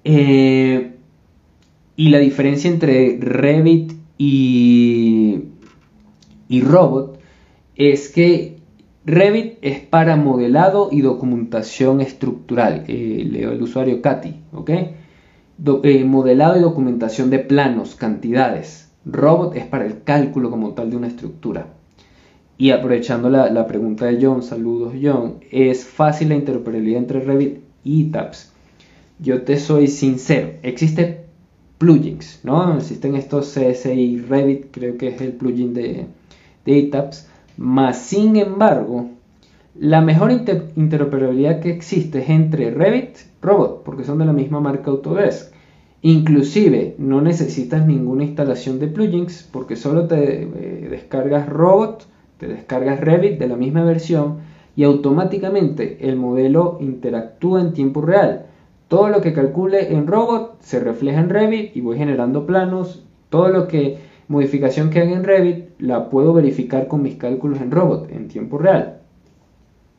Eh, 0.05 0.97
y 1.97 2.09
la 2.09 2.19
diferencia 2.19 2.71
entre 2.71 3.19
Revit 3.21 3.93
y, 4.19 5.45
y 6.49 6.61
Robot 6.63 7.19
es 7.77 8.09
que 8.09 8.59
Revit 9.05 9.59
es 9.63 9.81
para 9.81 10.17
modelado 10.17 10.89
y 10.93 11.01
documentación 11.01 12.01
estructural. 12.01 12.85
Eh, 12.89 13.27
leo 13.31 13.53
el 13.53 13.63
usuario 13.63 14.01
Katy, 14.01 14.35
¿ok? 14.53 14.71
Eh, 15.83 16.05
modelado 16.05 16.59
y 16.59 16.63
documentación 16.63 17.31
de 17.31 17.39
planos, 17.39 17.95
cantidades. 17.95 18.91
Robot 19.05 19.57
es 19.57 19.67
para 19.67 19.87
el 19.87 20.03
cálculo 20.03 20.51
como 20.51 20.75
tal 20.75 20.91
de 20.91 20.97
una 20.97 21.09
estructura. 21.09 21.69
Y 22.59 22.71
aprovechando 22.71 23.31
la, 23.31 23.67
pregunta 23.67 24.07
de 24.07 24.25
John, 24.25 24.43
saludos 24.43 24.95
John, 25.03 25.41
es 25.51 25.85
fácil 25.85 26.29
la 26.29 26.37
interoperabilidad 26.37 27.01
entre 27.01 27.21
Revit 27.21 27.61
y 27.83 28.05
TAPS. 28.05 28.53
Yo 29.19 29.43
te 29.43 29.57
soy 29.59 29.89
sincero, 29.89 30.53
existe 30.63 31.25
plugins, 31.79 32.41
¿no? 32.45 32.77
Existen 32.77 33.17
estos 33.17 33.55
CSI 33.55 34.19
Revit, 34.29 34.67
creo 34.71 34.97
que 34.97 35.09
es 35.09 35.21
el 35.21 35.33
plugin 35.33 35.75
de, 35.75 36.07
de 36.65 36.79
ETAPS, 36.79 37.29
más 37.57 37.99
sin 37.99 38.37
embargo, 38.37 39.11
la 39.75 40.01
mejor 40.01 40.31
interoperabilidad 40.31 41.61
que 41.61 41.71
existe 41.71 42.21
es 42.21 42.29
entre 42.29 42.71
Revit 42.71 43.17
Robot, 43.41 43.83
porque 43.85 44.05
son 44.05 44.19
de 44.19 44.27
la 44.27 44.33
misma 44.33 44.61
marca 44.61 44.91
Autodesk. 44.91 45.52
Inclusive 46.03 46.97
no 46.99 47.21
necesitas 47.21 47.87
ninguna 47.87 48.25
instalación 48.25 48.81
de 48.81 48.89
plugins 48.89 49.49
porque 49.53 49.77
solo 49.77 50.09
te 50.09 50.43
eh, 50.43 50.89
descargas 50.91 51.49
Robot, 51.49 52.07
te 52.39 52.49
descargas 52.49 53.01
Revit 53.01 53.39
de 53.39 53.47
la 53.47 53.57
misma 53.57 53.85
versión 53.85 54.39
y 54.75 54.83
automáticamente 54.83 56.09
el 56.09 56.17
modelo 56.17 56.79
interactúa 56.81 57.61
en 57.61 57.73
tiempo 57.73 58.01
real. 58.01 58.47
Todo 58.89 59.09
lo 59.11 59.21
que 59.21 59.33
calcule 59.33 59.93
en 59.95 60.09
Robot 60.09 60.61
se 60.61 60.81
refleja 60.81 61.21
en 61.21 61.31
Revit 61.31 61.77
y 61.77 61.81
voy 61.81 61.97
generando 61.97 62.47
planos. 62.47 63.05
Todo 63.31 63.49
lo 63.49 63.69
que 63.69 63.99
modificación 64.27 64.91
que 64.91 65.01
haga 65.01 65.13
en 65.13 65.25
Revit 65.25 65.67
la 65.79 66.11
puedo 66.11 66.33
verificar 66.33 66.89
con 66.89 67.03
mis 67.03 67.15
cálculos 67.15 67.61
en 67.61 67.71
Robot 67.71 68.11
en 68.11 68.27
tiempo 68.27 68.59
real. 68.59 68.99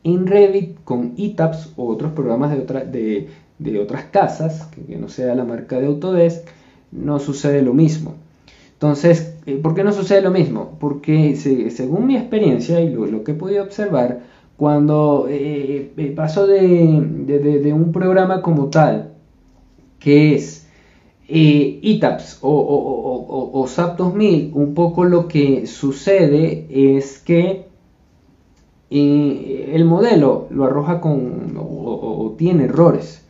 En 0.02 0.26
Revit 0.26 0.76
con 0.84 1.14
ETAPS 1.16 1.72
o 1.76 1.88
otros 1.88 2.12
programas 2.12 2.50
de, 2.50 2.84
de, 2.84 3.28
otras 3.80 4.04
casas, 4.04 4.68
que, 4.68 4.96
no 4.96 5.08
sea 5.08 5.34
la 5.34 5.44
marca 5.44 5.78
de 5.78 5.86
Autodesk, 5.86 6.46
no 6.92 7.18
sucede 7.18 7.62
lo 7.62 7.74
mismo. 7.74 8.14
Entonces, 8.72 9.36
eh, 9.46 9.58
¿por 9.62 9.74
qué 9.74 9.84
no 9.84 9.92
sucede 9.92 10.22
lo 10.22 10.30
mismo? 10.30 10.76
Porque 10.80 11.36
según 11.36 12.06
mi 12.06 12.16
experiencia 12.16 12.80
y 12.80 12.92
lo, 12.92 13.24
que 13.24 13.32
he 13.32 13.34
podido 13.34 13.62
observar, 13.62 14.20
cuando 14.56 15.26
eh, 15.28 15.92
eh, 15.96 16.12
paso 16.14 16.46
de, 16.46 17.72
un 17.74 17.92
programa 17.92 18.42
como 18.42 18.68
tal, 18.68 19.12
que 19.98 20.34
es 20.34 20.66
ETAPS 21.26 22.40
o, 22.42 22.50
o, 22.50 23.60
o, 23.60 23.66
SAP 23.66 23.96
2000, 23.96 24.50
un 24.54 24.74
poco 24.74 25.04
lo 25.04 25.28
que 25.28 25.66
sucede 25.66 26.66
es 26.70 27.18
que 27.18 27.66
el 28.90 29.84
modelo 29.86 30.46
lo 30.50 30.64
arroja 30.64 31.00
con 31.00 31.56
o, 31.58 32.34
tiene 32.36 32.64
errores 32.64 33.23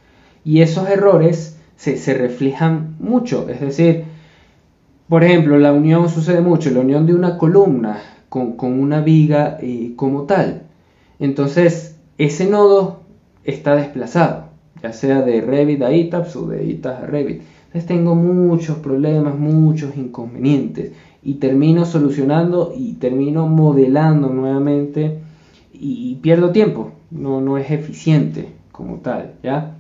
y 0.45 0.61
esos 0.61 0.89
errores 0.89 1.59
se, 1.77 2.15
reflejan 2.15 2.97
mucho, 2.99 3.49
es 3.49 3.61
decir, 3.61 4.05
por 5.09 5.25
ejemplo, 5.25 5.59
la 5.59 5.73
unión 5.73 6.09
sucede 6.09 6.41
mucho, 6.41 6.71
la 6.71 6.81
unión 6.81 7.07
de 7.07 7.15
una 7.15 7.37
columna 7.37 8.01
con, 8.29 8.57
una 8.59 9.01
viga 9.01 9.59
eh, 9.61 9.93
como 9.97 10.23
tal. 10.23 10.63
Entonces, 11.19 11.97
ese 12.19 12.49
nodo 12.49 13.01
está 13.45 13.77
desplazado, 13.77 14.47
ya 14.83 14.93
sea 14.93 15.23
de 15.23 15.41
Revit 15.41 15.83
a 15.83 15.93
ITAPS 15.93 16.37
o 16.37 16.47
de 16.47 16.65
ITAPS 16.65 17.03
a 17.03 17.07
Revit. 17.07 17.43
Entonces 17.67 17.87
tengo 17.87 18.15
muchos 18.15 18.79
problemas, 18.79 19.37
muchos 19.37 19.97
inconvenientes 19.97 20.93
y 21.25 21.35
termino 21.35 21.85
solucionando 21.85 22.73
y 22.77 22.93
termino 22.95 23.47
modelando 23.47 24.29
nuevamente 24.29 25.19
y, 25.73 26.15
pierdo 26.23 26.53
tiempo, 26.53 26.93
no, 27.11 27.41
no 27.41 27.59
es 27.59 27.71
eficiente 27.71 28.49
como 28.71 28.99
tal, 28.99 29.33
¿ya? 29.43 29.74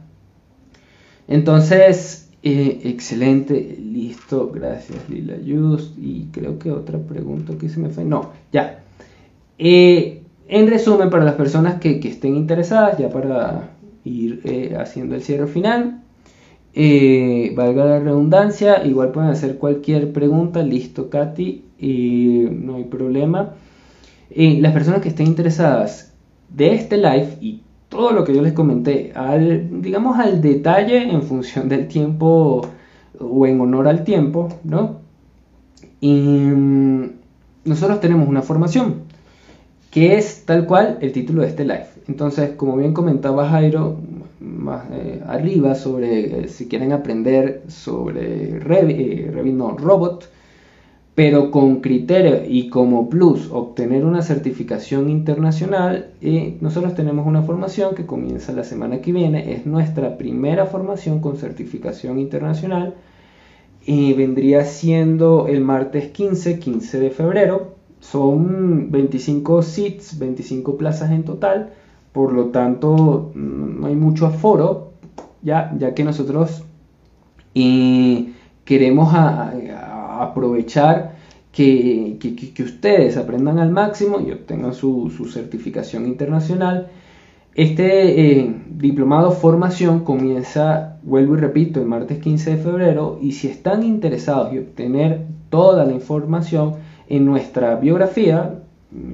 Entonces, 1.28 2.28
eh, 2.42 2.80
excelente, 2.84 3.78
listo, 3.80 4.50
gracias 4.52 5.08
Lila 5.08 5.36
Just. 5.36 5.96
Y 5.98 6.28
creo 6.32 6.58
que 6.58 6.70
otra 6.70 6.98
pregunta 6.98 7.54
que 7.58 7.68
se 7.68 7.80
me 7.80 7.88
fue, 7.90 8.04
no, 8.04 8.32
ya. 8.52 8.82
Eh, 9.58 10.22
en 10.48 10.66
resumen, 10.68 11.10
para 11.10 11.24
las 11.24 11.34
personas 11.34 11.80
que, 11.80 12.00
estén 12.04 12.36
interesadas, 12.36 12.98
ya 12.98 13.08
para 13.08 13.70
ir 14.04 14.42
eh, 14.44 14.76
haciendo 14.78 15.14
el 15.14 15.22
cierre 15.22 15.46
final, 15.46 16.02
valga 17.56 17.84
la 17.84 18.00
redundancia, 18.00 18.84
igual 18.84 19.12
pueden 19.12 19.30
hacer 19.30 19.58
cualquier 19.58 20.12
pregunta, 20.12 20.62
listo 20.62 21.08
Katy, 21.08 21.64
no 22.50 22.76
hay 22.76 22.84
problema 22.84 23.54
las 24.36 24.72
personas 24.72 25.00
que 25.00 25.10
estén 25.10 25.28
interesadas 25.28 26.12
de 26.48 26.74
este 26.74 26.96
live 26.96 27.38
y 27.40 27.62
todo 27.94 28.10
lo 28.10 28.24
que 28.24 28.34
yo 28.34 28.42
les 28.42 28.52
comenté, 28.54 29.12
al, 29.14 29.80
digamos 29.80 30.18
al 30.18 30.42
detalle 30.42 31.10
en 31.12 31.22
función 31.22 31.68
del 31.68 31.86
tiempo 31.86 32.62
o 33.20 33.46
en 33.46 33.60
honor 33.60 33.86
al 33.86 34.02
tiempo, 34.02 34.48
¿no? 34.64 34.96
Y 36.00 36.12
mm, 36.12 37.10
nosotros 37.64 38.00
tenemos 38.00 38.28
una 38.28 38.42
formación 38.42 39.02
que 39.92 40.18
es 40.18 40.44
tal 40.44 40.66
cual 40.66 40.98
el 41.02 41.12
título 41.12 41.42
de 41.42 41.48
este 41.48 41.62
live. 41.62 41.86
Entonces, 42.08 42.50
como 42.56 42.76
bien 42.76 42.92
comentaba 42.92 43.48
Jairo 43.48 43.96
más 44.40 44.86
eh, 44.90 45.22
arriba 45.28 45.76
sobre 45.76 46.40
eh, 46.40 46.48
si 46.48 46.66
quieren 46.66 46.90
aprender 46.90 47.62
sobre 47.68 48.58
Revit, 48.58 48.98
eh, 48.98 49.52
no, 49.54 49.78
Robot, 49.78 50.28
pero 51.14 51.50
con 51.52 51.80
criterio 51.80 52.42
y 52.46 52.68
como 52.68 53.08
plus 53.08 53.48
obtener 53.52 54.04
una 54.04 54.22
certificación 54.22 55.08
internacional, 55.08 56.10
eh, 56.20 56.56
nosotros 56.60 56.94
tenemos 56.94 57.26
una 57.26 57.42
formación 57.42 57.94
que 57.94 58.04
comienza 58.04 58.52
la 58.52 58.64
semana 58.64 59.00
que 59.00 59.12
viene, 59.12 59.52
es 59.52 59.64
nuestra 59.64 60.18
primera 60.18 60.66
formación 60.66 61.20
con 61.20 61.36
certificación 61.36 62.18
internacional. 62.18 62.94
Y 63.86 64.14
vendría 64.14 64.64
siendo 64.64 65.46
el 65.46 65.60
martes 65.60 66.08
15, 66.08 66.58
15 66.58 67.00
de 67.00 67.10
febrero, 67.10 67.74
son 68.00 68.90
25 68.90 69.62
seats, 69.62 70.18
25 70.18 70.76
plazas 70.76 71.12
en 71.12 71.22
total, 71.24 71.74
por 72.12 72.32
lo 72.32 72.46
tanto 72.46 73.30
mm, 73.34 73.80
no 73.80 73.86
hay 73.86 73.94
mucho 73.94 74.26
aforo, 74.26 74.92
ya, 75.42 75.74
ya 75.78 75.94
que 75.94 76.02
nosotros 76.02 76.64
eh, 77.54 78.32
queremos 78.64 79.14
a, 79.14 79.52
aprovechar 80.24 81.16
que, 81.54 82.54
ustedes 82.64 83.16
aprendan 83.16 83.58
al 83.58 83.70
máximo 83.70 84.20
y 84.20 84.32
obtengan 84.32 84.74
su, 84.74 85.10
certificación 85.32 86.06
internacional. 86.06 86.88
Este 87.54 88.40
eh, 88.40 88.54
diplomado 88.68 89.30
formación 89.30 90.00
comienza, 90.00 90.98
vuelvo 91.04 91.34
y 91.34 91.40
repito, 91.40 91.80
el 91.80 91.86
martes 91.86 92.18
15 92.18 92.50
de 92.50 92.56
febrero 92.56 93.18
y 93.22 93.32
si 93.32 93.46
están 93.46 93.84
interesados 93.84 94.52
en 94.52 94.58
obtener 94.58 95.26
toda 95.50 95.84
la 95.84 95.92
información 95.92 96.74
en 97.08 97.24
nuestra 97.24 97.76
biografía, 97.76 98.60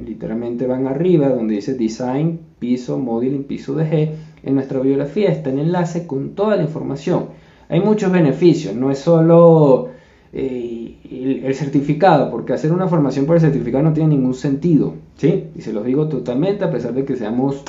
literalmente 0.06 0.66
van 0.66 0.86
arriba 0.86 1.28
donde 1.28 1.56
dice 1.56 1.74
Design, 1.74 2.40
piso, 2.58 2.98
Modeling, 2.98 3.44
piso 3.44 3.74
de 3.74 3.84
G, 3.84 4.10
en 4.42 4.54
nuestra 4.54 4.80
biografía 4.80 5.28
está 5.30 5.50
el 5.50 5.58
enlace 5.58 6.06
con 6.06 6.30
toda 6.30 6.56
la 6.56 6.62
información. 6.62 7.26
Hay 7.68 7.80
muchos 7.80 8.10
beneficios, 8.10 8.74
no 8.74 8.90
es 8.90 8.98
solo 8.98 9.90
eh, 10.32 11.40
el, 11.44 11.54
certificado, 11.54 12.30
porque 12.30 12.52
hacer 12.52 12.72
una 12.72 12.86
formación 12.86 13.26
por 13.26 13.36
el 13.36 13.40
certificado 13.40 13.82
no 13.82 13.92
tiene 13.92 14.10
ningún 14.10 14.34
sentido, 14.34 14.94
¿sí? 15.16 15.46
Y 15.56 15.62
se 15.62 15.72
los 15.72 15.84
digo 15.84 16.08
totalmente, 16.08 16.64
a 16.64 16.70
pesar 16.70 16.94
de 16.94 17.04
que 17.04 17.16
seamos 17.16 17.62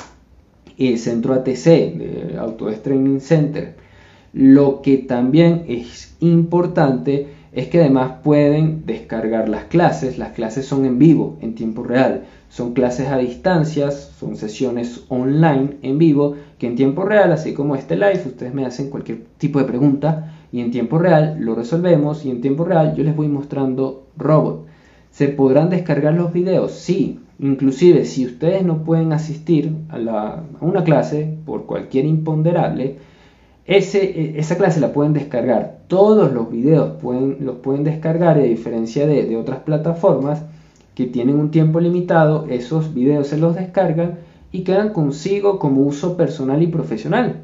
el 0.78 0.98
centro 0.98 1.34
ATC, 1.34 1.64
de 1.64 2.36
Autodesk 2.38 2.82
Training 2.82 3.20
Center. 3.20 3.74
Lo 4.32 4.80
que 4.80 4.98
también 4.98 5.64
es 5.68 6.16
importante 6.20 7.26
es 7.52 7.68
que 7.68 7.80
además 7.80 8.14
pueden 8.22 8.86
descargar 8.86 9.48
las 9.48 9.64
clases, 9.64 10.16
las 10.16 10.32
clases 10.32 10.64
son 10.64 10.86
en 10.86 10.98
vivo, 10.98 11.36
en 11.42 11.54
tiempo 11.54 11.82
real, 11.82 12.22
son 12.48 12.72
clases 12.72 13.08
a 13.08 13.18
distancias, 13.18 14.12
son 14.18 14.36
sesiones 14.36 15.04
online 15.08 15.76
en 15.82 15.98
vivo, 15.98 16.36
que 16.58 16.66
en 16.66 16.76
tiempo 16.76 17.04
real, 17.04 17.30
así 17.32 17.52
como 17.52 17.76
este 17.76 17.96
live, 17.96 18.22
ustedes 18.24 18.54
me 18.54 18.64
hacen 18.64 18.88
cualquier 18.88 19.24
tipo 19.36 19.58
de 19.58 19.66
pregunta, 19.66 20.31
y 20.52 20.60
en 20.60 20.70
tiempo 20.70 20.98
real 20.98 21.38
lo 21.40 21.54
resolvemos 21.54 22.24
y 22.24 22.30
en 22.30 22.42
tiempo 22.42 22.64
real 22.64 22.94
yo 22.94 23.02
les 23.02 23.16
voy 23.16 23.28
mostrando 23.28 24.06
robot. 24.16 24.66
¿Se 25.10 25.28
podrán 25.28 25.70
descargar 25.70 26.14
los 26.14 26.32
videos? 26.32 26.72
Sí, 26.72 27.20
inclusive 27.38 28.04
si 28.04 28.26
ustedes 28.26 28.62
no 28.62 28.84
pueden 28.84 29.12
asistir 29.12 29.74
a, 29.88 30.42
una 30.60 30.84
clase 30.84 31.36
por 31.46 31.64
cualquier 31.64 32.04
imponderable, 32.04 32.96
e, 33.66 34.34
esa 34.36 34.56
clase 34.58 34.80
la 34.80 34.92
pueden 34.92 35.14
descargar. 35.14 35.78
Todos 35.88 36.32
los 36.32 36.50
videos 36.50 37.02
los 37.02 37.56
pueden 37.56 37.84
descargar, 37.84 38.36
a 38.36 38.42
diferencia 38.42 39.06
de, 39.06 39.24
de 39.24 39.36
otras 39.36 39.60
plataformas 39.60 40.44
que 40.94 41.06
tienen 41.06 41.36
un 41.36 41.50
tiempo 41.50 41.80
limitado, 41.80 42.46
esos 42.50 42.92
videos 42.92 43.28
se 43.28 43.38
los 43.38 43.54
descargan 43.54 44.18
y 44.50 44.64
quedan 44.64 44.90
consigo 44.90 45.58
como 45.58 45.80
uso 45.82 46.16
personal 46.16 46.62
y 46.62 46.66
profesional. 46.66 47.42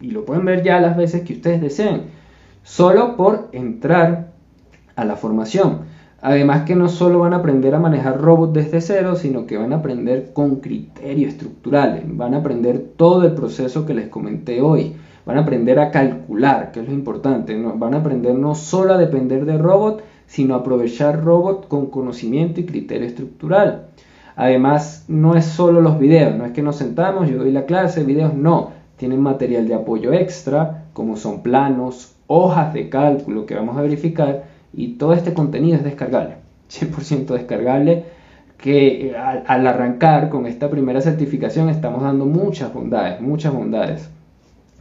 Y 0.00 0.10
lo 0.10 0.26
pueden 0.26 0.44
ver 0.44 0.62
ya 0.62 0.78
las 0.80 0.96
veces 0.96 1.22
que 1.22 1.32
ustedes 1.32 1.62
deseen 1.62 2.15
solo 2.66 3.16
por 3.16 3.48
entrar 3.52 4.32
a 4.96 5.04
la 5.04 5.14
formación. 5.14 5.82
Además 6.20 6.62
que 6.62 6.74
no 6.74 6.88
solo 6.88 7.20
van 7.20 7.32
a 7.32 7.36
aprender 7.36 7.72
a 7.76 7.78
manejar 7.78 8.20
robots 8.20 8.54
desde 8.54 8.80
cero, 8.80 9.14
sino 9.14 9.46
que 9.46 9.56
van 9.56 9.72
a 9.72 9.76
aprender 9.76 10.32
con 10.32 10.56
criterios 10.56 11.34
estructurales, 11.34 12.02
van 12.04 12.34
a 12.34 12.38
aprender 12.38 12.84
todo 12.96 13.24
el 13.24 13.34
proceso 13.34 13.86
que 13.86 13.94
les 13.94 14.08
comenté 14.08 14.60
hoy. 14.60 14.96
van 15.24 15.38
a 15.38 15.42
aprender 15.42 15.78
a 15.80 15.90
calcular, 15.90 16.70
que 16.72 16.80
es 16.80 16.88
lo 16.88 16.94
importante, 16.94 17.56
van 17.56 17.94
a 17.94 17.98
aprender 17.98 18.34
no 18.34 18.54
solo 18.54 18.94
a 18.94 18.98
depender 18.98 19.44
de 19.44 19.58
robot, 19.58 20.02
sino 20.26 20.54
a 20.54 20.58
aprovechar 20.58 21.24
robot 21.24 21.68
con 21.68 21.86
conocimiento 21.86 22.60
y 22.60 22.66
criterio 22.66 23.06
estructural. 23.06 23.88
Además, 24.36 25.04
no 25.08 25.36
es 25.36 25.44
solo 25.44 25.80
los 25.80 25.98
videos, 25.98 26.36
no 26.36 26.44
es 26.44 26.52
que 26.52 26.62
nos 26.62 26.76
sentamos, 26.76 27.28
yo 27.28 27.38
doy 27.38 27.50
la 27.50 27.66
clase, 27.66 28.04
videos, 28.04 28.34
no, 28.34 28.70
tienen 28.96 29.20
material 29.20 29.66
de 29.66 29.74
apoyo 29.74 30.12
extra, 30.12 30.86
como 30.92 31.16
son 31.16 31.42
planos, 31.42 32.15
hojas 32.26 32.74
de 32.74 32.88
cálculo 32.88 33.46
que 33.46 33.54
vamos 33.54 33.76
a 33.76 33.82
verificar, 33.82 34.44
y 34.72 34.94
todo 34.94 35.12
este 35.12 35.34
contenido 35.34 35.76
es 35.76 35.84
descargable, 35.84 36.36
100% 36.70 37.26
descargable, 37.26 38.04
que 38.58 39.08
eh, 39.08 39.16
al, 39.16 39.66
arrancar 39.66 40.28
con 40.28 40.46
esta 40.46 40.70
primera 40.70 41.00
certificación 41.00 41.68
estamos 41.68 42.02
dando 42.02 42.24
muchas 42.24 42.72
bondades, 42.72 43.20
muchas 43.20 43.52
bondades 43.52 44.08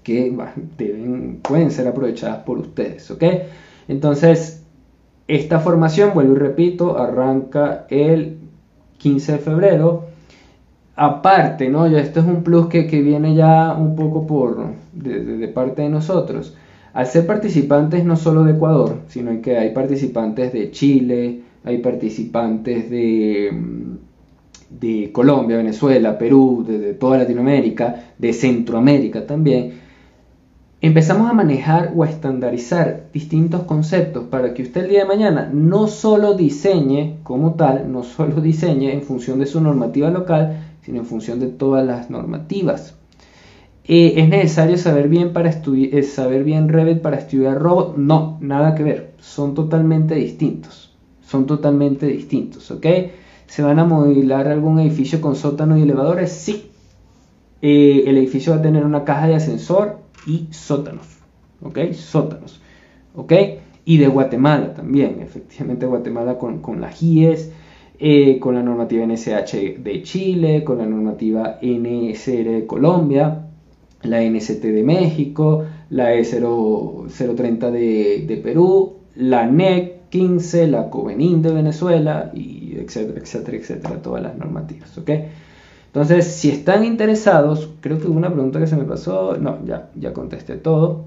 que 0.04 0.36
pueden 1.42 1.72
ser 1.72 1.88
aprovechadas 1.88 2.44
por 2.44 2.60
ustedes, 2.60 3.10
¿ok? 3.10 3.24
Entonces, 3.88 4.64
esta 5.28 5.60
formación, 5.60 6.12
vuelvo 6.14 6.36
y 6.36 6.40
repito, 6.40 7.00
arranca 7.00 7.88
el 7.90 8.38
15 8.98 9.32
de 9.34 9.38
febrero. 9.40 10.06
Aparte, 10.96 11.70
¿no? 11.70 11.88
Ya 11.88 12.00
esto 12.00 12.20
es 12.22 12.26
un 12.26 12.44
plus 12.44 12.68
que, 12.68 12.84
viene 12.84 13.34
ya 13.34 13.74
un 13.74 13.96
poco 13.96 14.26
por 14.28 14.68
de, 14.94 15.48
parte 15.50 15.82
de 15.82 15.90
nosotros. 15.90 16.56
Al 16.96 17.06
ser 17.06 17.28
participantes 17.28 18.04
no 18.04 18.16
solo 18.16 18.44
de 18.44 18.54
Ecuador, 18.54 19.02
sino 19.10 19.40
que 19.42 19.58
hay 19.58 19.72
participantes 19.72 20.52
de 20.52 20.72
Chile, 20.72 21.42
hay 21.64 21.78
participantes 21.78 22.90
de, 22.90 23.52
de 24.70 25.12
Colombia, 25.12 25.58
Venezuela, 25.58 26.18
Perú, 26.18 26.66
de 26.68 26.94
toda 26.96 27.20
Latinoamérica, 27.20 28.14
de 28.18 28.34
Centroamérica 28.34 29.28
también 29.28 29.86
empezamos 30.82 31.30
a 31.30 31.34
manejar 31.34 31.94
o 31.96 32.04
a 32.04 32.10
estandarizar 32.10 33.08
distintos 33.12 33.64
conceptos 33.64 34.26
para 34.26 34.54
que 34.54 34.62
usted 34.62 34.84
el 34.84 34.90
día 34.92 35.00
de 35.00 35.08
mañana 35.08 35.50
no 35.52 35.88
solo 35.88 36.36
diseñe 36.36 37.18
como 37.24 37.56
tal, 37.56 37.92
no 37.92 38.04
solo 38.04 38.40
diseñe 38.52 38.92
en 38.92 39.02
función 39.02 39.40
de 39.40 39.48
su 39.48 39.62
normativa 39.62 40.12
local, 40.12 40.60
sino 40.82 41.00
en 41.00 41.06
función 41.06 41.40
de 41.40 41.48
todas 41.48 41.86
las 41.86 42.10
normativas. 42.10 42.96
¿Es 43.88 44.28
necesario 44.30 44.78
saber 44.78 45.10
bien, 45.10 45.32
para 45.32 45.50
eh, 45.50 46.04
saber 46.04 46.44
bien 46.44 46.70
Revit 46.70 47.02
para 47.02 47.18
estudiar 47.18 47.60
robot? 47.60 47.98
No, 47.98 48.38
nada 48.42 48.74
que 48.74 48.84
ver. 48.84 49.12
Son 49.20 49.54
totalmente 49.54 50.16
distintos. 50.16 50.96
Son 51.22 51.46
totalmente 51.46 52.08
distintos, 52.08 52.72
¿ok? 52.72 52.86
¿Se 53.48 53.62
van 53.62 53.80
a 53.80 53.86
modelar 53.86 54.48
algún 54.48 54.80
edificio 54.80 55.22
con 55.22 55.36
sótano 55.36 55.78
y 55.78 55.82
elevadores? 55.82 56.32
Sí. 56.32 56.72
Eh, 57.62 58.04
el 58.08 58.18
edificio 58.18 58.54
va 58.54 58.60
a 58.60 58.62
tener 58.62 58.86
una 58.86 59.04
caja 59.04 59.28
de 59.28 59.36
ascensor, 59.36 60.06
y 60.26 60.48
sótanos, 60.52 61.06
¿ok? 61.62 61.92
Sótanos, 61.94 62.62
¿ok? 63.16 63.34
Y 63.86 63.98
de 63.98 64.08
Guatemala 64.08 64.74
también, 64.74 65.20
efectivamente 65.22 65.86
Guatemala 65.86 66.38
con, 66.38 66.62
con 66.62 66.82
las 66.82 66.96
GIES, 66.96 67.52
eh, 68.00 68.40
con 68.40 68.56
la 68.56 68.64
normativa 68.64 69.06
NSH 69.06 69.78
de 69.78 70.02
Chile, 70.04 70.64
con 70.64 70.80
la 70.80 70.86
normativa 70.86 71.60
NSR 71.62 72.52
de 72.52 72.66
Colombia, 72.66 73.45
la 74.06 74.22
NST 74.22 74.62
de 74.62 74.84
México, 74.84 75.66
la 75.90 76.16
E030 76.16 77.72
de, 77.72 78.26
de, 78.28 78.38
Perú, 78.38 78.98
la 79.16 79.46
NEC 79.48 80.10
15, 80.10 80.68
la 80.68 80.90
COVENIN 80.90 81.42
de 81.42 81.54
Venezuela, 81.54 82.32
y 82.34 82.76
etcétera, 82.78 83.20
etcétera, 83.20 83.58
etcétera, 83.58 84.02
todas 84.02 84.24
las 84.24 84.38
normativas, 84.38 84.98
¿ok? 84.98 85.10
Entonces, 85.88 86.26
si 86.26 86.50
están 86.50 86.84
interesados, 86.84 87.70
creo 87.80 88.00
que 88.00 88.08
hubo 88.08 88.18
una 88.18 88.32
pregunta 88.32 88.60
que 88.60 88.68
se 88.68 88.76
me 88.76 88.84
pasó, 88.84 89.38
no, 89.38 89.64
ya, 89.66 89.92
ya 89.96 90.12
contesté 90.12 90.56
todo. 90.56 91.06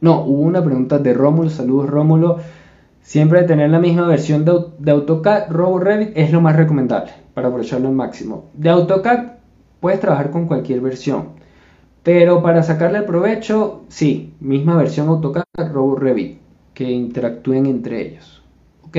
No, 0.00 0.24
hubo 0.24 0.42
una 0.42 0.64
pregunta 0.64 0.98
de 0.98 1.14
Rómulo, 1.14 1.48
saludos 1.48 1.88
Rómulo. 1.88 2.38
Siempre 3.02 3.44
tener 3.44 3.70
la 3.70 3.78
misma 3.78 4.06
versión 4.06 4.44
de, 4.44 4.90
AutoCAD, 4.90 5.50
Robo 5.50 5.78
Revit 5.78 6.10
es 6.14 6.32
lo 6.32 6.40
más 6.40 6.56
recomendable 6.56 7.12
para 7.34 7.48
aprovecharlo 7.48 7.88
al 7.88 7.94
máximo. 7.94 8.46
De 8.54 8.68
AutoCAD 8.68 9.32
puedes 9.80 10.00
trabajar 10.00 10.30
con 10.30 10.46
cualquier 10.46 10.80
versión, 10.80 11.28
pero 12.02 12.42
para 12.42 12.62
sacarle 12.62 12.98
el 12.98 13.04
provecho, 13.04 13.82
sí, 13.88 14.34
misma 14.40 14.76
versión 14.76 15.08
AutoCAD, 15.08 15.44
Robo 15.72 15.96
Revit, 15.96 16.38
que 16.74 16.90
interactúen 16.90 17.66
entre 17.66 18.08
ellos. 18.08 18.42
¿Ok? 18.82 18.96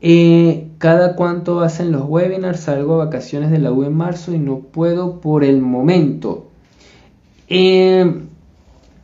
Eh, 0.00 0.68
cada 0.78 1.16
cuánto 1.16 1.60
hacen 1.60 1.92
los 1.92 2.04
webinars, 2.06 2.60
salgo 2.60 2.94
a 2.94 3.06
vacaciones 3.06 3.50
de 3.50 3.58
la 3.58 3.72
U 3.72 3.84
en 3.84 3.94
marzo 3.94 4.34
y 4.34 4.38
no 4.38 4.58
puedo 4.58 5.20
por 5.20 5.44
el 5.44 5.60
momento. 5.62 6.46
Eh, 7.48 8.22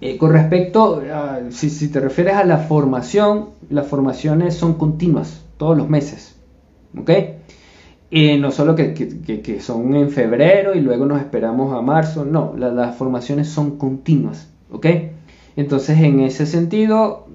eh, 0.01 0.19
con 0.19 0.33
respecto, 0.33 1.03
a, 1.13 1.41
si, 1.51 1.89
te 1.89 2.01
refieres 2.01 2.35
a 2.35 2.45
la 2.45 2.59
formación, 2.59 3.51
las 3.71 3.87
formaciones 3.87 4.55
son 4.55 4.75
continuas, 4.75 5.43
todos 5.57 5.77
los 5.77 5.89
meses. 5.89 6.37
¿Ok? 6.99 7.11
No 8.13 8.51
solo 8.51 8.75
que, 8.77 9.59
son 9.61 9.95
en 9.95 10.11
febrero 10.11 10.75
y 10.75 10.81
luego 10.81 11.07
nos 11.07 11.21
esperamos 11.21 11.73
a 11.77 11.81
marzo, 11.81 12.25
no, 12.25 12.55
las 12.57 12.97
formaciones 12.97 13.49
son 13.49 13.79
continuas. 13.79 14.51
¿Ok? 14.71 14.87
Entonces, 15.57 15.99
en 16.01 16.21
ese 16.21 16.47
sentido, 16.47 17.27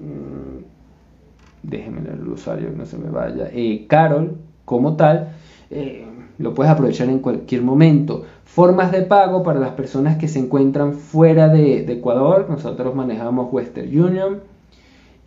déjenme 1.62 2.00
leer 2.00 2.18
el 2.20 2.28
usuario, 2.28 2.70
no 2.76 2.86
se 2.86 2.98
me 2.98 3.10
vaya, 3.10 3.48
eh, 3.52 3.86
Carol 3.88 4.38
como 4.64 4.96
tal, 4.96 5.30
eh, 5.70 6.06
lo 6.38 6.54
puedes 6.54 6.70
aprovechar 6.72 7.08
en 7.08 7.18
cualquier 7.20 7.62
momento. 7.62 8.24
Formas 8.44 8.92
de 8.92 9.02
pago 9.02 9.42
para 9.42 9.60
las 9.60 9.70
personas 9.70 10.18
que 10.18 10.28
se 10.28 10.38
encuentran 10.38 10.94
fuera 10.94 11.48
de, 11.48 11.80
Ecuador, 11.92 12.46
nosotros 12.48 12.94
manejamos 12.94 13.52
Western 13.52 13.88
Union, 13.88 14.40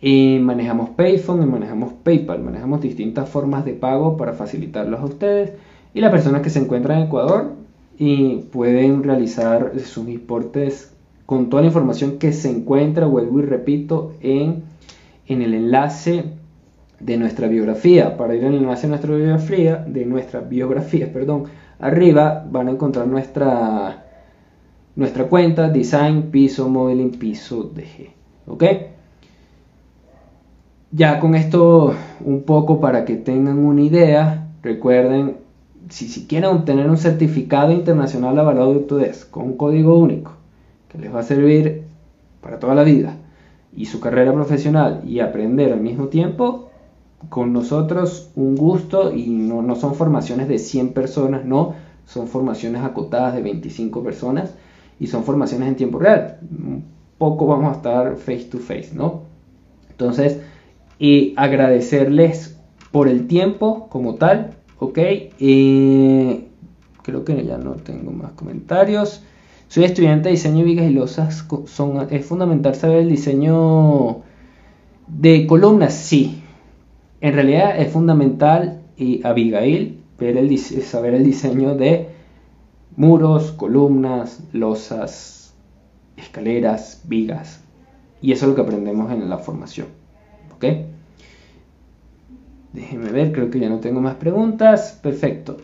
y 0.02 0.38
manejamos 0.40 0.90
Payphone 0.90 1.44
y 1.44 1.46
manejamos 1.46 1.92
PayPal, 2.02 2.42
manejamos 2.42 2.82
distintas 2.82 3.28
formas 3.28 3.64
de 3.64 3.72
pago 3.72 4.16
para 4.18 4.34
facilitarlos 4.34 5.00
a 5.00 5.04
ustedes. 5.04 5.52
Y 5.94 6.00
las 6.00 6.10
personas 6.10 6.42
que 6.42 6.50
se 6.50 6.58
encuentran 6.58 6.98
en 6.98 7.06
Ecuador 7.06 7.52
y 7.96 8.38
pueden 8.52 9.04
realizar 9.04 9.72
sus 9.78 10.08
importes 10.08 10.92
con 11.24 11.48
toda 11.48 11.62
la 11.62 11.68
información 11.68 12.18
que 12.18 12.32
se 12.32 12.50
encuentra, 12.50 13.06
vuelvo 13.06 13.38
y 13.38 13.42
repito, 13.44 14.12
en 14.20 14.64
en 15.28 15.42
el 15.42 15.54
enlace 15.54 16.24
de 17.00 17.16
nuestra 17.16 17.48
biografía. 17.48 18.16
Para 18.16 18.34
ir 18.34 18.44
al 18.44 18.54
enlace 18.54 18.82
de 18.82 18.88
nuestra 18.88 19.14
biografía, 19.14 19.76
de 19.76 20.04
nuestra 20.04 20.40
biografía, 20.40 21.12
perdón, 21.12 21.44
arriba 21.78 22.44
van 22.50 22.68
a 22.68 22.72
encontrar 22.72 23.06
nuestra 23.06 24.06
nuestra 24.94 25.24
cuenta 25.24 25.70
Design 25.70 26.30
Piso 26.30 26.68
Modeling 26.68 27.12
Piso 27.12 27.62
DG. 27.62 28.10
¿Ok? 28.46 28.64
Ya 30.94 31.20
con 31.20 31.34
esto 31.34 31.94
un 32.22 32.42
poco 32.42 32.78
para 32.78 33.06
que 33.06 33.16
tengan 33.16 33.58
una 33.58 33.80
idea, 33.80 34.48
recuerden, 34.62 35.38
si, 35.88 36.06
si 36.06 36.26
quieren 36.26 36.50
obtener 36.50 36.90
un 36.90 36.98
certificado 36.98 37.72
internacional 37.72 38.38
avalado 38.38 38.74
de 38.74 38.80
Autodesk 38.80 39.30
con 39.30 39.44
un 39.44 39.56
código 39.56 39.98
único 39.98 40.32
que 40.90 40.98
les 40.98 41.14
va 41.14 41.20
a 41.20 41.22
servir 41.22 41.84
para 42.42 42.58
toda 42.58 42.74
la 42.74 42.82
vida, 42.82 43.16
y 43.74 43.86
su 43.86 44.00
carrera 44.00 44.34
profesional 44.34 45.00
y 45.06 45.20
aprender 45.20 45.72
al 45.72 45.80
mismo 45.80 46.08
tiempo, 46.08 46.68
con 47.30 47.54
nosotros 47.54 48.30
un 48.34 48.54
gusto 48.54 49.14
y 49.14 49.30
no, 49.30 49.62
no 49.62 49.76
son 49.76 49.94
formaciones 49.94 50.46
de 50.46 50.58
100 50.58 50.92
personas, 50.92 51.46
no, 51.46 51.74
son 52.04 52.26
formaciones 52.26 52.82
acotadas 52.82 53.34
de 53.34 53.40
25 53.40 54.02
personas 54.02 54.54
y 55.00 55.06
son 55.06 55.24
formaciones 55.24 55.68
en 55.68 55.76
tiempo 55.76 55.98
real. 55.98 56.38
Poco 57.16 57.46
vamos 57.46 57.72
a 57.72 57.76
estar 57.76 58.16
face 58.16 58.44
to 58.50 58.58
face, 58.58 58.90
¿no? 58.92 59.22
Entonces, 59.90 60.40
y 61.02 61.34
agradecerles 61.36 62.56
por 62.92 63.08
el 63.08 63.26
tiempo 63.26 63.88
como 63.88 64.14
tal, 64.14 64.54
¿ok? 64.78 64.94
Creo 67.02 67.24
que 67.24 67.44
ya 67.44 67.58
no 67.58 67.72
tengo 67.72 68.12
más 68.12 68.30
comentarios. 68.34 69.24
Soy 69.66 69.82
estudiante 69.82 70.28
de 70.28 70.36
diseño 70.36 70.58
de 70.58 70.62
vigas 70.62 70.88
y 70.88 70.94
losas. 70.94 71.44
¿Es 72.08 72.24
fundamental 72.24 72.76
saber 72.76 72.98
el 72.98 73.08
diseño 73.08 74.20
de 75.08 75.44
columnas? 75.48 75.92
Sí. 75.92 76.40
En 77.20 77.34
realidad 77.34 77.80
es 77.80 77.92
fundamental, 77.92 78.82
y 78.96 79.26
Abigail, 79.26 79.98
ver 80.20 80.36
el, 80.36 80.56
saber 80.56 81.14
el 81.14 81.24
diseño 81.24 81.74
de 81.74 82.10
muros, 82.94 83.50
columnas, 83.50 84.44
losas, 84.52 85.52
escaleras, 86.16 87.02
vigas. 87.08 87.64
Y 88.20 88.30
eso 88.30 88.44
es 88.44 88.50
lo 88.50 88.54
que 88.54 88.62
aprendemos 88.62 89.10
en 89.10 89.28
la 89.28 89.38
formación. 89.38 89.88
¿Ok? 90.54 90.91
Déjenme 92.72 93.10
ver, 93.10 93.32
creo 93.32 93.50
que 93.50 93.60
ya 93.60 93.68
no 93.68 93.80
tengo 93.80 94.00
más 94.00 94.14
preguntas. 94.14 94.98
Perfecto. 95.02 95.58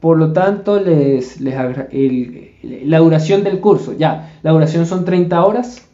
Por 0.00 0.18
lo 0.18 0.32
tanto, 0.32 0.80
les, 0.80 1.40
la 1.40 2.98
duración 2.98 3.44
del 3.44 3.60
curso, 3.60 3.92
ya, 3.92 4.38
la 4.42 4.50
duración 4.50 4.84
son 4.84 5.04
30 5.04 5.44
horas, 5.44 5.86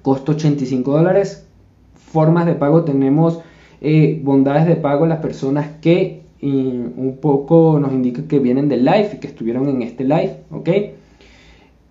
costo 0.00 0.32
85 0.32 0.90
dólares, 0.90 1.46
formas 1.94 2.46
de 2.46 2.54
pago 2.54 2.84
tenemos 2.84 3.40
eh, 3.82 4.18
bondades 4.24 4.66
de 4.66 4.76
pago 4.76 5.04
las 5.04 5.18
personas 5.18 5.66
que 5.82 6.22
un 6.40 7.18
poco 7.20 7.78
nos 7.80 7.92
indican 7.92 8.28
que 8.28 8.38
vienen 8.38 8.68
del 8.68 8.84
live 8.84 9.12
y 9.14 9.18
que 9.18 9.28
estuvieron 9.28 9.68
en 9.68 9.82
este 9.82 10.04
live, 10.04 10.40
¿ok? 10.50 10.68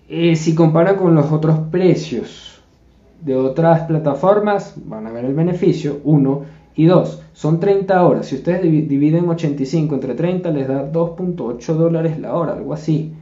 Eh, 0.09 0.35
si 0.35 0.53
comparan 0.53 0.95
con 0.95 1.15
los 1.15 1.31
otros 1.31 1.57
precios 1.71 2.61
de 3.21 3.35
otras 3.35 3.83
plataformas, 3.83 4.75
van 4.85 5.07
a 5.07 5.11
ver 5.11 5.25
el 5.25 5.33
beneficio, 5.33 6.01
uno, 6.03 6.43
y 6.75 6.85
dos, 6.85 7.21
son 7.33 7.59
30 7.59 8.03
horas. 8.03 8.27
Si 8.27 8.35
ustedes 8.35 8.61
dividen 8.61 9.29
85 9.29 9.95
entre 9.95 10.15
30, 10.15 10.49
les 10.51 10.67
da 10.67 10.91
2.8 10.91 11.73
dólares 11.73 12.19
la 12.19 12.35
hora, 12.35 12.53
algo 12.53 12.73
así. 12.73 13.13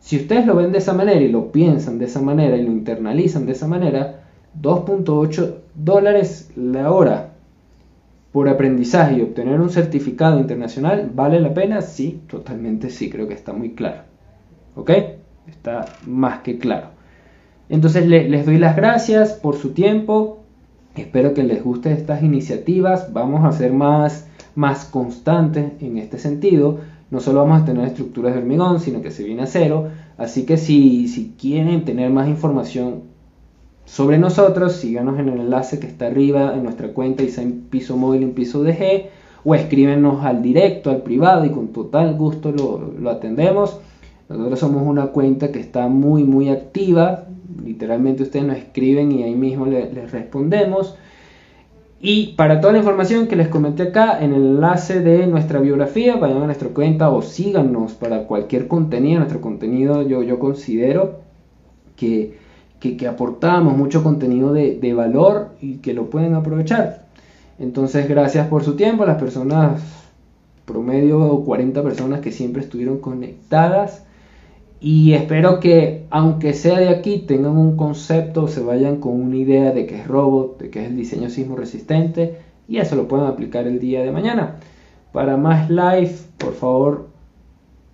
Si 0.00 0.16
ustedes 0.16 0.46
lo 0.46 0.56
ven 0.56 0.72
de 0.72 0.78
esa 0.78 0.92
manera 0.92 1.20
y 1.20 1.28
lo 1.28 1.52
piensan 1.52 1.98
de 1.98 2.06
esa 2.06 2.20
manera 2.20 2.56
y 2.56 2.64
lo 2.64 2.72
internalizan 2.72 3.46
de 3.46 3.52
esa 3.52 3.68
manera, 3.68 4.24
2.8 4.60 5.54
dólares 5.74 6.50
la 6.56 6.90
hora 6.90 7.30
por 8.32 8.48
aprendizaje 8.48 9.16
y 9.16 9.22
obtener 9.22 9.60
un 9.60 9.70
certificado 9.70 10.38
internacional, 10.38 11.10
¿vale 11.14 11.40
la 11.40 11.52
pena? 11.52 11.80
Sí, 11.82 12.22
totalmente 12.28 12.90
sí, 12.90 13.10
creo 13.10 13.26
que 13.26 13.34
está 13.34 13.52
muy 13.52 13.74
claro. 13.74 14.02
¿Ok? 14.76 14.90
Está 15.48 15.86
más 16.06 16.40
que 16.40 16.58
claro. 16.58 16.88
Entonces 17.68 18.06
les 18.06 18.46
doy 18.46 18.58
las 18.58 18.76
gracias 18.76 19.32
por 19.32 19.56
su 19.56 19.72
tiempo. 19.72 20.39
Espero 21.00 21.34
que 21.34 21.42
les 21.42 21.64
guste 21.64 21.92
estas 21.92 22.22
iniciativas. 22.22 23.12
Vamos 23.12 23.44
a 23.44 23.52
ser 23.52 23.72
más, 23.72 24.28
más 24.54 24.84
constantes 24.84 25.72
en 25.80 25.98
este 25.98 26.18
sentido. 26.18 26.78
No 27.10 27.20
solo 27.20 27.40
vamos 27.40 27.62
a 27.62 27.64
tener 27.64 27.86
estructuras 27.86 28.34
de 28.34 28.40
hormigón, 28.40 28.80
sino 28.80 29.00
que 29.02 29.10
se 29.10 29.24
viene 29.24 29.42
a 29.42 29.46
cero. 29.46 29.88
Así 30.18 30.44
que 30.44 30.56
si, 30.56 31.08
si 31.08 31.34
quieren 31.40 31.84
tener 31.84 32.10
más 32.10 32.28
información 32.28 33.04
sobre 33.86 34.18
nosotros, 34.18 34.74
síganos 34.74 35.18
en 35.18 35.30
el 35.30 35.40
enlace 35.40 35.80
que 35.80 35.86
está 35.86 36.06
arriba 36.06 36.54
en 36.54 36.62
nuestra 36.62 36.92
cuenta 36.92 37.24
en 37.24 37.62
Piso 37.62 37.96
Móvil 37.96 38.22
en 38.22 38.34
Piso 38.34 38.62
DG 38.62 39.08
o 39.42 39.54
escríbenos 39.54 40.24
al 40.24 40.42
directo, 40.42 40.90
al 40.90 41.02
privado 41.02 41.44
y 41.44 41.50
con 41.50 41.68
total 41.68 42.14
gusto 42.14 42.52
lo, 42.52 43.10
atendemos. 43.10 43.80
Nosotros 44.30 44.58
somos 44.58 44.82
una 44.86 45.08
cuenta 45.08 45.52
que 45.52 45.60
está 45.60 45.88
muy 45.88 46.24
muy 46.24 46.48
activa, 46.48 47.26
literalmente 47.64 48.22
ustedes 48.22 48.46
nos 48.46 48.56
escriben 48.56 49.12
y 49.12 49.24
ahí 49.24 49.34
mismo 49.34 49.66
les 49.66 50.10
respondemos. 50.10 50.96
Y 52.00 52.28
para 52.28 52.62
toda 52.62 52.72
la 52.72 52.78
información 52.78 53.26
que 53.26 53.36
les 53.36 53.48
comenté 53.48 53.82
acá, 53.82 54.24
en 54.24 54.32
el 54.32 54.42
enlace 54.42 55.00
de 55.00 55.26
nuestra 55.26 55.60
biografía, 55.60 56.16
vayan 56.16 56.42
a 56.42 56.46
nuestra 56.46 56.70
cuenta 56.70 57.10
o 57.10 57.20
síganos 57.20 57.92
para 57.92 58.24
cualquier 58.24 58.68
contenido. 58.68 59.18
Nuestro 59.18 59.42
contenido 59.42 60.00
yo, 60.00 60.22
yo 60.22 60.38
considero 60.38 61.20
que 61.96 62.38
que, 62.80 63.06
aportamos 63.06 63.76
mucho 63.76 64.02
contenido 64.02 64.52
de, 64.52 64.94
valor 64.94 65.50
y 65.60 65.76
que 65.76 65.92
lo 65.94 66.08
pueden 66.10 66.34
aprovechar. 66.34 67.06
Entonces, 67.58 68.08
gracias 68.08 68.48
por 68.48 68.64
su 68.64 68.74
tiempo, 68.74 69.04
las 69.04 69.18
personas, 69.20 69.82
promedio 70.64 71.42
40 71.44 71.82
personas 71.82 72.20
que 72.20 72.32
siempre 72.32 72.62
estuvieron 72.62 72.98
conectadas. 72.98 74.04
Y 74.80 75.12
espero 75.12 75.60
que, 75.60 76.06
aunque 76.10 76.54
sea 76.54 76.78
de 76.78 76.88
aquí, 76.88 77.18
tengan 77.18 77.58
un 77.58 77.76
concepto, 77.76 78.48
se 78.48 78.62
vayan 78.62 78.96
con 78.96 79.20
una 79.20 79.36
idea 79.36 79.72
de 79.72 79.86
que 79.86 79.96
es 79.96 80.06
robot, 80.06 80.58
de 80.58 80.70
que 80.70 80.80
es 80.82 80.88
el 80.88 80.96
diseño 80.96 81.28
sismo 81.28 81.54
resistente, 81.54 82.38
y 82.66 82.78
eso 82.78 82.96
lo 82.96 83.06
pueden 83.06 83.26
aplicar 83.26 83.66
el 83.66 83.78
día 83.78 84.02
de 84.02 84.10
mañana. 84.10 84.56
Para 85.12 85.36
más 85.36 85.68
live, 85.68 86.14
por 86.38 86.54
favor, 86.54 87.08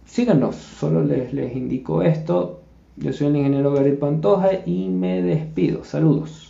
síganos. 0.04 0.54
Solo 0.56 1.02
les, 1.02 1.32
les 1.32 1.56
indico 1.56 2.02
esto. 2.02 2.60
Yo 2.96 3.12
soy 3.12 3.28
el 3.28 3.36
ingeniero 3.36 3.72
Gary 3.72 3.96
Pantoja 3.96 4.50
y 4.64 4.88
me 4.88 5.22
despido. 5.22 5.82
Saludos. 5.82 6.45